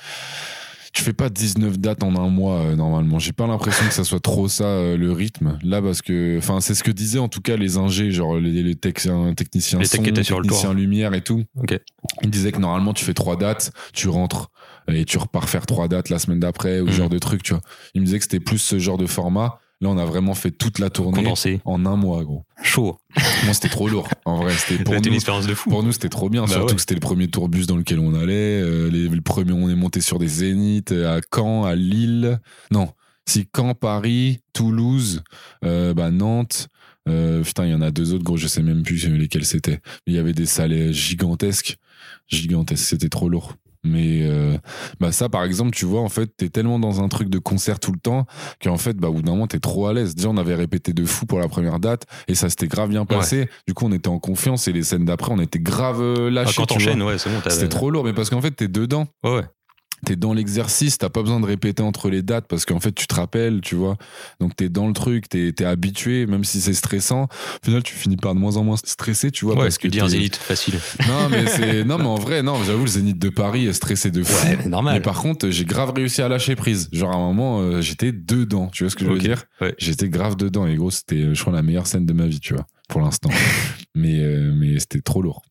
tu 0.94 1.02
fais 1.02 1.14
pas 1.14 1.30
19 1.30 1.80
dates 1.80 2.04
en 2.04 2.16
un 2.16 2.30
mois, 2.30 2.60
euh, 2.60 2.76
normalement. 2.76 3.18
J'ai 3.18 3.32
pas 3.34 3.48
l'impression 3.48 3.86
que 3.88 3.94
ça 3.94 4.04
soit 4.04 4.20
trop 4.20 4.48
ça, 4.48 4.66
euh, 4.66 4.96
le 4.96 5.12
rythme. 5.12 5.58
Là, 5.64 5.82
parce 5.82 6.04
que, 6.04 6.38
enfin, 6.38 6.62
c'est 6.62 6.76
ce 6.76 6.84
que 6.84 6.92
disaient 6.92 7.20
en 7.20 7.30
tout 7.30 7.42
cas 7.42 7.56
les 7.56 7.78
ingés, 7.78 8.12
genre 8.12 8.38
les, 8.38 8.62
les 8.62 8.76
techniciens, 8.76 9.34
techniciens 9.34 9.80
Les 9.80 9.86
son, 9.86 10.04
le 10.04 10.12
techniciens 10.14 10.38
tour. 10.44 10.74
lumière 10.74 11.16
et 11.16 11.22
tout. 11.22 11.44
Ok. 11.58 11.80
Ils 12.22 12.30
disaient 12.30 12.52
que 12.52 12.60
normalement, 12.60 12.94
tu 12.94 13.04
fais 13.04 13.16
trois 13.16 13.38
dates, 13.38 13.72
tu 13.92 14.08
rentres 14.08 14.52
et 14.88 15.06
tu 15.06 15.18
repars 15.18 15.50
faire 15.50 15.66
trois 15.66 15.88
dates 15.88 16.10
la 16.10 16.20
semaine 16.20 16.40
d'après 16.40 16.80
ou 16.82 16.88
ce 16.88 16.92
Mhm. 16.92 16.98
genre 16.98 17.10
de 17.10 17.20
truc, 17.20 17.44
tu 17.44 17.54
vois. 17.54 17.62
Ils 17.94 18.02
me 18.02 18.06
disaient 18.06 18.18
que 18.20 18.26
c'était 18.26 18.40
plus 18.40 18.58
ce 18.60 18.80
genre 18.80 18.98
de 18.98 19.06
format. 19.08 19.60
Là, 19.82 19.90
on 19.90 19.98
a 19.98 20.06
vraiment 20.06 20.34
fait 20.34 20.52
toute 20.52 20.80
la 20.80 20.90
tournée 20.90 21.24
Condensé. 21.24 21.60
en 21.66 21.86
un 21.86 21.98
mois, 21.98 22.24
gros. 22.24 22.46
Chaud. 22.62 22.98
Moi, 23.44 23.54
c'était 23.54 23.68
trop 23.68 23.90
lourd. 23.90 24.08
En 24.24 24.38
vrai, 24.38 24.54
c'était 24.56 24.82
pour 24.82 24.94
C'était 24.94 25.08
une 25.10 25.12
nous. 25.14 25.16
expérience 25.18 25.46
de 25.46 25.54
fou. 25.54 25.70
Pour 25.70 25.84
nous, 25.84 25.92
c'était 25.92 26.08
trop 26.10 26.30
bien. 26.30 26.44
Bah 26.44 26.48
surtout 26.48 26.68
ouais. 26.70 26.76
que 26.76 26.80
c'était 26.80 26.94
le 26.94 27.02
premier 27.02 27.28
tourbus 27.28 27.66
dans 27.66 27.76
lequel 27.76 28.00
on 28.00 28.14
allait. 28.14 28.62
Euh, 28.62 28.90
les, 28.90 29.10
le 29.10 29.22
premier, 29.22 29.52
on 29.52 29.70
est 29.70 29.76
monté 29.76 30.00
sur 30.00 30.20
des 30.20 30.28
zéniths 30.28 30.94
euh, 30.94 31.18
à 31.18 31.22
Caen, 31.36 31.66
à 31.66 31.76
Lille. 31.76 32.40
Non, 32.72 32.94
si 33.28 33.46
Caen, 33.54 33.74
Paris, 33.74 34.40
Toulouse, 34.54 35.22
euh, 35.66 35.94
bah, 35.94 36.12
Nantes, 36.12 36.68
Euh, 37.10 37.44
putain, 37.44 37.66
il 37.66 37.72
y 37.72 37.76
en 37.76 37.82
a 37.82 37.92
deux 37.92 38.14
autres, 38.14 38.24
gros, 38.24 38.38
je 38.38 38.48
sais 38.48 38.64
même 38.64 38.84
plus 38.84 39.06
lesquels 39.10 39.44
c'était. 39.44 39.82
Il 40.08 40.14
y 40.14 40.18
avait 40.18 40.32
des 40.32 40.46
salles 40.46 40.94
gigantesques. 40.94 41.76
Gigantesques, 42.30 42.86
c'était 42.86 43.10
trop 43.10 43.28
lourd. 43.28 43.56
Mais 43.84 44.22
euh, 44.24 44.58
bah 45.00 45.12
ça, 45.12 45.28
par 45.30 45.44
exemple, 45.44 45.72
tu 45.72 45.86
vois, 45.86 46.02
en 46.02 46.10
fait, 46.10 46.28
t'es 46.38 46.50
tellement 46.50 46.80
dans 46.80 47.02
un 47.04 47.10
truc 47.10 47.30
de 47.30 47.38
concert 47.40 47.80
tout 47.80 47.92
le 47.92 48.00
temps 48.00 48.26
qu'en 48.64 48.78
fait, 48.78 48.96
bah, 48.96 49.10
au 49.10 49.14
bout 49.14 49.22
d'un 49.22 49.32
moment, 49.32 49.48
t'es 49.48 49.60
trop 49.60 49.88
à 49.88 49.94
l'aise. 49.94 50.16
Déjà, 50.16 50.30
on 50.30 50.38
avait 50.38 50.56
répété 50.56 50.94
de 50.94 51.04
fou 51.06 51.26
pour 51.26 51.40
la 51.40 51.48
première 51.50 51.80
date 51.80 52.06
et 52.28 52.36
ça 52.36 52.50
s'était 52.50 52.68
grave 52.68 52.90
bien 52.90 53.06
passé. 53.06 53.50
Du 53.68 53.74
coup, 53.74 53.86
on 53.86 53.92
était 53.92 54.08
en 54.10 54.20
confiance 54.20 54.68
et 54.68 54.74
les 54.74 54.84
scènes 54.84 55.06
d'après, 55.06 55.32
on 55.34 55.40
était 55.40 55.60
grave 55.60 56.02
euh, 56.02 56.28
Ah, 56.28 56.32
lâchés. 56.32 56.54
quand 56.58 56.62
vois. 56.70 56.78
t'enchaînes, 56.78 57.02
ouais, 57.04 57.18
c'est 57.18 57.30
bon. 57.30 57.42
C'était 57.50 57.68
trop 57.70 57.90
lourd, 57.90 58.04
mais 58.06 58.14
parce 58.14 58.30
qu'en 58.30 58.42
fait, 58.42 58.52
t'es 58.52 58.68
dedans. 58.68 59.08
Ouais, 59.24 59.36
ouais. 59.36 59.44
T'es 60.06 60.16
dans 60.16 60.34
l'exercice, 60.34 60.98
t'as 60.98 61.10
pas 61.10 61.22
besoin 61.22 61.40
de 61.40 61.46
répéter 61.46 61.82
entre 61.84 62.10
les 62.10 62.22
dates 62.22 62.46
parce 62.48 62.66
qu'en 62.66 62.80
fait, 62.80 62.92
tu 62.94 63.08
te 63.08 63.16
rappelles, 63.16 63.62
tu 63.62 63.76
vois. 63.76 63.98
Donc, 64.40 64.56
t'es 64.56 64.70
dans 64.70 64.88
le 64.88 64.94
truc, 64.94 65.30
t'es 65.30 65.54
es 65.58 65.64
habitué, 65.66 66.26
même 66.26 66.44
si 66.44 66.62
c'est 66.62 66.74
stressant. 66.74 67.24
Au 67.24 67.66
final, 67.66 67.84
tu 67.84 67.94
finis 67.96 68.18
par 68.18 68.36
de 68.36 68.40
moins 68.40 68.58
en 68.58 68.64
moins 68.64 68.78
stressé, 68.78 69.32
tu 69.32 69.46
vois. 69.46 69.56
Ouais, 69.56 69.62
parce 69.64 69.78
que 69.78 69.88
t'es- 69.88 70.08
zénith 70.08 70.36
facile. 70.36 70.76
Non, 71.08 71.30
mais 71.30 71.48
c'est, 71.48 71.84
non, 71.86 71.98
mais 71.98 72.06
en 72.06 72.16
vrai, 72.16 72.44
non, 72.44 72.64
j'avoue, 72.64 72.82
le 72.84 72.90
Zénith 72.90 73.18
de 73.20 73.30
Paris 73.30 73.66
est 73.68 73.74
stressé 73.74 74.12
de 74.12 74.24
fou. 74.24 74.46
Ouais, 74.48 74.68
normal. 74.68 74.96
Mais 74.96 75.02
par 75.02 75.22
contre, 75.22 75.50
j'ai 75.50 75.66
grave 75.66 75.94
réussi 75.96 76.22
à 76.22 76.28
lâcher 76.28 76.56
prise. 76.56 76.90
Genre, 76.92 77.12
à 77.12 77.16
un 77.16 77.20
moment, 77.20 77.62
euh, 77.62 77.82
j'étais 77.82 78.12
dedans. 78.12 78.68
Tu 78.72 78.84
vois 78.84 78.90
ce 78.92 78.96
que 78.96 79.06
je 79.06 79.10
veux 79.12 79.18
dire? 79.20 79.46
ouais. 79.62 79.74
J'étais 79.78 80.10
grave 80.10 80.36
dedans. 80.36 80.68
Et 80.68 80.76
gros, 80.76 80.92
c'était, 80.92 81.34
je 81.34 81.42
crois, 81.42 81.54
la 81.54 81.62
meilleure 81.64 81.88
scène 81.88 82.06
de 82.06 82.14
ma 82.14 82.28
vie, 82.28 82.40
tu 82.40 82.54
vois, 82.54 82.66
pour 82.90 83.02
l'instant. 83.02 83.30
mais 83.96 84.20
euh, 84.20 84.52
mais 84.56 84.80
c'était 84.80 85.02
trop 85.02 85.22
lourd. 85.22 85.42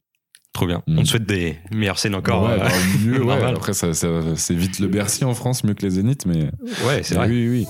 Trop 0.53 0.67
bien. 0.67 0.83
Mm. 0.87 0.99
On 0.99 1.03
te 1.03 1.09
souhaite 1.09 1.25
des 1.27 1.59
meilleures 1.71 1.99
scènes 1.99 2.15
encore. 2.15 2.45
ouais, 2.45 2.53
euh, 2.53 2.59
bah, 2.59 2.71
mieux, 3.05 3.23
ouais. 3.25 3.43
Après, 3.45 3.73
ça, 3.73 3.95
ça- 3.95 4.37
c'est 4.37 4.55
vite 4.55 4.79
le 4.81 4.89
Bercy 4.89 5.25
en 5.25 5.35
France, 5.35 5.65
mieux 5.65 5.75
que 5.75 5.83
les 5.83 5.91
Zéniths, 5.93 6.27
mais 6.27 6.51
ouais, 6.87 7.03
c'est 7.03 7.15
mais 7.15 7.27
vrai. 7.27 7.29
oui, 7.29 7.49
oui. 7.49 7.67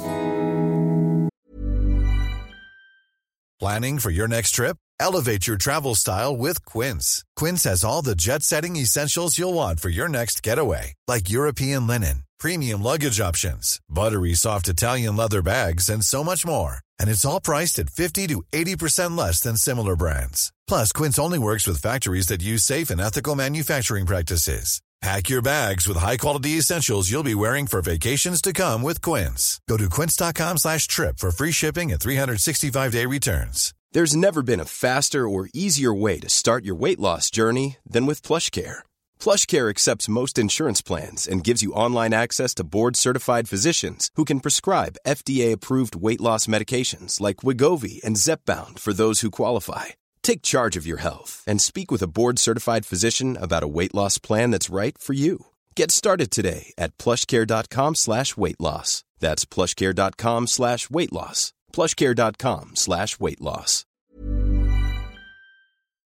Planning 3.60 3.98
for 4.00 4.10
your 4.10 4.26
next 4.28 4.52
trip? 4.56 4.76
Elevate 4.98 5.46
your 5.46 5.56
travel 5.56 5.94
style 5.94 6.36
with 6.36 6.64
Quince. 6.64 7.24
Quince 7.36 7.64
has 7.64 7.84
all 7.84 8.02
the 8.02 8.14
jet 8.16 8.42
setting 8.42 8.76
essentials 8.76 9.38
you'll 9.38 9.54
want 9.54 9.80
for 9.80 9.88
your 9.88 10.08
next 10.08 10.42
getaway, 10.42 10.94
like 11.08 11.30
European 11.30 11.86
linen, 11.86 12.22
premium 12.38 12.82
luggage 12.82 13.20
options, 13.20 13.78
buttery 13.88 14.34
soft 14.34 14.68
Italian 14.68 15.16
leather 15.16 15.42
bags, 15.42 15.88
and 15.88 16.04
so 16.04 16.22
much 16.24 16.44
more. 16.46 16.78
And 17.00 17.08
it's 17.10 17.24
all 17.24 17.40
priced 17.40 17.78
at 17.80 17.90
50 17.90 18.28
to 18.28 18.42
80% 18.52 19.16
less 19.16 19.40
than 19.40 19.56
similar 19.56 19.96
brands. 19.96 20.52
Plus, 20.72 20.90
Quince 20.90 21.18
only 21.18 21.38
works 21.38 21.66
with 21.66 21.82
factories 21.82 22.28
that 22.28 22.42
use 22.42 22.64
safe 22.64 22.88
and 22.88 22.98
ethical 22.98 23.34
manufacturing 23.34 24.06
practices. 24.06 24.80
Pack 25.02 25.28
your 25.28 25.42
bags 25.42 25.86
with 25.86 25.98
high-quality 25.98 26.56
essentials 26.56 27.10
you'll 27.10 27.22
be 27.22 27.34
wearing 27.34 27.66
for 27.66 27.82
vacations 27.82 28.40
to 28.40 28.54
come 28.54 28.80
with 28.80 29.02
Quince. 29.02 29.60
Go 29.68 29.76
to 29.76 29.90
quince.com 29.90 30.56
slash 30.56 30.86
trip 30.86 31.18
for 31.18 31.30
free 31.30 31.52
shipping 31.52 31.92
and 31.92 32.00
365-day 32.00 33.04
returns. 33.04 33.74
There's 33.90 34.16
never 34.16 34.42
been 34.42 34.60
a 34.60 34.64
faster 34.64 35.28
or 35.28 35.50
easier 35.52 35.92
way 35.92 36.18
to 36.20 36.30
start 36.30 36.64
your 36.64 36.76
weight 36.76 36.98
loss 36.98 37.28
journey 37.28 37.76
than 37.84 38.06
with 38.06 38.22
PlushCare. 38.22 38.78
PlushCare 39.20 39.68
accepts 39.68 40.08
most 40.08 40.38
insurance 40.38 40.80
plans 40.80 41.28
and 41.28 41.44
gives 41.44 41.60
you 41.60 41.74
online 41.74 42.14
access 42.14 42.54
to 42.54 42.64
board-certified 42.64 43.46
physicians 43.46 44.10
who 44.14 44.24
can 44.24 44.40
prescribe 44.40 44.96
FDA-approved 45.06 45.96
weight 45.96 46.22
loss 46.22 46.46
medications 46.46 47.20
like 47.20 47.44
Wigovi 47.44 48.02
and 48.02 48.16
Zepbound 48.16 48.78
for 48.78 48.94
those 48.94 49.20
who 49.20 49.30
qualify. 49.30 49.88
Take 50.22 50.42
charge 50.42 50.76
of 50.76 50.86
your 50.86 50.98
health 51.02 51.44
and 51.46 51.60
speak 51.60 51.90
with 51.90 52.02
a 52.02 52.08
board-certified 52.08 52.86
physician 52.86 53.36
about 53.36 53.62
a 53.62 53.68
weight 53.68 53.94
loss 53.94 54.18
plan 54.18 54.50
that's 54.50 54.70
right 54.70 54.96
for 54.98 55.12
you. 55.12 55.46
Get 55.76 55.90
started 55.90 56.30
today 56.30 56.72
at 56.78 56.96
plushcare.com 56.98 57.94
slash 57.94 58.36
weight 58.36 58.60
loss. 58.60 59.04
That's 59.20 59.44
plushcare.com 59.44 60.46
slash 60.46 60.90
weight 60.90 61.12
loss. 61.12 61.52
plushcare.com 61.72 62.70
slash 62.74 63.20
weight 63.20 63.40
loss. 63.40 63.84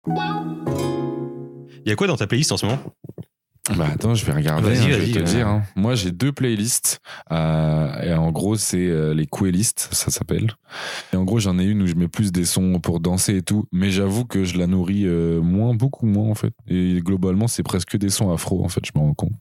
Il 0.08 1.90
y 1.90 1.92
a 1.92 1.96
quoi 1.96 2.08
dans 2.08 2.18
ta 2.18 2.28
playlist 2.28 2.52
en 2.52 2.58
ce 2.58 2.66
moment 2.66 2.80
Bah 3.78 3.88
attends, 3.94 4.14
je 4.14 4.26
vais 4.26 4.34
regarder, 4.34 4.70
Vas-y, 4.70 4.78
hein, 4.78 4.90
je 4.92 4.98
vais 5.00 5.12
te 5.12 5.18
ouais. 5.20 5.24
dire. 5.24 5.48
hein. 5.48 5.64
Moi, 5.76 5.96
j'ai 5.96 6.12
deux 6.12 6.32
playlists. 6.32 7.00
euh, 7.32 8.02
et 8.04 8.14
en 8.14 8.32
gros, 8.32 8.56
c'est 8.58 8.78
euh, 8.88 9.14
les 9.14 9.26
Quaylists, 9.26 9.90
ça 9.92 10.12
s'appelle. 10.12 10.52
Et 11.14 11.16
en 11.18 11.24
gros, 11.24 11.40
j'en 11.40 11.58
ai 11.58 11.64
une 11.64 11.82
où 11.82 11.88
je 11.88 11.96
mets 11.96 12.08
plus 12.08 12.32
des 12.32 12.46
sons 12.46 12.80
pour 12.80 13.00
danser 13.00 13.38
et 13.38 13.42
tout. 13.42 13.66
Mais 13.72 13.90
j'avoue 13.90 14.26
que 14.26 14.44
je 14.44 14.58
la 14.58 14.68
nourris 14.68 15.06
euh, 15.06 15.42
moins, 15.42 15.74
beaucoup 15.74 16.06
moins 16.06 16.30
en 16.30 16.36
fait. 16.36 16.54
Et 16.68 17.00
globalement, 17.02 17.48
c'est 17.48 17.64
presque 17.64 17.98
des 17.98 18.10
sons 18.10 18.32
afro 18.32 18.64
en 18.64 18.70
fait, 18.70 18.82
je 18.86 18.92
me 18.96 19.00
rends 19.04 19.14
compte. 19.14 19.34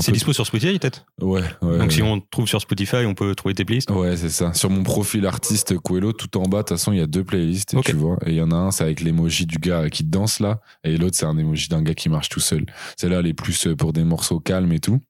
C'est 0.00 0.12
dispo 0.12 0.32
sur 0.32 0.46
Spotify 0.46 0.78
peut-être? 0.78 1.04
Ouais, 1.20 1.42
ouais. 1.62 1.78
Donc 1.78 1.88
ouais. 1.88 1.90
si 1.90 2.02
on 2.02 2.20
trouve 2.20 2.48
sur 2.48 2.60
Spotify, 2.60 3.04
on 3.06 3.14
peut 3.14 3.34
trouver 3.34 3.54
tes 3.54 3.64
playlists? 3.64 3.90
Ouais, 3.90 4.16
c'est 4.16 4.30
ça. 4.30 4.52
Sur 4.54 4.70
mon 4.70 4.82
profil 4.82 5.26
artiste 5.26 5.76
Coelho, 5.78 6.12
tout 6.12 6.36
en 6.38 6.44
bas, 6.44 6.58
de 6.58 6.62
toute 6.62 6.70
façon, 6.70 6.92
il 6.92 6.98
y 6.98 7.02
a 7.02 7.06
deux 7.06 7.22
playlists, 7.22 7.74
et 7.74 7.76
Ok. 7.76 7.84
tu 7.86 7.92
vois. 7.96 8.16
Et 8.24 8.30
il 8.30 8.36
y 8.36 8.40
en 8.42 8.50
a 8.50 8.56
un, 8.56 8.70
c'est 8.70 8.82
avec 8.84 9.00
l'emoji 9.02 9.44
du 9.46 9.58
gars 9.58 9.90
qui 9.90 10.02
danse 10.04 10.40
là, 10.40 10.60
et 10.84 10.96
l'autre, 10.96 11.16
c'est 11.18 11.26
un 11.26 11.36
emoji 11.36 11.68
d'un 11.68 11.82
gars 11.82 11.94
qui 11.94 12.08
marche 12.08 12.30
tout 12.30 12.40
seul. 12.40 12.64
Celle-là, 12.96 13.18
elle 13.20 13.26
est 13.26 13.34
plus 13.34 13.43
euh, 13.66 13.76
pour 13.76 13.92
des 13.92 14.04
morceaux 14.04 14.40
calmes 14.40 14.72
et 14.72 14.80
tout. 14.80 15.00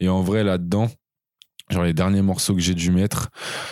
Et 0.00 0.08
en 0.08 0.22
vrai, 0.22 0.42
là-dedans, 0.44 0.88
genre 1.70 1.84
les 1.84 1.94
derniers 1.94 2.22
morceaux 2.22 2.54
que 2.54 2.60
j'ai 2.60 2.74
dû 2.74 2.90
mettre, 2.90 3.30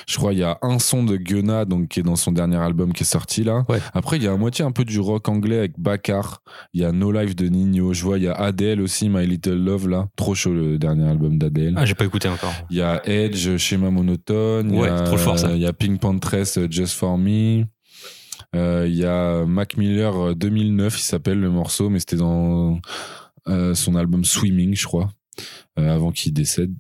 je 0.08 0.16
crois 0.16 0.32
il 0.32 0.38
y 0.38 0.42
a 0.42 0.58
un 0.62 0.78
son 0.78 1.04
de 1.04 1.16
Gunna, 1.16 1.64
donc 1.64 1.88
qui 1.88 2.00
est 2.00 2.02
dans 2.02 2.16
son 2.16 2.32
dernier 2.32 2.56
album 2.56 2.92
qui 2.92 3.02
est 3.02 3.06
sorti 3.06 3.44
là. 3.44 3.64
Ouais. 3.68 3.80
Après, 3.92 4.16
il 4.16 4.22
y 4.22 4.28
a 4.28 4.32
à 4.32 4.36
moitié 4.36 4.64
un 4.64 4.70
peu 4.72 4.84
du 4.84 5.00
rock 5.00 5.28
anglais 5.28 5.58
avec 5.58 5.78
Bakar. 5.78 6.42
Il 6.72 6.80
y 6.80 6.84
a 6.84 6.92
No 6.92 7.12
Life 7.12 7.34
de 7.36 7.48
Nino. 7.48 7.92
Je 7.92 8.04
vois, 8.04 8.18
il 8.18 8.24
y 8.24 8.28
a 8.28 8.34
Adele 8.34 8.80
aussi, 8.80 9.08
My 9.08 9.26
Little 9.26 9.62
Love 9.62 9.88
là. 9.88 10.08
Trop 10.16 10.34
chaud 10.34 10.54
le 10.54 10.78
dernier 10.78 11.08
album 11.08 11.38
d'Adele. 11.38 11.74
Ah, 11.76 11.84
j'ai 11.84 11.94
pas 11.94 12.04
écouté 12.04 12.28
encore. 12.28 12.52
Il 12.70 12.76
y 12.76 12.82
a 12.82 13.02
Edge, 13.04 13.56
Schéma 13.56 13.90
Monotone. 13.90 14.70
Ouais, 14.70 14.88
il 14.88 14.96
y 14.96 15.00
a, 15.00 15.00
trop 15.00 15.18
fort, 15.18 15.38
ça. 15.38 15.52
Il 15.52 15.60
y 15.60 15.66
a 15.66 15.72
Pink 15.72 16.00
Pantress, 16.00 16.58
euh, 16.58 16.68
Just 16.70 16.94
For 16.94 17.18
Me. 17.18 17.64
Euh, 18.56 18.86
il 18.88 18.96
y 18.96 19.04
a 19.04 19.44
Mac 19.44 19.76
Miller 19.76 20.30
euh, 20.30 20.34
2009, 20.34 20.98
il 20.98 21.02
s'appelle 21.02 21.38
le 21.38 21.50
morceau, 21.50 21.88
mais 21.88 22.00
c'était 22.00 22.16
dans 22.16 22.80
son 23.46 23.94
album 23.96 24.24
Swimming, 24.24 24.74
je 24.74 24.84
crois, 24.86 25.10
euh, 25.78 25.88
avant 25.94 26.12
qu'il 26.12 26.32
décède. 26.32 26.74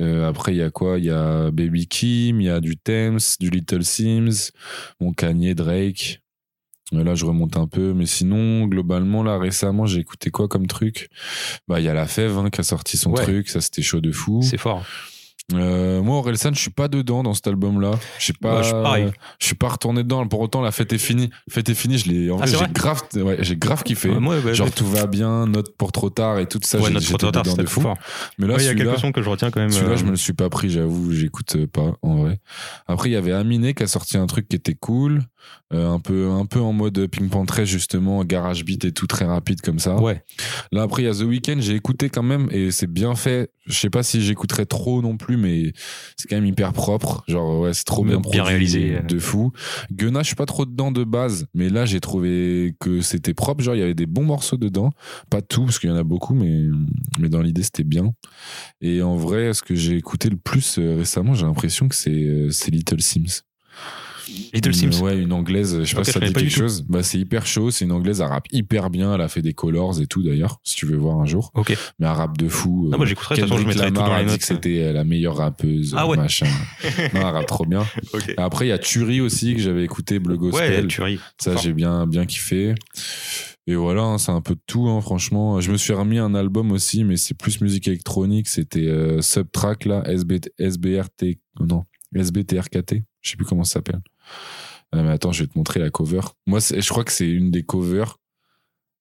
Euh, 0.00 0.28
après, 0.28 0.52
il 0.52 0.58
y 0.58 0.62
a 0.62 0.70
quoi? 0.70 0.98
Il 0.98 1.04
y 1.04 1.10
a 1.10 1.50
Baby 1.52 1.86
Kim, 1.86 2.40
il 2.40 2.46
y 2.46 2.50
a 2.50 2.60
du 2.60 2.76
Thames, 2.76 3.20
du 3.38 3.48
Little 3.50 3.84
Sims, 3.84 4.50
mon 5.00 5.12
Kanye, 5.12 5.54
Drake. 5.54 6.20
Euh, 6.92 7.02
Là, 7.04 7.14
je 7.14 7.24
remonte 7.24 7.56
un 7.56 7.66
peu, 7.66 7.92
mais 7.94 8.06
sinon, 8.06 8.66
globalement, 8.66 9.22
là, 9.22 9.38
récemment, 9.38 9.86
j'ai 9.86 10.00
écouté 10.00 10.30
quoi 10.30 10.48
comme 10.48 10.66
truc? 10.66 11.08
Bah, 11.68 11.80
il 11.80 11.84
y 11.86 11.88
a 11.88 11.94
La 11.94 12.06
Fève 12.06 12.36
hein, 12.38 12.50
qui 12.50 12.60
a 12.60 12.64
sorti 12.64 12.96
son 12.96 13.12
Ouais. 13.12 13.22
truc, 13.22 13.48
ça 13.48 13.60
c'était 13.60 13.82
chaud 13.82 14.00
de 14.00 14.12
fou. 14.12 14.42
C'est 14.42 14.58
fort. 14.58 14.84
Euh, 15.52 16.00
moi, 16.02 16.16
Orelsan, 16.16 16.54
je 16.54 16.58
suis 16.58 16.70
pas 16.70 16.88
dedans 16.88 17.22
dans 17.22 17.34
cet 17.34 17.46
album-là. 17.46 17.92
Je 18.18 18.26
sais 18.26 18.32
pas. 18.32 18.62
Bah, 18.62 18.96
je 18.98 19.02
suis 19.04 19.14
suis 19.48 19.54
pas 19.54 19.68
retourné 19.68 20.02
dedans. 20.02 20.26
Pour 20.26 20.40
autant, 20.40 20.62
la 20.62 20.72
fête 20.72 20.92
est 20.92 20.98
finie. 20.98 21.30
Fête 21.50 21.68
est 21.68 21.74
finie. 21.74 21.98
Je 21.98 22.10
l'ai. 22.10 22.30
En 22.30 22.38
Ah, 22.40 22.46
j'ai 22.46 22.56
grave, 22.72 23.02
ouais, 23.14 23.36
j'ai 23.40 23.56
grave 23.56 23.82
kiffé. 23.82 24.08
Ouais, 24.10 24.54
Genre 24.54 24.70
tout 24.70 24.86
va 24.86 25.06
bien, 25.06 25.46
note 25.46 25.76
pour 25.76 25.92
trop 25.92 26.08
tard 26.08 26.38
et 26.38 26.46
tout 26.46 26.58
ça. 26.62 26.78
Ouais, 26.78 26.90
notre 26.90 27.04
j'étais 27.04 27.18
trop 27.18 27.30
tard, 27.30 27.44
c'était 27.46 27.66
fou. 27.66 27.82
fort. 27.82 27.98
Mais 28.38 28.46
là, 28.46 28.56
il 28.58 28.64
y 28.64 28.68
a 28.68 28.74
quelques 28.74 28.98
sons 28.98 29.12
que 29.12 29.22
je 29.22 29.28
retiens 29.28 29.50
quand 29.50 29.60
même. 29.60 29.70
celui-là, 29.70 29.92
euh, 29.92 29.96
je 29.96 30.04
me 30.04 30.10
le 30.10 30.16
suis 30.16 30.32
pas 30.32 30.48
pris. 30.48 30.70
J'avoue, 30.70 31.12
j'écoute 31.12 31.56
euh, 31.56 31.66
pas 31.66 31.94
en 32.00 32.16
vrai. 32.16 32.40
Après, 32.86 33.10
il 33.10 33.12
y 33.12 33.16
avait 33.16 33.32
Aminé 33.32 33.74
qui 33.74 33.82
a 33.82 33.86
sorti 33.86 34.16
un 34.16 34.26
truc 34.26 34.48
qui 34.48 34.56
était 34.56 34.74
cool, 34.74 35.22
euh, 35.72 35.90
un 35.90 36.00
peu, 36.00 36.30
un 36.30 36.46
peu 36.46 36.60
en 36.60 36.72
mode 36.72 37.06
Pink 37.08 37.30
Panther 37.30 37.66
justement, 37.66 38.24
garage 38.24 38.64
beat 38.64 38.84
et 38.84 38.92
tout 38.92 39.06
très 39.06 39.24
rapide 39.24 39.60
comme 39.60 39.78
ça. 39.78 39.96
Ouais. 39.96 40.22
Là 40.72 40.82
après 40.82 41.02
il 41.02 41.06
y 41.06 41.08
a 41.08 41.14
The 41.14 41.22
Weeknd, 41.22 41.56
j'ai 41.60 41.74
écouté 41.74 42.08
quand 42.08 42.22
même 42.22 42.48
et 42.50 42.70
c'est 42.70 42.86
bien 42.86 43.14
fait. 43.14 43.50
Je 43.66 43.72
sais 43.78 43.90
pas 43.90 44.02
si 44.02 44.20
j'écouterais 44.20 44.66
trop 44.66 45.00
non 45.00 45.16
plus, 45.16 45.36
mais 45.38 45.72
c'est 46.16 46.28
quand 46.28 46.36
même 46.36 46.44
hyper 46.44 46.72
propre. 46.72 47.24
Genre 47.28 47.60
ouais, 47.60 47.72
c'est 47.72 47.84
trop 47.84 48.02
bien, 48.04 48.14
Bien 48.14 48.20
produit, 48.20 48.40
réalisé. 48.40 49.00
de 49.08 49.18
fou. 49.18 49.52
Gunna, 49.90 50.20
je 50.22 50.26
suis 50.26 50.36
pas 50.36 50.44
trop 50.46 50.66
dedans 50.66 50.90
de 50.92 51.02
base, 51.04 51.46
mais 51.54 51.68
là 51.70 51.86
j'ai 51.86 52.00
trouvé 52.00 52.74
que 52.78 53.00
c'était 53.00 53.32
propre. 53.34 53.62
Genre 53.64 53.74
il 53.74 53.78
y 53.80 53.82
avait 53.82 53.94
des 53.94 54.06
bons 54.06 54.24
morceaux 54.24 54.56
dedans, 54.58 54.90
pas 55.30 55.40
tout 55.40 55.64
parce 55.64 55.78
qu'il 55.78 55.88
y 55.88 55.92
en 55.92 55.96
a 55.96 56.04
beaucoup, 56.04 56.34
mais 56.34 56.64
mais 57.18 57.28
dans 57.28 57.40
l'idée 57.40 57.62
c'était 57.62 57.84
bien. 57.84 58.12
Et 58.82 59.00
en 59.02 59.16
vrai, 59.16 59.54
ce 59.54 59.62
que 59.62 59.74
j'ai 59.74 59.96
écouté 59.96 60.28
le 60.28 60.36
plus 60.36 60.78
euh, 60.78 60.96
récemment, 60.96 61.34
j'ai 61.34 61.46
l'impression 61.46 61.88
que 61.88 61.94
c'est 61.94 62.10
euh, 62.12 62.50
c'est 62.50 62.70
Little 62.70 63.00
Sims. 63.00 63.42
Little 64.52 64.68
Une- 64.68 64.92
Sims. 64.92 65.02
Ouais, 65.02 65.18
une 65.18 65.32
anglaise, 65.32 65.78
je 65.80 65.84
sais 65.84 65.94
pas 65.96 66.04
si 66.04 66.12
ça 66.12 66.20
dit 66.20 66.32
quelque 66.32 66.44
tout. 66.52 66.58
chose. 66.60 66.82
Bah, 66.88 67.02
c'est 67.02 67.18
hyper 67.18 67.46
chaud, 67.46 67.70
c'est 67.70 67.84
une 67.84 67.92
anglaise, 67.92 68.20
elle 68.20 68.28
rappe 68.28 68.46
hyper 68.52 68.90
bien, 68.90 69.14
elle 69.14 69.20
a 69.20 69.28
fait 69.28 69.42
des 69.42 69.52
colors 69.54 70.00
et 70.00 70.06
tout 70.06 70.22
d'ailleurs, 70.22 70.58
si 70.64 70.76
tu 70.76 70.86
veux 70.86 70.96
voir 70.96 71.20
un 71.20 71.26
jour. 71.26 71.50
Ok. 71.54 71.70
Mais 71.98 72.06
elle 72.06 72.12
rappe 72.12 72.38
de 72.38 72.48
fou. 72.48 72.90
Ah, 72.92 72.96
moi, 72.96 73.06
j'écouterai, 73.06 73.34
de 73.36 73.40
toute 73.40 73.48
façon, 73.50 73.60
je 73.62 73.66
mettrai 73.66 73.88
tout 73.88 73.94
Lamar 73.94 74.08
dans 74.10 74.16
les 74.18 74.24
dit 74.24 74.30
notes. 74.30 74.40
que 74.40 74.46
c'était 74.46 74.82
euh, 74.84 74.92
la 74.92 75.04
meilleure 75.04 75.36
rappeuse, 75.36 75.94
Ah 75.96 76.06
ouais. 76.06 76.16
machin. 76.16 76.46
non, 77.14 77.20
elle 77.20 77.22
rappe 77.22 77.46
trop 77.46 77.66
bien. 77.66 77.84
Après, 78.36 78.66
il 78.66 78.68
y 78.70 78.72
a 78.72 78.78
Turi 78.78 79.20
aussi, 79.20 79.54
que 79.54 79.60
j'avais 79.60 79.84
écouté, 79.84 80.18
Bleu 80.18 80.34
Ouais, 80.36 80.50
Gospel. 80.50 80.86
tu 80.88 81.02
ris. 81.02 81.18
Ça, 81.38 81.56
j'ai 81.56 81.72
bien, 81.72 82.06
bien 82.06 82.26
kiffé. 82.26 82.74
Et 83.66 83.74
voilà, 83.76 84.02
hein, 84.02 84.18
c'est 84.18 84.30
un 84.32 84.42
peu 84.42 84.54
de 84.54 84.60
tout, 84.66 84.88
hein, 84.88 85.00
franchement. 85.00 85.58
Je 85.60 85.72
me 85.72 85.78
suis 85.78 85.94
remis 85.94 86.18
un 86.18 86.34
album 86.34 86.70
aussi, 86.72 87.02
mais 87.02 87.16
c'est 87.16 87.32
plus 87.34 87.60
musique 87.62 87.88
électronique. 87.88 88.46
C'était 88.46 88.80
euh, 88.86 89.22
Subtrack, 89.22 89.86
là, 89.86 90.02
SB, 90.06 90.40
SBRT, 90.58 91.38
non, 91.60 91.84
SBTRKT. 92.14 93.04
Je 93.22 93.30
sais 93.30 93.36
plus 93.36 93.46
comment 93.46 93.64
ça 93.64 93.74
s'appelle. 93.74 94.00
Euh, 94.94 95.02
mais 95.02 95.10
attends, 95.10 95.32
je 95.32 95.42
vais 95.44 95.48
te 95.48 95.58
montrer 95.58 95.80
la 95.80 95.90
cover. 95.90 96.20
Moi, 96.46 96.60
je 96.60 96.88
crois 96.88 97.04
que 97.04 97.12
c'est 97.12 97.28
une 97.28 97.50
des 97.50 97.62
covers 97.64 98.16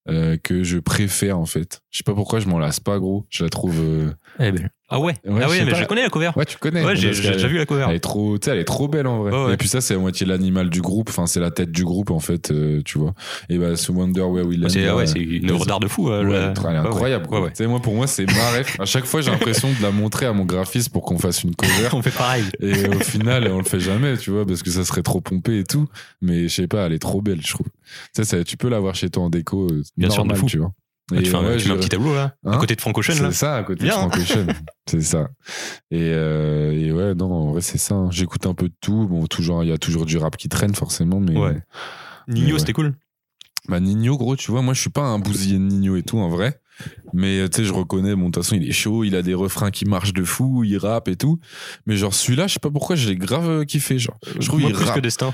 euh, 0.10 0.38
que 0.38 0.64
je 0.64 0.80
préfère 0.80 1.38
en 1.40 1.46
fait. 1.46 1.82
Je 1.92 2.00
sais 2.00 2.04
pas 2.04 2.14
pourquoi 2.16 2.40
je 2.40 2.48
m'en 2.48 2.60
lasse 2.60 2.80
pas 2.80 3.00
gros. 3.00 3.26
Je 3.30 3.44
la 3.44 3.50
trouve. 3.50 3.80
euh, 3.80 4.14
Elle 4.40 4.48
est 4.48 4.52
belle. 4.60 4.72
Ah 4.90 5.00
ouais, 5.00 5.14
Ouais, 5.26 5.42
Ah 5.44 5.50
ouais, 5.50 5.64
mais 5.66 5.72
pas. 5.72 5.82
je 5.82 5.86
connais 5.86 6.04
la 6.04 6.10
cover. 6.10 6.30
Ouais, 6.36 6.46
tu 6.46 6.58
connais. 6.58 6.84
Ouais, 6.86 6.96
j'ai 6.96 7.10
déjà 7.10 7.48
vu 7.48 7.58
la 7.58 7.66
cover. 7.66 7.86
Elle 7.90 7.96
est 7.96 8.00
trop, 8.00 8.38
tu 8.38 8.46
sais, 8.46 8.52
elle 8.52 8.60
est 8.60 8.64
trop 8.66 8.88
belle 8.88 9.08
en 9.08 9.24
vrai. 9.24 9.32
Ouais. 9.32 9.54
Et 9.54 9.58
puis 9.58 9.68
ça, 9.68 9.82
c'est 9.82 9.96
à 9.96 9.98
moitié 9.98 10.26
l'animal 10.28 10.70
du 10.70 10.82
groupe. 10.82 11.10
Enfin, 11.10 11.26
c'est 11.26 11.40
la 11.40 11.50
tête 11.52 11.72
du 11.72 11.84
groupe 11.84 12.12
en 12.12 12.20
fait, 12.20 12.52
euh, 12.52 12.82
tu 12.86 13.00
vois. 13.00 13.14
Et 13.50 13.58
bah, 13.58 13.76
ce 13.76 13.92
Wonder 13.92 14.22
Where 14.22 14.46
We 14.46 14.58
Land. 14.58 14.70
C'est 14.70 14.92
ouais, 14.92 15.08
c'est 15.08 15.20
une 15.20 15.48
d'art 15.66 15.80
de 15.80 15.88
fou. 15.88 16.10
euh, 16.12 16.24
Ouais, 16.24 16.32
la- 16.32 16.54
elle 16.70 16.76
est 16.76 16.80
incroyable. 16.80 17.26
quoi. 17.28 17.50
Tu 17.50 17.56
sais, 17.56 17.68
moi, 17.68 17.80
pour 17.82 17.96
moi, 17.96 18.06
c'est 18.08 18.26
ma 18.26 18.52
ref. 18.52 18.80
À 18.80 18.86
chaque 18.86 19.06
fois, 19.06 19.22
j'ai 19.22 19.32
l'impression 19.32 19.70
de 19.72 19.82
la 19.82 19.90
montrer 19.92 20.26
à 20.28 20.34
mon 20.34 20.46
graphiste 20.46 20.90
pour 20.90 21.04
qu'on 21.04 21.18
fasse 21.18 21.44
une 21.44 21.56
cover. 21.56 21.90
On 21.94 22.02
fait 22.02 22.12
pareil. 22.16 22.44
Et 22.60 22.88
au 22.88 23.00
final, 23.00 23.48
on 23.52 23.58
le 23.60 23.64
fait 23.64 23.80
jamais, 23.80 24.18
tu 24.18 24.32
vois, 24.32 24.46
parce 24.46 24.62
que 24.64 24.70
ça 24.70 24.84
serait 24.84 25.02
trop 25.02 25.22
pompé 25.22 25.60
et 25.60 25.64
tout. 25.64 25.88
Mais 26.22 26.48
je 26.48 26.54
sais 26.54 26.68
pas, 26.68 26.86
elle 26.86 26.94
est 26.94 27.00
trop 27.00 27.22
belle, 27.22 27.40
je 27.42 27.52
trouve. 27.54 27.68
Tu 27.68 27.72
sais, 28.14 28.24
ça, 28.26 28.44
tu 28.44 28.58
peux 28.58 28.70
l'avoir 28.70 28.96
chez 28.96 29.10
toi 29.10 29.24
en 29.24 29.30
déco, 29.30 29.68
euh, 29.72 29.82
Bien 29.98 30.10
sûr, 30.10 30.26
de 30.26 30.34
fou. 30.36 30.46
tu 30.48 30.58
vois. 30.60 30.72
Ah, 31.20 31.22
tu 31.22 31.30
fais 31.30 31.36
un, 31.38 31.44
ouais, 31.44 31.58
tu 31.58 31.68
mets 31.68 31.74
un 31.74 31.76
je- 31.76 31.80
petit 31.82 31.90
tableau 31.90 32.14
là, 32.16 32.36
Hein 32.46 32.52
à 32.52 32.58
côté 32.58 32.76
de 32.76 32.82
Frank 32.82 32.98
Ocean. 32.98 33.14
C'est 33.16 33.32
ça, 33.32 33.56
à 33.58 33.64
côté 33.64 33.84
Bien. 33.86 33.94
de 33.96 34.00
Frank 34.00 34.16
Ocean. 34.18 34.48
c'est 34.88 35.02
ça. 35.02 35.30
Et, 35.92 36.00
euh, 36.02 36.72
et 36.72 36.92
ouais, 36.92 37.16
non, 37.16 37.32
en 37.32 37.52
vrai, 37.52 37.62
c'est 37.62 37.78
ça. 37.78 37.96
hein. 37.96 38.10
J'écoute 38.12 38.46
un 38.48 38.54
peu 38.54 38.68
de 38.70 38.74
tout. 38.82 39.08
Bon, 39.08 39.26
toujours, 39.28 39.64
il 39.64 39.70
y 39.70 39.74
a 39.74 39.78
toujours 39.78 40.06
du 40.06 40.18
rap 40.18 40.38
qui 40.38 40.50
traîne, 40.50 40.76
forcément, 40.76 41.20
mais. 41.20 41.38
Ouais. 41.38 41.62
Nino, 42.28 42.54
ouais. 42.54 42.60
c'était 42.60 42.74
cool. 42.74 42.96
Bah, 43.70 43.80
Nino, 43.80 44.18
gros, 44.18 44.36
tu 44.36 44.52
vois, 44.52 44.62
moi, 44.62 44.74
je 44.74 44.82
suis 44.82 44.90
pas 44.90 45.02
un 45.04 45.20
bousillé 45.20 45.58
de 45.58 45.64
Nino 45.64 45.96
et 45.96 46.04
tout, 46.04 46.18
en 46.20 46.28
vrai. 46.30 46.60
Mais, 47.14 47.48
tu 47.50 47.58
sais, 47.58 47.64
je 47.64 47.72
reconnais, 47.72 48.16
bon, 48.16 48.22
de 48.30 48.32
toute 48.32 48.44
façon, 48.44 48.56
il 48.56 48.68
est 48.68 48.72
chaud, 48.74 49.04
il 49.04 49.16
a 49.16 49.22
des 49.22 49.36
refrains 49.36 49.70
qui 49.72 49.86
marchent 49.86 50.12
de 50.14 50.24
fou, 50.24 50.64
il 50.64 50.78
rappe 50.78 51.08
et 51.08 51.16
tout. 51.16 51.40
Mais, 51.86 51.96
genre, 51.96 52.14
celui-là, 52.14 52.48
je 52.48 52.54
sais 52.56 52.60
pas 52.60 52.72
pourquoi, 52.72 52.96
je 52.96 53.08
l'ai 53.08 53.16
grave 53.16 53.66
kiffé, 53.66 54.00
genre. 54.00 54.18
Je 54.40 54.48
trouve 54.48 54.60
Moi 54.62 54.70
il 54.72 54.76
plus 54.76 54.84
rappe. 54.86 54.96
que 54.96 55.00
Destin. 55.02 55.34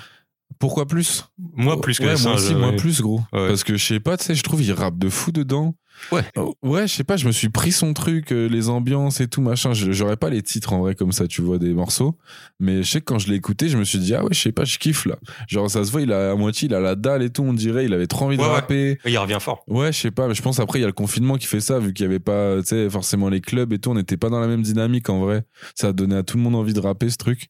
Pourquoi 0.57 0.87
plus? 0.87 1.25
Moi 1.55 1.79
plus 1.79 1.99
que 1.99 2.03
ouais, 2.05 2.15
moi 2.23 2.33
aussi, 2.33 2.55
moi 2.55 2.73
plus, 2.75 3.01
gros. 3.01 3.19
Ouais. 3.31 3.47
Parce 3.47 3.63
que, 3.63 3.77
je 3.77 3.85
sais 3.85 3.99
pas, 3.99 4.17
tu 4.17 4.25
sais, 4.25 4.35
je 4.35 4.43
trouve 4.43 4.61
il 4.61 4.71
rappe 4.73 4.97
de 4.97 5.07
fou 5.09 5.31
dedans. 5.31 5.75
Ouais. 6.13 6.23
Oh, 6.37 6.53
Ouais, 6.63 6.87
je 6.87 6.93
sais 6.93 7.03
pas, 7.03 7.17
je 7.17 7.27
me 7.27 7.31
suis 7.33 7.49
pris 7.49 7.71
son 7.73 7.93
truc, 7.93 8.31
euh, 8.31 8.47
les 8.47 8.69
ambiances 8.69 9.19
et 9.19 9.27
tout, 9.27 9.41
machin. 9.41 9.73
Je- 9.73 9.91
J'aurais 9.91 10.15
pas 10.15 10.29
les 10.29 10.41
titres 10.41 10.71
en 10.73 10.79
vrai 10.79 10.95
comme 10.95 11.11
ça, 11.11 11.27
tu 11.27 11.41
vois, 11.41 11.57
des 11.59 11.73
morceaux. 11.73 12.17
Mais 12.59 12.83
je 12.83 12.89
sais 12.89 12.99
que 12.99 13.05
quand 13.05 13.19
je 13.19 13.27
l'ai 13.29 13.35
écouté, 13.35 13.67
je 13.69 13.77
me 13.77 13.83
suis 13.83 13.99
dit, 13.99 14.15
ah 14.15 14.23
ouais, 14.23 14.29
je 14.33 14.39
sais 14.39 14.51
pas, 14.53 14.63
je 14.63 14.77
kiffe 14.79 15.05
là. 15.05 15.17
Genre, 15.49 15.69
ça 15.69 15.83
se 15.83 15.91
voit, 15.91 16.01
il 16.01 16.11
a 16.13 16.31
à 16.31 16.35
moitié, 16.35 16.67
il 16.69 16.73
a 16.73 16.79
la 16.79 16.95
dalle 16.95 17.21
et 17.21 17.29
tout, 17.29 17.43
on 17.43 17.53
dirait, 17.53 17.83
il 17.85 17.93
avait 17.93 18.07
trop 18.07 18.25
envie 18.25 18.37
de 18.37 18.41
Ouais, 18.41 18.47
ouais. 18.47 18.53
rapper. 18.55 18.97
Il 19.05 19.17
revient 19.17 19.39
fort. 19.41 19.63
Ouais, 19.67 19.91
je 19.91 19.99
sais 19.99 20.11
pas, 20.11 20.27
mais 20.29 20.35
je 20.35 20.41
pense 20.41 20.59
après, 20.61 20.79
il 20.79 20.81
y 20.81 20.85
a 20.85 20.87
le 20.87 20.93
confinement 20.93 21.35
qui 21.35 21.47
fait 21.47 21.59
ça, 21.61 21.79
vu 21.79 21.93
qu'il 21.93 22.03
y 22.05 22.07
avait 22.07 22.19
pas, 22.19 22.61
tu 22.61 22.67
sais, 22.69 22.89
forcément 22.89 23.27
les 23.29 23.41
clubs 23.41 23.71
et 23.73 23.79
tout, 23.79 23.91
on 23.91 23.95
n'était 23.95 24.17
pas 24.17 24.29
dans 24.29 24.39
la 24.39 24.47
même 24.47 24.61
dynamique 24.61 25.09
en 25.09 25.19
vrai. 25.19 25.43
Ça 25.75 25.89
a 25.89 25.93
donné 25.93 26.15
à 26.15 26.23
tout 26.23 26.37
le 26.37 26.43
monde 26.43 26.55
envie 26.55 26.73
de 26.73 26.79
rapper 26.79 27.09
ce 27.09 27.17
truc. 27.17 27.49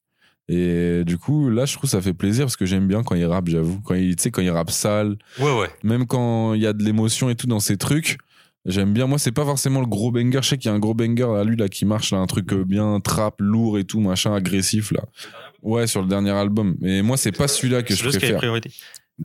Et 0.52 1.04
du 1.06 1.18
coup, 1.20 1.50
là, 1.50 1.66
je 1.66 1.74
trouve 1.74 1.84
que 1.84 1.90
ça 1.90 2.02
fait 2.02 2.14
plaisir 2.14 2.46
parce 2.46 2.58
que 2.58 2.66
j'aime 2.66 2.88
bien 2.88 3.04
quand 3.04 3.14
il 3.16 3.24
rappe, 3.26 3.48
j'avoue. 3.50 3.80
Quand 3.86 3.94
il, 3.94 4.16
tu 4.16 4.24
sais, 4.24 4.32
quand 4.32 4.42
il 4.42 4.50
rappe 4.50 4.72
sale, 4.72 5.16
Ouais, 5.40 5.56
ouais. 5.60 5.68
même 5.84 6.08
quand 6.08 6.56
il 6.56 6.62
y 6.62 6.66
a 6.66 6.74
de 6.74 6.84
l'émotion 6.84 7.30
et 7.30 7.36
tout 7.36 7.46
dans 7.48 7.60
ces 7.60 7.78
trucs. 7.78 8.18
J'aime 8.66 8.92
bien. 8.92 9.06
Moi, 9.08 9.18
c'est 9.20 9.32
pas 9.32 9.46
forcément 9.46 9.80
le 9.80 9.86
gros 9.88 10.12
banger. 10.12 10.40
Je 10.42 10.48
sais 10.50 10.58
qu'il 10.58 10.70
y 10.70 10.72
a 10.72 10.76
un 10.76 10.80
gros 10.80 10.94
banger 10.96 11.24
à 11.40 11.44
lui 11.44 11.56
là 11.56 11.70
qui 11.70 11.86
marche 11.86 12.12
là, 12.12 12.18
un 12.18 12.26
truc 12.28 12.52
euh, 12.52 12.66
bien 12.66 13.00
trap, 13.00 13.36
lourd 13.40 13.78
et 13.80 13.84
tout, 13.86 14.00
machin, 14.00 14.34
agressif 14.34 14.92
là. 14.92 15.02
Ouais, 15.62 15.86
sur 15.88 16.02
le 16.02 16.08
dernier 16.08 16.32
album. 16.32 16.76
Mais 16.82 17.02
moi, 17.02 17.16
c'est 17.16 17.32
pas 17.32 17.48
celui-là 17.48 17.84
que 17.84 17.96
je 17.96 18.10
C'est 18.10 18.18
préfère. 18.18 18.38
priorité. 18.38 18.72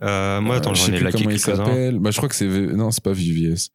Euh, 0.03 0.41
moi, 0.41 0.55
attends, 0.57 0.71
Euh, 0.71 0.73
je 0.75 0.81
sais 0.81 0.91
ai 0.93 0.99
plus 0.99 1.11
comment 1.11 1.29
il 1.31 1.39
s'appelle. 1.39 1.99
Bah, 1.99 2.11
je 2.11 2.17
crois 2.17 2.29
que 2.29 2.35
c'est 2.35 2.47
non, 2.47 2.91
c'est 2.91 3.03
pas 3.03 3.13
VVS. 3.13 3.69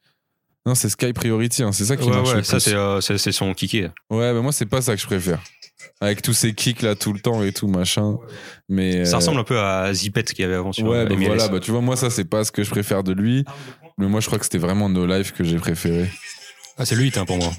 Non, 0.67 0.75
c'est 0.75 0.89
Sky 0.89 1.13
Priority. 1.13 1.63
hein, 1.63 1.73
C'est 1.73 1.85
ça 1.85 1.97
qui 1.97 2.09
Ouais, 2.09 2.15
marche 2.15 2.31
ouais, 2.31 2.37
le 2.37 2.43
ça 2.43 2.61
c'est 2.61 2.75
euh, 2.75 3.01
c'est 3.01 3.19
c'est 3.19 3.33
son 3.33 3.53
kické. 3.55 3.89
Ouais, 4.11 4.33
mais 4.33 4.41
moi, 4.43 4.53
c'est 4.53 4.67
pas 4.67 4.81
ça 4.83 4.95
que 4.95 5.01
je 5.01 5.07
préfère. 5.07 5.41
Avec 6.03 6.23
tous 6.23 6.33
ces 6.33 6.55
kicks 6.55 6.81
là 6.81 6.95
tout 6.95 7.13
le 7.13 7.21
temps 7.21 7.43
et 7.43 7.53
tout 7.53 7.69
machin. 7.69 8.17
Mais 8.71 9.05
Ça 9.05 9.15
euh, 9.15 9.17
ressemble 9.19 9.41
un 9.41 9.45
peu 9.45 9.59
à 9.59 9.93
Zippet 9.93 10.23
qu'il 10.25 10.41
y 10.41 10.45
avait 10.45 10.55
avant 10.55 10.73
sur 10.73 10.87
Ouais, 10.87 11.05
bah 11.05 11.15
voilà, 11.19 11.49
bah 11.49 11.61
tu 11.61 11.71
vois, 11.71 11.83
moi, 11.83 11.97
ça, 11.97 12.09
c'est 12.09 12.25
pas 12.25 12.43
ce 12.45 12.51
que 12.51 12.63
je 12.63 12.71
préfère 12.71 13.03
de 13.03 13.13
lui. 13.13 13.45
Mais 13.99 14.07
moi, 14.07 14.21
je 14.21 14.27
crois 14.27 14.39
que 14.39 14.45
c'était 14.45 14.59
vraiment 14.59 14.89
No 14.89 15.05
Life 15.07 15.33
que 15.33 15.45
j'ai 15.45 15.57
préféré. 15.57 16.11
Ah, 16.79 16.87
c'est 16.87 16.95
lui, 16.95 17.11
t'es 17.11 17.23
pour 17.27 17.37
moi. 17.37 17.53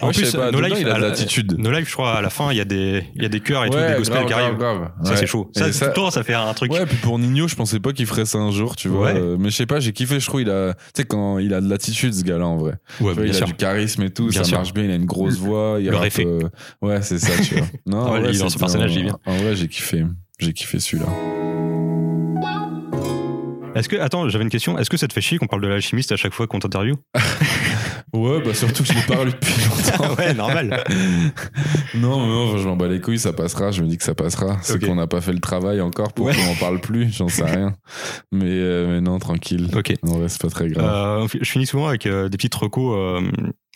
En 0.00 0.08
Ouais, 0.08 0.12
plus, 0.12 0.32
pas, 0.32 0.50
No 0.50 0.60
Life, 0.60 0.78
il 0.80 0.88
a 0.88 0.98
l'attitude. 0.98 1.56
No 1.58 1.70
Life, 1.70 1.88
je 1.88 1.92
crois, 1.92 2.14
à 2.16 2.22
la 2.22 2.30
fin, 2.30 2.50
il 2.52 2.56
y 2.56 2.60
a 2.60 2.64
des, 2.64 3.04
il 3.14 3.22
y 3.22 3.26
a 3.26 3.28
des 3.28 3.40
chœurs 3.40 3.64
et 3.64 3.70
tout, 3.70 3.76
des 3.78 3.94
gospels 3.98 4.16
grave, 4.18 4.26
qui 4.26 4.32
arrivent. 4.32 4.56
grave, 4.56 4.78
grave. 4.78 4.90
Ça, 5.04 5.10
Ouais. 5.12 5.16
c'est 5.16 5.26
chaud. 5.26 5.50
Ça, 5.54 5.72
ça- 5.72 5.86
tout 5.86 6.00
le 6.00 6.06
temps, 6.06 6.10
ça 6.10 6.22
fait 6.22 6.34
un 6.34 6.52
truc. 6.54 6.72
Ouais, 6.72 6.86
puis 6.86 6.96
pour 6.96 7.18
Nino, 7.18 7.48
je 7.48 7.54
pensais 7.56 7.80
pas 7.80 7.92
qu'il 7.92 8.06
ferait 8.06 8.24
ça 8.26 8.38
un 8.38 8.50
jour, 8.50 8.76
tu 8.76 8.88
vois. 8.88 9.08
Euh, 9.08 9.36
mais 9.38 9.50
je 9.50 9.56
sais 9.56 9.66
pas, 9.66 9.80
j'ai 9.80 9.92
kiffé, 9.92 10.20
je 10.20 10.26
trouve, 10.26 10.42
il 10.42 10.50
a, 10.50 10.74
tu 10.74 10.80
sais, 10.96 11.04
quand 11.04 11.38
il 11.38 11.52
a 11.54 11.60
de 11.60 11.68
l'attitude, 11.68 12.14
ce 12.14 12.22
gars-là, 12.24 12.46
en 12.46 12.56
vrai. 12.56 12.72
Ouais, 12.72 12.76
Tu 12.98 13.02
vois, 13.02 13.14
bien 13.14 13.24
il 13.26 13.34
sûr. 13.34 13.44
a 13.44 13.46
du 13.46 13.54
charisme 13.54 14.02
et 14.02 14.10
tout, 14.10 14.28
Bien 14.28 14.42
ça 14.42 14.44
sûr. 14.48 14.58
marche 14.58 14.72
bien, 14.74 14.84
il 14.84 14.90
a 14.90 14.94
une 14.94 15.06
grosse 15.06 15.38
voix. 15.38 15.76
Il 15.80 15.86
Le 15.90 15.96
rappe, 15.96 16.12
euh, 16.20 16.40
Ouais, 16.82 17.02
c'est 17.02 17.18
ça, 17.18 17.32
tu 17.42 17.54
vois. 17.54 17.66
Non, 17.86 17.98
en 17.98 18.10
vrai, 18.10 18.22
il 18.30 18.36
est 18.36 18.38
dans 18.38 18.48
son 18.48 18.58
personnage, 18.58 18.94
il 18.94 19.00
est 19.00 19.04
bien. 19.04 19.18
En 19.26 19.36
vrai, 19.36 19.54
j'ai 19.56 19.68
kiffé. 19.68 20.04
J'ai 20.38 20.52
kiffé 20.52 20.78
celui-là. 20.78 21.06
Est-ce 23.74 23.90
que, 23.90 23.96
attends, 23.96 24.26
j'avais 24.30 24.44
une 24.44 24.50
question. 24.50 24.78
Est-ce 24.78 24.88
que 24.88 24.96
ça 24.96 25.06
te 25.06 25.12
fait 25.12 25.20
chier 25.20 25.36
qu'on 25.36 25.46
parle 25.48 25.60
de 25.60 25.68
l'alchimiste 25.68 26.10
à 26.10 26.16
chaque 26.16 26.32
fois 26.32 26.46
qu'on 26.46 26.58
t'interviewe? 26.58 26.94
Ouais, 28.16 28.40
bah 28.42 28.54
surtout 28.54 28.82
que 28.82 28.88
je 28.88 28.94
l'ai 28.94 29.02
pas 29.02 29.24
lu 29.24 29.32
depuis 29.32 29.54
longtemps. 29.64 30.14
Ouais, 30.18 30.34
normal. 30.34 30.84
non, 31.94 32.20
mais 32.20 32.26
non, 32.26 32.56
je 32.58 32.66
m'en 32.68 32.76
bats 32.76 32.88
les 32.88 33.00
couilles, 33.00 33.18
ça 33.18 33.32
passera. 33.32 33.70
Je 33.70 33.82
me 33.82 33.88
dis 33.88 33.96
que 33.98 34.04
ça 34.04 34.14
passera. 34.14 34.58
C'est 34.62 34.82
qu'on 34.84 34.94
n'a 34.94 35.06
pas 35.06 35.20
fait 35.20 35.32
le 35.32 35.40
travail 35.40 35.80
encore 35.80 36.12
pour 36.12 36.26
Ouais. 36.26 36.34
qu'on 36.34 36.50
en 36.52 36.54
parle 36.54 36.80
plus. 36.80 37.12
J'en 37.16 37.28
sais 37.28 37.44
rien. 37.44 37.74
Mais, 38.32 38.44
euh, 38.46 38.86
mais 38.88 39.00
non, 39.00 39.18
tranquille. 39.18 39.68
Ok. 39.76 39.94
En 40.02 40.18
vrai, 40.18 40.28
c'est 40.28 40.40
pas 40.40 40.48
très 40.48 40.68
grave. 40.68 41.22
Euh, 41.24 41.28
je 41.40 41.50
finis 41.50 41.66
souvent 41.66 41.88
avec 41.88 42.06
euh, 42.06 42.28
des 42.28 42.36
petites 42.36 42.54
recos, 42.54 43.22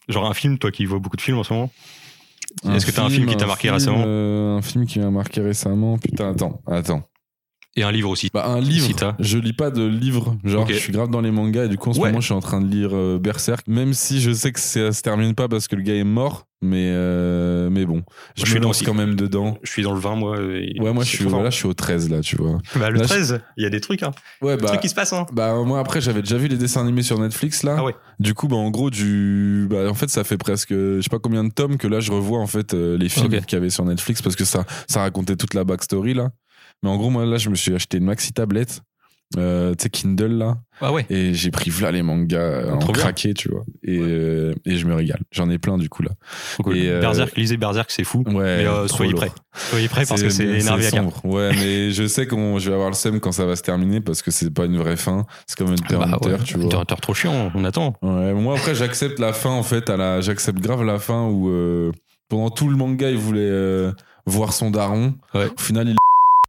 genre 0.09 0.27
un 0.31 0.35
film, 0.35 0.59
toi 0.59 0.71
qui 0.71 0.85
vois 0.87 0.99
beaucoup 0.99 1.17
de 1.17 1.23
films 1.23 1.39
en 1.39 1.45
ce 1.45 1.53
moment. 1.53 1.71
Est-ce 2.73 2.85
que 2.85 2.91
t'as 2.91 3.05
un 3.05 3.11
film 3.11 3.27
qui 3.27 3.37
t'a 3.37 3.47
marqué 3.47 3.69
film, 3.69 3.75
récemment? 3.75 4.57
Un 4.57 4.63
film 4.63 4.85
qui 4.87 4.99
m'a 4.99 5.11
marqué 5.11 5.41
récemment? 5.41 5.99
Putain, 5.99 6.31
attends, 6.31 6.61
attends. 6.67 7.03
Et 7.77 7.85
un 7.85 7.93
livre 7.93 8.11
aussi. 8.11 8.31
Bah, 8.35 8.47
un 8.49 8.61
livre. 8.61 8.85
Si 8.87 8.95
t'as. 8.95 9.15
je 9.21 9.39
lis 9.39 9.53
pas 9.53 9.71
de 9.71 9.85
livre. 9.87 10.37
Genre, 10.45 10.67
je 10.69 10.75
suis 10.75 10.93
grave 10.93 11.09
dans 11.09 11.21
les 11.21 11.31
mangas 11.31 11.67
et 11.67 11.69
du 11.69 11.77
coup, 11.79 11.91
en 11.91 11.93
ce 11.93 12.01
Ouais. 12.01 12.09
moment, 12.09 12.21
je 12.21 12.25
suis 12.27 12.35
en 12.35 12.41
train 12.41 12.61
de 12.61 12.67
lire 12.69 12.91
euh, 12.93 13.19
Berserk. 13.21 13.67
Même 13.69 13.95
si 13.95 14.21
je 14.21 14.33
sais 14.33 14.51
que 14.51 14.59
ça 14.59 14.91
se 14.93 15.03
termine 15.03 15.35
pas 15.37 15.47
parce 15.47 15.69
que 15.69 15.77
le 15.77 15.83
gars 15.83 15.95
est 15.95 16.03
mort. 16.05 16.47
Mais, 16.63 16.91
euh, 16.93 17.71
mais 17.71 17.87
bon, 17.87 18.03
je, 18.37 18.43
Je 18.45 18.51
suis 18.51 18.59
me 18.59 18.65
lance 18.65 18.83
quand 18.83 18.93
même 18.93 19.15
dedans. 19.15 19.57
Je 19.63 19.71
suis 19.71 19.83
dans 19.83 19.95
le 19.95 20.01
20, 20.01 20.17
moi. 20.17 20.37
Ouais, 20.39 20.93
moi, 20.93 21.05
je 21.05 21.09
suis, 21.09 21.25
voilà, 21.25 21.49
je 21.49 21.57
suis 21.57 21.67
au 21.67 21.73
13 21.73 22.11
là, 22.11 22.21
tu 22.21 22.37
vois. 22.37 22.59
Bah, 22.77 22.91
le 22.91 22.99
Là, 22.99 23.05
je- 23.05 23.09
13, 23.09 23.41
il 23.57 23.63
y 23.63 23.67
a 23.67 23.71
des 23.71 23.81
trucs, 23.81 24.03
hein. 24.03 24.11
Ouais, 24.43 24.57
Des 24.57 24.63
bah. 24.63 24.69
trucs 24.69 24.81
qui 24.81 24.89
se 24.91 24.95
passent, 24.95 25.13
hein. 25.15 25.25
Bah 25.33 25.55
moi 25.65 25.79
après 25.79 26.01
j'avais 26.03 26.21
déjà 26.21 26.37
vu 26.37 26.49
les 26.49 26.57
dessins 26.59 26.83
animés 26.83 27.03
sur 27.03 27.19
Netflix 27.19 27.63
là. 27.63 27.77
Ah 27.79 27.85
ouais. 27.85 27.95
Du 28.19 28.35
coup 28.35 28.47
bah 28.49 28.57
en 28.57 28.71
gros 28.71 28.91
du 28.91 29.67
bah 29.71 29.89
en 29.89 29.95
fait 29.95 30.11
ça 30.11 30.25
fait 30.25 30.37
presque 30.37 30.71
je 30.71 31.01
sais 31.01 31.09
pas 31.09 31.19
combien 31.19 31.45
de 31.45 31.51
tomes 31.53 31.77
que 31.79 31.87
là 31.87 32.01
je 32.01 32.11
revois 32.13 32.39
en 32.41 32.47
fait 32.47 32.75
euh, 32.75 32.99
les 32.99 33.09
films 33.09 33.29
qu'il 33.31 33.53
y 33.53 33.57
avait 33.57 33.71
sur 33.71 33.85
Netflix 33.85 34.21
parce 34.23 34.35
que 34.37 34.45
ça 34.45 34.65
ça 34.89 35.01
racontait 35.01 35.37
toute 35.37 35.55
la 35.55 35.65
backstory 35.65 36.15
là. 36.15 36.31
Mais 36.83 36.89
en 36.91 36.97
gros 36.97 37.11
moi 37.11 37.25
là 37.27 37.37
je 37.37 37.51
me 37.51 37.55
suis 37.55 37.75
acheté 37.75 37.99
une 37.99 38.05
maxi 38.05 38.33
tablette 38.33 38.83
euh, 39.39 39.77
tu 39.77 39.85
sais 39.85 39.91
Kindle 39.91 40.39
là 40.39 40.57
Ah 40.81 40.93
ouais. 40.93 41.07
et 41.09 41.35
j'ai 41.35 41.53
pris 41.53 41.71
là 41.81 41.93
les 41.93 42.03
mangas 42.03 42.37
euh, 42.37 42.73
en 42.73 42.79
Trop 42.79 42.93
bien. 42.93 43.03
craqué 43.03 43.33
tu 43.33 43.49
vois 43.49 43.63
et 43.85 43.97
euh, 43.97 44.53
et 44.65 44.77
je 44.77 44.85
me 44.87 44.95
régale. 44.95 45.21
J'en 45.31 45.49
ai 45.51 45.59
plein 45.59 45.79
du 45.79 45.89
coup 45.89 46.03
là. 46.03 46.11
Trop 46.55 46.65
cool. 46.65 46.77
Et, 46.77 46.89
euh, 46.89 47.01
Berserk, 47.01 47.37
lisez 47.37 47.57
Berserk, 47.57 47.93
c'est 47.93 48.03
fou. 48.03 48.25
Ouais. 48.27 48.65
Mais 48.65 48.89
soyez 48.89 49.15
prêts. 49.15 49.31
Soyez 49.55 49.87
prêts 49.89 50.05
parce 50.05 50.21
que 50.21 50.31
c'est 50.31 50.47
énervé 50.47 50.85
à 50.87 50.91
sombre. 50.91 51.25
Ouais, 51.25 51.51
mais 51.55 51.91
je 51.93 52.09
sais 52.09 52.27
qu'on 52.27 52.59
je 52.59 52.71
vais 52.71 52.75
avoir 52.75 52.91
le 52.91 52.97
seum 52.97 53.21
quand 53.21 53.31
ça 53.31 53.47
va 53.47 53.55
se 53.55 53.63
terminer 53.63 54.01
parce 54.01 54.21
que 54.21 54.33
c'est 54.33 54.51
pas 54.53 54.65
une 54.65 54.79
vraie 54.79 54.97
fin. 54.97 55.25
C'est 55.47 55.57
comme 55.57 55.71
Hunter 55.71 55.97
Bah 55.99 56.09
Hunter, 56.13 56.43
tu 56.45 56.59
vois. 56.59 56.81
Hunter 56.81 56.97
trop 57.01 57.15
chiant, 57.15 57.53
on 57.55 57.63
attend. 57.65 57.95
Ouais, 58.03 58.35
moi 58.35 58.57
après 58.59 58.75
j'accepte 58.75 59.21
la 59.21 59.33
fin 59.33 59.51
en 59.51 59.63
fait, 59.63 59.91
à 59.91 59.97
la, 59.97 60.21
j'accepte 60.21 60.59
grave 60.59 60.83
la 60.83 60.99
fin 60.99 61.29
où 61.29 61.93
pendant 62.29 62.51
tout 62.51 62.69
le 62.69 62.75
manga 62.75 63.09
il 63.09 63.17
voulait 63.19 63.93
voir 64.27 64.53
son 64.53 64.73
daron. 64.73 65.15
Ouais. 65.35 65.47
Au 65.57 65.61
final 65.61 65.87
il 65.89 65.95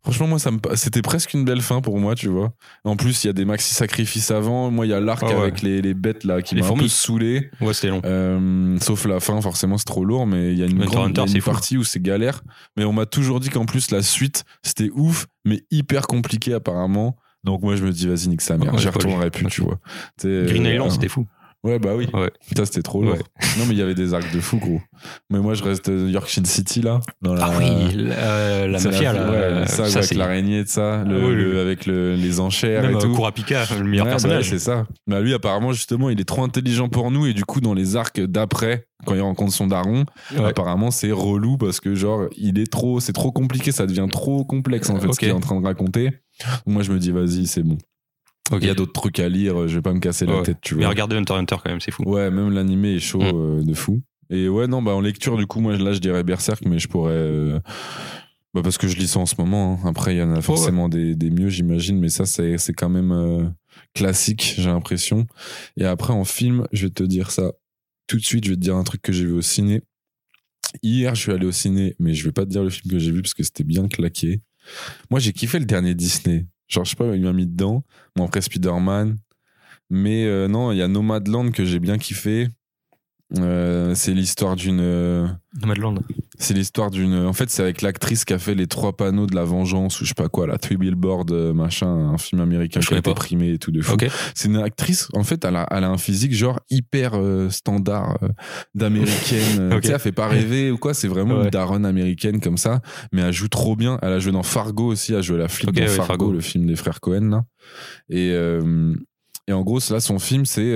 Franchement 0.03 0.27
moi 0.27 0.39
ça 0.39 0.49
me 0.49 0.57
c'était 0.75 1.03
presque 1.03 1.33
une 1.35 1.45
belle 1.45 1.61
fin 1.61 1.79
pour 1.81 1.99
moi 1.99 2.15
tu 2.15 2.27
vois. 2.27 2.53
En 2.83 2.95
plus 2.95 3.23
il 3.23 3.27
y 3.27 3.29
a 3.29 3.33
des 3.33 3.45
maxi 3.45 3.73
sacrifices 3.73 4.31
avant, 4.31 4.71
moi 4.71 4.87
il 4.87 4.89
y 4.89 4.93
a 4.93 4.99
l'arc 4.99 5.23
Ah 5.23 5.33
ouais. 5.33 5.41
avec 5.41 5.61
les, 5.61 5.81
les 5.81 5.93
bêtes 5.93 6.23
là 6.23 6.41
qui 6.41 6.55
m'a 6.55 6.65
un 6.65 6.73
peu 6.73 6.87
saoulé. 6.87 7.51
Ouais, 7.61 7.73
c'était 7.73 7.89
long. 7.89 8.01
Euh, 8.03 8.77
sauf 8.79 9.05
la 9.05 9.19
fin 9.19 9.39
forcément 9.41 9.77
c'est 9.77 9.85
trop 9.85 10.03
lourd 10.03 10.25
mais 10.25 10.53
il 10.53 10.59
y 10.59 10.63
a 10.63 10.65
une, 10.65 10.83
grande, 10.85 11.09
Hunter, 11.09 11.13
il 11.13 11.17
y 11.17 11.21
a 11.21 11.27
c'est 11.27 11.33
une 11.35 11.41
fou. 11.41 11.51
partie 11.51 11.77
où 11.77 11.83
c'est 11.83 12.01
galère. 12.01 12.41
Mais 12.77 12.83
on 12.83 12.93
m'a 12.93 13.05
toujours 13.05 13.39
dit 13.39 13.49
qu'en 13.49 13.65
plus 13.65 13.91
la 13.91 14.01
suite 14.01 14.43
c'était 14.63 14.89
ouf 14.93 15.27
mais 15.45 15.63
hyper 15.69 16.07
compliqué 16.07 16.53
apparemment. 16.53 17.15
Donc 17.43 17.61
moi 17.61 17.75
je 17.75 17.83
me 17.83 17.91
dis 17.91 18.07
vas-y 18.07 18.27
nique 18.29 18.41
sa 18.41 18.57
mère, 18.57 18.77
j'y 18.77 18.87
retournerai 18.89 19.29
plus 19.29 19.45
tu 19.47 19.61
vois. 19.63 19.79
Green 20.23 20.65
euh, 20.65 20.73
Island, 20.73 20.91
c'était 20.91 21.09
fou. 21.09 21.27
Ouais, 21.63 21.77
bah 21.77 21.91
oui. 21.95 22.07
Ouais. 22.13 22.31
Ça, 22.57 22.65
c'était 22.65 22.81
trop 22.81 23.03
lourd. 23.03 23.13
Ouais. 23.13 23.19
Non, 23.59 23.65
mais 23.67 23.73
il 23.73 23.77
y 23.77 23.83
avait 23.83 23.93
des 23.93 24.15
arcs 24.15 24.33
de 24.33 24.39
fou, 24.39 24.57
gros. 24.57 24.81
Mais 25.29 25.37
moi, 25.39 25.53
je 25.53 25.63
reste 25.63 25.91
Yorkshire 25.93 26.45
City, 26.47 26.81
là. 26.81 27.01
Dans 27.21 27.35
la... 27.35 27.45
Ah 27.45 27.51
oui, 27.59 27.65
la, 27.93 28.15
euh, 28.15 28.67
la 28.67 28.79
C'est 28.79 28.89
mafia, 28.89 29.13
là. 29.13 29.29
Ouais, 29.29 29.37
euh, 29.37 29.65
ça, 29.67 29.85
ça, 29.85 29.99
avec 29.99 30.15
l'araignée 30.15 30.63
de 30.63 30.67
ça, 30.67 31.03
le, 31.03 31.15
Ah 31.21 31.27
oui, 31.27 31.35
le- 31.35 31.51
oui. 31.53 31.59
avec 31.59 31.85
le- 31.85 32.15
les 32.15 32.39
enchères 32.39 32.81
Même 32.81 32.93
et 32.93 32.95
euh, 32.95 32.99
tout. 32.99 33.13
Kurapika, 33.13 33.65
le 33.77 33.83
meilleur 33.83 34.05
bah 34.05 34.11
personnage. 34.13 34.45
ouais, 34.51 34.57
c'est 34.57 34.63
ça. 34.65 34.87
Bah, 35.05 35.21
lui, 35.21 35.35
apparemment, 35.35 35.71
justement, 35.71 36.09
il 36.09 36.19
est 36.19 36.25
trop 36.25 36.43
intelligent 36.43 36.89
pour 36.89 37.11
nous. 37.11 37.27
Et 37.27 37.33
du 37.33 37.45
coup, 37.45 37.61
dans 37.61 37.75
les 37.75 37.95
arcs 37.95 38.19
d'après, 38.19 38.87
quand 39.05 39.13
il 39.13 39.21
rencontre 39.21 39.53
son 39.53 39.67
daron, 39.67 40.05
apparemment, 40.43 40.89
c'est 40.89 41.11
relou 41.11 41.57
parce 41.57 41.79
que, 41.79 41.93
genre, 41.93 42.23
il 42.37 42.57
est 42.57 42.71
trop, 42.71 42.99
c'est 42.99 43.13
trop 43.13 43.31
compliqué. 43.31 43.71
Ça 43.71 43.85
devient 43.85 44.07
trop 44.11 44.43
complexe, 44.45 44.89
en 44.89 44.99
fait, 44.99 45.13
ce 45.13 45.19
qu'il 45.19 45.27
est 45.29 45.31
en 45.33 45.39
train 45.39 45.61
de 45.61 45.65
raconter. 45.65 46.09
Moi, 46.65 46.81
je 46.81 46.91
me 46.91 46.97
dis, 46.97 47.11
vas-y, 47.11 47.45
c'est 47.45 47.61
bon. 47.61 47.77
Il 48.59 48.65
y 48.65 48.69
a 48.69 48.73
d'autres 48.73 48.91
trucs 48.93 49.19
à 49.19 49.29
lire. 49.29 49.67
Je 49.67 49.75
vais 49.75 49.81
pas 49.81 49.93
me 49.93 49.99
casser 49.99 50.25
la 50.25 50.37
Ouais. 50.37 50.43
tête, 50.43 50.57
tu 50.61 50.75
Mais 50.75 50.81
vois. 50.81 50.89
regardez 50.89 51.15
Hunter 51.15 51.33
Hunter 51.35 51.55
quand 51.63 51.69
même, 51.69 51.79
c'est 51.79 51.91
fou. 51.91 52.03
Ouais, 52.05 52.29
même 52.31 52.51
l'animé 52.51 52.95
est 52.95 52.99
chaud 52.99 53.19
Mm. 53.21 53.59
euh, 53.59 53.63
de 53.63 53.73
fou. 53.73 54.01
Et 54.29 54.47
ouais, 54.49 54.67
non, 54.67 54.81
bah 54.81 54.91
en 54.93 55.01
lecture, 55.01 55.37
du 55.37 55.45
coup, 55.47 55.59
moi 55.61 55.77
là, 55.77 55.93
je 55.93 55.99
dirais 55.99 56.23
Berserk, 56.23 56.63
mais 56.65 56.79
je 56.79 56.87
pourrais. 56.87 57.13
euh, 57.13 57.59
Bah 58.53 58.61
parce 58.63 58.77
que 58.77 58.87
je 58.89 58.97
lis 58.97 59.07
ça 59.07 59.19
en 59.19 59.25
ce 59.25 59.35
moment. 59.37 59.79
hein. 59.83 59.87
Après, 59.89 60.13
il 60.13 60.17
y 60.17 60.21
en 60.21 60.33
a 60.33 60.41
forcément 60.41 60.89
des, 60.89 61.15
des 61.15 61.29
mieux, 61.29 61.47
j'imagine, 61.49 61.97
mais 61.99 62.09
ça, 62.09 62.25
c'est 62.25 62.57
c'est 62.57 62.73
quand 62.73 62.89
même 62.89 63.13
euh, 63.13 63.45
classique, 63.93 64.55
j'ai 64.57 64.65
l'impression. 64.69 65.25
Et 65.77 65.85
après, 65.85 66.11
en 66.11 66.25
film, 66.25 66.67
je 66.73 66.87
vais 66.87 66.93
te 66.93 67.03
dire 67.03 67.31
ça 67.31 67.53
tout 68.07 68.17
de 68.17 68.23
suite. 68.23 68.43
Je 68.43 68.49
vais 68.49 68.55
te 68.57 68.61
dire 68.61 68.75
un 68.75 68.83
truc 68.83 69.01
que 69.01 69.13
j'ai 69.13 69.23
vu 69.25 69.31
au 69.31 69.41
ciné. 69.41 69.81
Hier, 70.83 71.15
je 71.15 71.21
suis 71.21 71.31
allé 71.31 71.45
au 71.45 71.51
ciné, 71.53 71.95
mais 71.99 72.13
je 72.13 72.25
vais 72.25 72.31
pas 72.33 72.43
te 72.45 72.49
dire 72.49 72.63
le 72.63 72.69
film 72.69 72.91
que 72.91 72.99
j'ai 72.99 73.11
vu 73.11 73.21
parce 73.21 73.33
que 73.33 73.43
c'était 73.43 73.63
bien 73.63 73.87
claqué. 73.87 74.41
Moi, 75.09 75.19
j'ai 75.21 75.31
kiffé 75.33 75.57
le 75.59 75.65
dernier 75.65 75.95
Disney. 75.95 76.45
Genre, 76.71 76.85
je 76.85 76.91
sais 76.91 76.95
pas, 76.95 77.15
il 77.15 77.21
m'a 77.21 77.33
mis 77.33 77.45
dedans. 77.47 77.83
Bon, 78.15 78.25
après 78.25 78.41
Spider-Man. 78.41 79.17
Mais 79.89 80.25
euh, 80.25 80.47
non, 80.47 80.71
il 80.71 80.77
y 80.77 80.81
a 80.81 80.87
Nomadland 80.87 81.51
que 81.51 81.65
j'ai 81.65 81.79
bien 81.79 81.97
kiffé. 81.97 82.47
Euh, 83.39 83.95
c'est 83.95 84.13
l'histoire 84.13 84.55
d'une. 84.57 84.79
euh, 84.81 85.25
Nomadland. 85.61 85.95
c'est 86.37 86.53
l'histoire 86.53 86.91
d'une. 86.91 87.13
En 87.15 87.31
fait, 87.31 87.49
c'est 87.49 87.61
avec 87.61 87.81
l'actrice 87.81 88.25
qui 88.25 88.33
a 88.33 88.39
fait 88.39 88.55
les 88.55 88.67
trois 88.67 88.91
panneaux 88.97 89.25
de 89.25 89.35
la 89.35 89.45
vengeance 89.45 90.01
ou 90.01 90.03
je 90.03 90.09
sais 90.09 90.13
pas 90.15 90.27
quoi, 90.27 90.47
la 90.47 90.57
Three 90.57 90.75
Billboard, 90.75 91.31
euh, 91.31 91.53
machin, 91.53 91.87
un 91.87 92.17
film 92.17 92.41
américain 92.41 92.81
Je 92.81 92.87
qui 92.89 92.93
a 92.93 92.97
été 92.97 93.13
primé 93.13 93.51
et 93.53 93.57
tout 93.57 93.71
de 93.71 93.81
fou. 93.81 93.95
C'est 94.35 94.49
une 94.49 94.57
actrice, 94.57 95.07
en 95.13 95.23
fait, 95.23 95.45
elle 95.45 95.55
a, 95.55 95.65
elle 95.71 95.85
a 95.85 95.89
un 95.89 95.97
physique 95.97 96.33
genre 96.33 96.59
hyper 96.69 97.11
euh, 97.15 97.49
standard 97.49 98.17
euh, 98.23 98.27
d'américaine. 98.75 99.71
Ok. 99.73 99.81
Tu 99.81 99.87
sais, 99.87 99.93
elle 99.93 99.99
fait 100.01 100.11
pas 100.11 100.27
rêver 100.27 100.69
ou 100.71 100.77
quoi, 100.77 100.93
c'est 100.93 101.07
vraiment 101.07 101.37
Ouais. 101.37 101.43
une 101.45 101.49
daronne 101.51 101.85
américaine 101.85 102.41
comme 102.41 102.57
ça, 102.57 102.81
mais 103.13 103.21
elle 103.21 103.33
joue 103.33 103.47
trop 103.47 103.75
bien. 103.77 103.97
Elle 104.01 104.11
a 104.11 104.19
joué 104.19 104.33
dans 104.33 104.43
Fargo 104.43 104.87
aussi, 104.91 105.13
elle 105.13 105.19
a 105.19 105.21
joué 105.21 105.37
la 105.37 105.47
flic 105.47 105.69
Ok, 105.69 105.75
dans 105.75 105.81
ouais, 105.83 105.87
Fargo, 105.87 106.05
Fargo. 106.07 106.31
le 106.33 106.41
film 106.41 106.65
des 106.65 106.75
frères 106.75 106.99
Cohen 106.99 107.29
là. 107.29 107.43
Et, 108.09 108.29
et 109.47 109.53
en 109.53 109.61
gros, 109.61 109.79
là, 109.89 109.99
son 110.01 110.19
film, 110.19 110.45
c'est. 110.45 110.75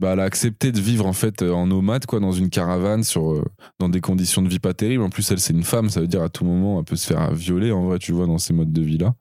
Bah, 0.00 0.10
elle 0.12 0.20
a 0.20 0.24
accepté 0.24 0.70
de 0.70 0.80
vivre 0.80 1.06
en 1.06 1.12
fait 1.12 1.42
euh, 1.42 1.52
en 1.52 1.66
nomade 1.66 2.06
quoi 2.06 2.20
dans 2.20 2.32
une 2.32 2.50
caravane 2.50 3.02
sur 3.02 3.32
euh, 3.32 3.44
dans 3.80 3.88
des 3.88 4.00
conditions 4.00 4.42
de 4.42 4.48
vie 4.48 4.60
pas 4.60 4.74
terribles. 4.74 5.02
En 5.02 5.10
plus 5.10 5.28
elle 5.32 5.40
c'est 5.40 5.52
une 5.52 5.64
femme 5.64 5.90
ça 5.90 6.00
veut 6.00 6.06
dire 6.06 6.22
à 6.22 6.28
tout 6.28 6.44
moment 6.44 6.78
elle 6.78 6.84
peut 6.84 6.96
se 6.96 7.06
faire 7.06 7.32
violer 7.34 7.72
en 7.72 7.84
vrai 7.84 7.98
tu 7.98 8.12
vois 8.12 8.26
dans 8.26 8.38
ces 8.38 8.52
modes 8.52 8.72
de 8.72 8.82
vie 8.82 8.98
là 8.98 9.14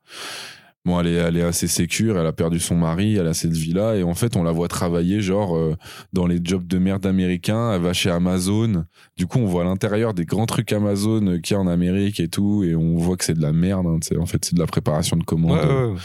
bon 0.86 1.00
elle 1.00 1.08
est 1.08 1.16
elle 1.16 1.36
est 1.36 1.42
assez 1.42 1.68
sécure 1.68 2.20
elle 2.20 2.28
a 2.28 2.32
perdu 2.32 2.60
son 2.60 2.76
mari 2.76 3.16
elle 3.16 3.26
a 3.26 3.34
cette 3.34 3.54
vie 3.54 3.74
là 3.74 3.96
et 3.96 4.04
en 4.04 4.14
fait 4.14 4.36
on 4.36 4.44
la 4.44 4.52
voit 4.52 4.68
travailler 4.68 5.20
genre 5.20 5.58
euh, 5.58 5.76
dans 6.14 6.28
les 6.28 6.40
jobs 6.44 6.68
de 6.68 6.78
merde 6.78 7.08
américains 7.08 7.74
elle 7.74 7.82
va 7.82 7.94
chez 7.94 8.12
Amazon. 8.12 8.86
Du 9.18 9.26
coup 9.26 9.40
on 9.40 9.48
voit 9.48 9.64
l'intérieur 9.64 10.14
des 10.14 10.26
grands 10.26 10.46
trucs 10.46 10.72
Amazon 10.72 11.40
qu'il 11.42 11.56
y 11.56 11.58
a 11.58 11.60
en 11.60 11.68
Amérique 11.68 12.20
et 12.20 12.28
tout 12.28 12.64
et 12.64 12.76
on 12.76 12.98
voit 12.98 13.18
que 13.18 13.26
c'est 13.26 13.34
de 13.34 13.42
la 13.42 13.52
merde 13.52 13.88
hein, 13.88 14.00
en 14.20 14.26
fait 14.28 14.46
c'est 14.46 14.54
de 14.54 14.60
la 14.60 14.68
préparation 14.68 15.18
de 15.18 15.24
commandes. 15.24 15.98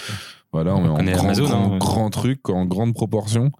Voilà, 0.53 0.75
On 0.77 0.85
on, 0.85 1.07
est 1.07 1.15
en 1.15 1.17
grand, 1.17 1.25
Amazon, 1.25 1.45
grand, 1.45 1.73
hein. 1.75 1.79
grand 1.79 2.11
truc, 2.11 2.49
en 2.51 2.67
grande 2.67 2.93
proportion. 2.95 3.51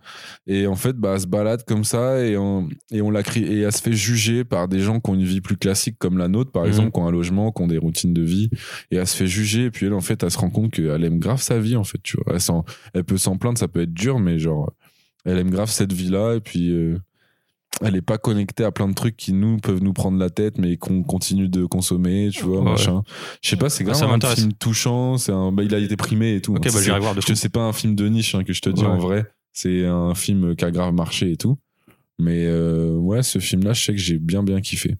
Et 0.47 0.67
en 0.67 0.75
fait, 0.75 0.95
bah, 0.97 1.13
elle 1.15 1.21
se 1.21 1.27
balade 1.27 1.65
comme 1.67 1.85
ça 1.85 2.23
et 2.25 2.37
on, 2.37 2.69
et 2.91 3.01
on 3.01 3.11
la 3.11 3.23
crie, 3.23 3.45
et 3.45 3.61
elle 3.61 3.73
se 3.73 3.81
fait 3.81 3.95
juger 3.95 4.45
par 4.45 4.69
des 4.69 4.81
gens 4.81 5.01
qui 5.01 5.11
ont 5.11 5.15
une 5.15 5.25
vie 5.25 5.41
plus 5.41 5.57
classique 5.57 5.97
comme 5.99 6.19
la 6.19 6.29
nôtre, 6.29 6.53
par 6.53 6.63
Mhm. 6.65 6.69
exemple, 6.69 6.91
qui 6.93 7.01
ont 7.01 7.07
un 7.07 7.11
logement, 7.11 7.51
qui 7.51 7.63
ont 7.63 7.67
des 7.67 7.79
routines 7.79 8.13
de 8.13 8.23
vie. 8.23 8.51
Et 8.91 8.97
elle 8.97 9.07
se 9.07 9.17
fait 9.17 9.27
juger. 9.27 9.65
Et 9.65 9.71
puis 9.71 9.87
elle, 9.87 9.95
en 9.95 10.01
fait, 10.03 10.23
elle 10.23 10.31
se 10.31 10.39
rend 10.39 10.51
compte 10.51 10.71
qu'elle 10.73 11.03
aime 11.05 11.19
grave 11.19 11.41
sa 11.41 11.59
vie, 11.59 11.77
en 11.77 11.85
fait, 11.85 11.99
tu 12.03 12.19
vois. 12.27 12.37
Elle 12.95 13.05
peut 13.05 13.17
s'en 13.19 13.37
plaindre, 13.39 13.59
ça 13.59 13.69
peut 13.69 13.81
être 13.83 13.95
dur, 13.95 14.19
mais 14.19 14.39
genre, 14.39 14.71
elle 15.25 15.39
aime 15.39 15.51
grave 15.51 15.71
cette 15.71 15.93
vie-là. 15.93 16.35
Et 16.35 16.41
puis, 16.41 16.71
euh, 16.73 16.99
elle 17.85 17.97
est 17.97 18.03
pas 18.03 18.19
connectée 18.19 18.65
à 18.65 18.71
plein 18.71 18.89
de 18.89 18.95
trucs 18.95 19.17
qui 19.17 19.33
nous 19.33 19.57
peuvent 19.59 19.83
nous 19.83 19.93
prendre 19.93 20.19
la 20.19 20.31
tête, 20.31 20.59
mais 20.59 20.77
qu'on 20.77 21.03
continue 21.03 21.49
de 21.49 21.65
consommer, 21.65 22.31
tu 22.33 22.45
vois, 22.45 22.59
Ouais. 22.61 22.71
machin. 22.71 23.03
Je 23.43 23.49
sais 23.51 23.57
pas, 23.57 23.69
c'est 23.69 23.83
Ah, 23.85 23.93
grave 23.93 24.21
ça 24.21 24.29
un 24.29 24.35
film 24.35 24.53
touchant. 24.55 25.19
C'est 25.19 25.33
un, 25.33 25.53
bah, 25.53 25.63
il 25.65 25.75
a 25.75 25.79
été 25.79 25.97
primé 25.97 26.35
et 26.37 26.41
tout. 26.41 26.55
Ok, 26.55 26.67
hein. 26.67 26.71
bah 26.73 26.81
j'irai 26.83 27.01
voir 27.01 27.15
de 27.15 27.21
je 27.21 27.35
sais 27.35 27.49
pas 27.49 27.61
un 27.63 27.73
film 27.73 27.95
de 27.95 28.09
niche 28.09 28.35
hein, 28.35 28.45
que 28.45 28.53
je 28.53 28.61
te 28.61 28.71
dis 28.71 28.83
Ouais. 28.83 28.89
en 28.89 28.99
vrai. 28.99 29.25
C'est 29.53 29.85
un 29.87 30.15
film 30.15 30.57
qui 30.57 30.65
a 30.65 30.71
grave 30.71 30.95
marché 30.95 31.31
et 31.33 31.37
tout. 31.37 31.59
Mais 32.19 32.45
euh, 32.47 32.93
ouais, 32.97 33.23
ce 33.23 33.39
film-là, 33.39 33.73
je 33.73 33.85
sais 33.85 33.93
que 33.93 33.99
j'ai 33.99 34.19
bien 34.19 34.43
bien 34.43 34.61
kiffé. 34.61 34.97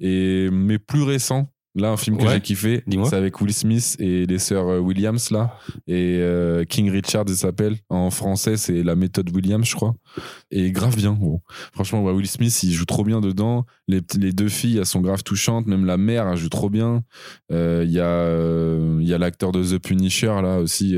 Et 0.00 0.48
mais 0.50 0.78
plus 0.78 1.02
récent, 1.02 1.50
là, 1.74 1.90
un 1.90 1.96
film 1.96 2.16
que 2.16 2.24
Ouais. 2.24 2.34
j'ai 2.34 2.40
kiffé, 2.40 2.82
c'est 3.08 3.14
avec 3.16 3.40
Will 3.40 3.52
Smith 3.52 3.96
et 3.98 4.26
les 4.26 4.38
sœurs 4.38 4.68
euh, 4.68 4.78
Williams 4.78 5.30
là, 5.30 5.54
et 5.86 6.16
euh, 6.20 6.64
King 6.64 6.90
Richard, 6.90 7.24
il 7.28 7.36
s'appelle. 7.36 7.76
En 7.88 8.10
français, 8.10 8.56
c'est 8.56 8.82
la 8.82 8.96
méthode 8.96 9.30
Williams, 9.34 9.68
je 9.68 9.74
crois. 9.76 9.94
Et 10.50 10.70
grave 10.72 10.96
bien. 10.96 11.12
Bon. 11.12 11.40
Franchement, 11.72 12.02
ouais, 12.02 12.12
Will 12.12 12.26
Smith, 12.26 12.62
il 12.62 12.72
joue 12.72 12.84
trop 12.84 13.04
bien 13.04 13.20
dedans. 13.20 13.64
Les, 13.86 14.00
deux 14.00 14.48
filles, 14.48 14.78
elles 14.78 14.86
sont 14.86 15.00
grave 15.00 15.22
touchantes. 15.22 15.66
Même 15.66 15.84
la 15.84 15.96
mère, 15.96 16.26
elle 16.28 16.36
joue 16.36 16.48
trop 16.48 16.70
bien. 16.70 17.02
Euh, 17.52 17.82
Il 17.86 17.92
y 17.92 18.00
a, 18.00 18.04
euh, 18.06 18.98
il 19.00 19.06
y 19.08 19.14
a 19.14 19.18
l'acteur 19.18 19.52
de 19.52 19.62
The 19.62 19.78
Punisher 19.80 20.34
là 20.42 20.58
aussi. 20.58 20.96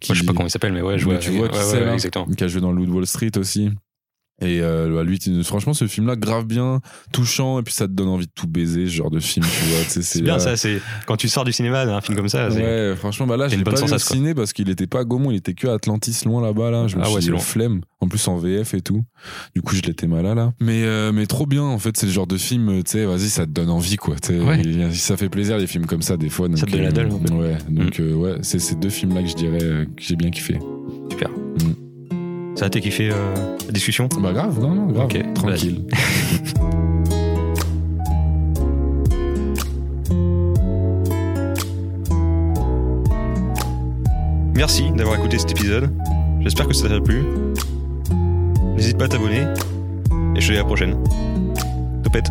qui, 0.00 0.12
Moi, 0.12 0.14
je 0.14 0.20
sais 0.20 0.26
pas 0.26 0.32
comment 0.32 0.46
il 0.46 0.50
s'appelle, 0.50 0.72
mais 0.72 0.82
ouais, 0.82 0.98
je 0.98 1.06
Ouais, 1.06 1.14
vois. 1.14 1.20
tu 1.20 1.30
vois 1.30 1.48
qui 1.48 1.56
ouais, 1.56 1.62
c'est, 1.64 1.78
ouais, 1.78 1.84
là 1.86 1.94
exactement. 1.94 2.26
qui 2.26 2.44
a 2.44 2.48
joué 2.48 2.60
dans 2.60 2.72
de 2.74 2.90
Wall 2.90 3.06
Street 3.06 3.32
aussi. 3.38 3.70
Et 4.42 4.60
euh, 4.62 4.94
bah, 4.94 5.02
lui, 5.04 5.18
franchement, 5.44 5.74
ce 5.74 5.86
film-là, 5.86 6.16
grave 6.16 6.46
bien, 6.46 6.80
touchant, 7.12 7.58
et 7.58 7.62
puis 7.62 7.74
ça 7.74 7.86
te 7.86 7.92
donne 7.92 8.08
envie 8.08 8.26
de 8.26 8.32
tout 8.34 8.46
baiser, 8.46 8.86
ce 8.86 8.92
genre 8.92 9.10
de 9.10 9.20
film, 9.20 9.44
tu 9.44 9.64
vois. 9.70 9.84
C'est 9.88 10.22
bien 10.22 10.34
là- 10.34 10.38
ça, 10.38 10.56
c'est 10.56 10.80
quand 11.06 11.16
tu 11.16 11.28
sors 11.28 11.44
du 11.44 11.52
cinéma 11.52 11.84
d'un 11.84 12.00
film 12.00 12.16
comme 12.16 12.28
ça. 12.28 12.48
Ouais, 12.48 12.94
franchement, 12.96 13.26
bah 13.26 13.36
là, 13.36 13.48
je 13.48 13.56
l'ai 13.56 13.64
pas 13.64 13.72
vu 13.74 13.92
au 13.92 13.98
ciné 13.98 14.34
parce 14.34 14.52
qu'il 14.52 14.68
était 14.70 14.86
pas 14.86 15.00
à 15.00 15.04
Gaumont, 15.04 15.30
il 15.30 15.36
était 15.36 15.54
que 15.54 15.66
à 15.68 15.74
Atlantis, 15.74 16.22
loin 16.24 16.40
là-bas, 16.42 16.70
là. 16.70 16.86
Je 16.88 16.96
me 16.96 17.02
Ah 17.02 17.06
suis 17.06 17.14
ouais, 17.14 17.20
dit, 17.20 17.44
flemme. 17.44 17.80
En 18.02 18.08
plus, 18.08 18.26
en 18.28 18.38
VF 18.38 18.72
et 18.72 18.80
tout. 18.80 19.04
Du 19.54 19.60
coup, 19.60 19.74
je 19.74 19.82
l'étais 19.82 20.06
mal 20.06 20.22
là, 20.24 20.34
là. 20.34 20.52
Mais, 20.58 20.84
euh, 20.84 21.12
mais 21.12 21.26
trop 21.26 21.44
bien, 21.44 21.62
en 21.62 21.78
fait, 21.78 21.96
c'est 21.98 22.06
le 22.06 22.12
genre 22.12 22.26
de 22.26 22.38
film, 22.38 22.82
tu 22.82 22.92
sais, 22.92 23.04
vas-y, 23.04 23.28
ça 23.28 23.44
te 23.44 23.50
donne 23.50 23.68
envie, 23.68 23.96
quoi. 23.96 24.16
Ouais. 24.30 24.62
Et 24.62 24.92
Ça 24.94 25.18
fait 25.18 25.28
plaisir, 25.28 25.58
les 25.58 25.66
films 25.66 25.84
comme 25.84 26.00
ça, 26.00 26.16
des 26.16 26.30
fois. 26.30 26.48
donc, 26.48 26.56
Ça 26.56 26.64
te 26.64 26.70
donne 26.72 26.82
la 26.82 26.92
dalle, 26.92 27.08
euh, 27.10 27.14
en 27.14 27.18
fait. 27.20 27.34
Ouais, 27.34 27.58
donc, 27.68 28.00
euh, 28.00 28.14
ouais, 28.14 28.36
c'est 28.40 28.58
ces 28.58 28.74
deux 28.76 28.88
films-là 28.88 29.22
que 29.22 29.28
je 29.28 29.34
dirais 29.34 29.62
euh, 29.62 29.84
que 29.84 30.02
j'ai 30.02 30.16
bien 30.16 30.30
kiffé. 30.30 30.58
Ça 32.60 32.66
a 32.66 32.68
t'es 32.68 32.82
kiffé 32.82 33.08
euh, 33.10 33.56
la 33.64 33.72
discussion? 33.72 34.06
Bah, 34.20 34.34
grave, 34.34 34.60
non, 34.60 34.74
non, 34.74 34.88
grave. 34.88 35.06
Ok, 35.06 35.32
Tranquille. 35.32 35.82
Merci 44.54 44.90
d'avoir 44.90 45.18
écouté 45.18 45.38
cet 45.38 45.52
épisode. 45.52 45.90
J'espère 46.40 46.68
que 46.68 46.74
ça 46.74 46.86
t'a 46.86 47.00
plu. 47.00 47.22
N'hésite 48.76 48.98
pas 48.98 49.06
à 49.06 49.08
t'abonner. 49.08 49.46
Et 50.36 50.40
je 50.42 50.48
te 50.48 50.52
dis 50.52 50.58
à 50.58 50.60
la 50.60 50.66
prochaine. 50.66 51.02
Topette. 52.04 52.26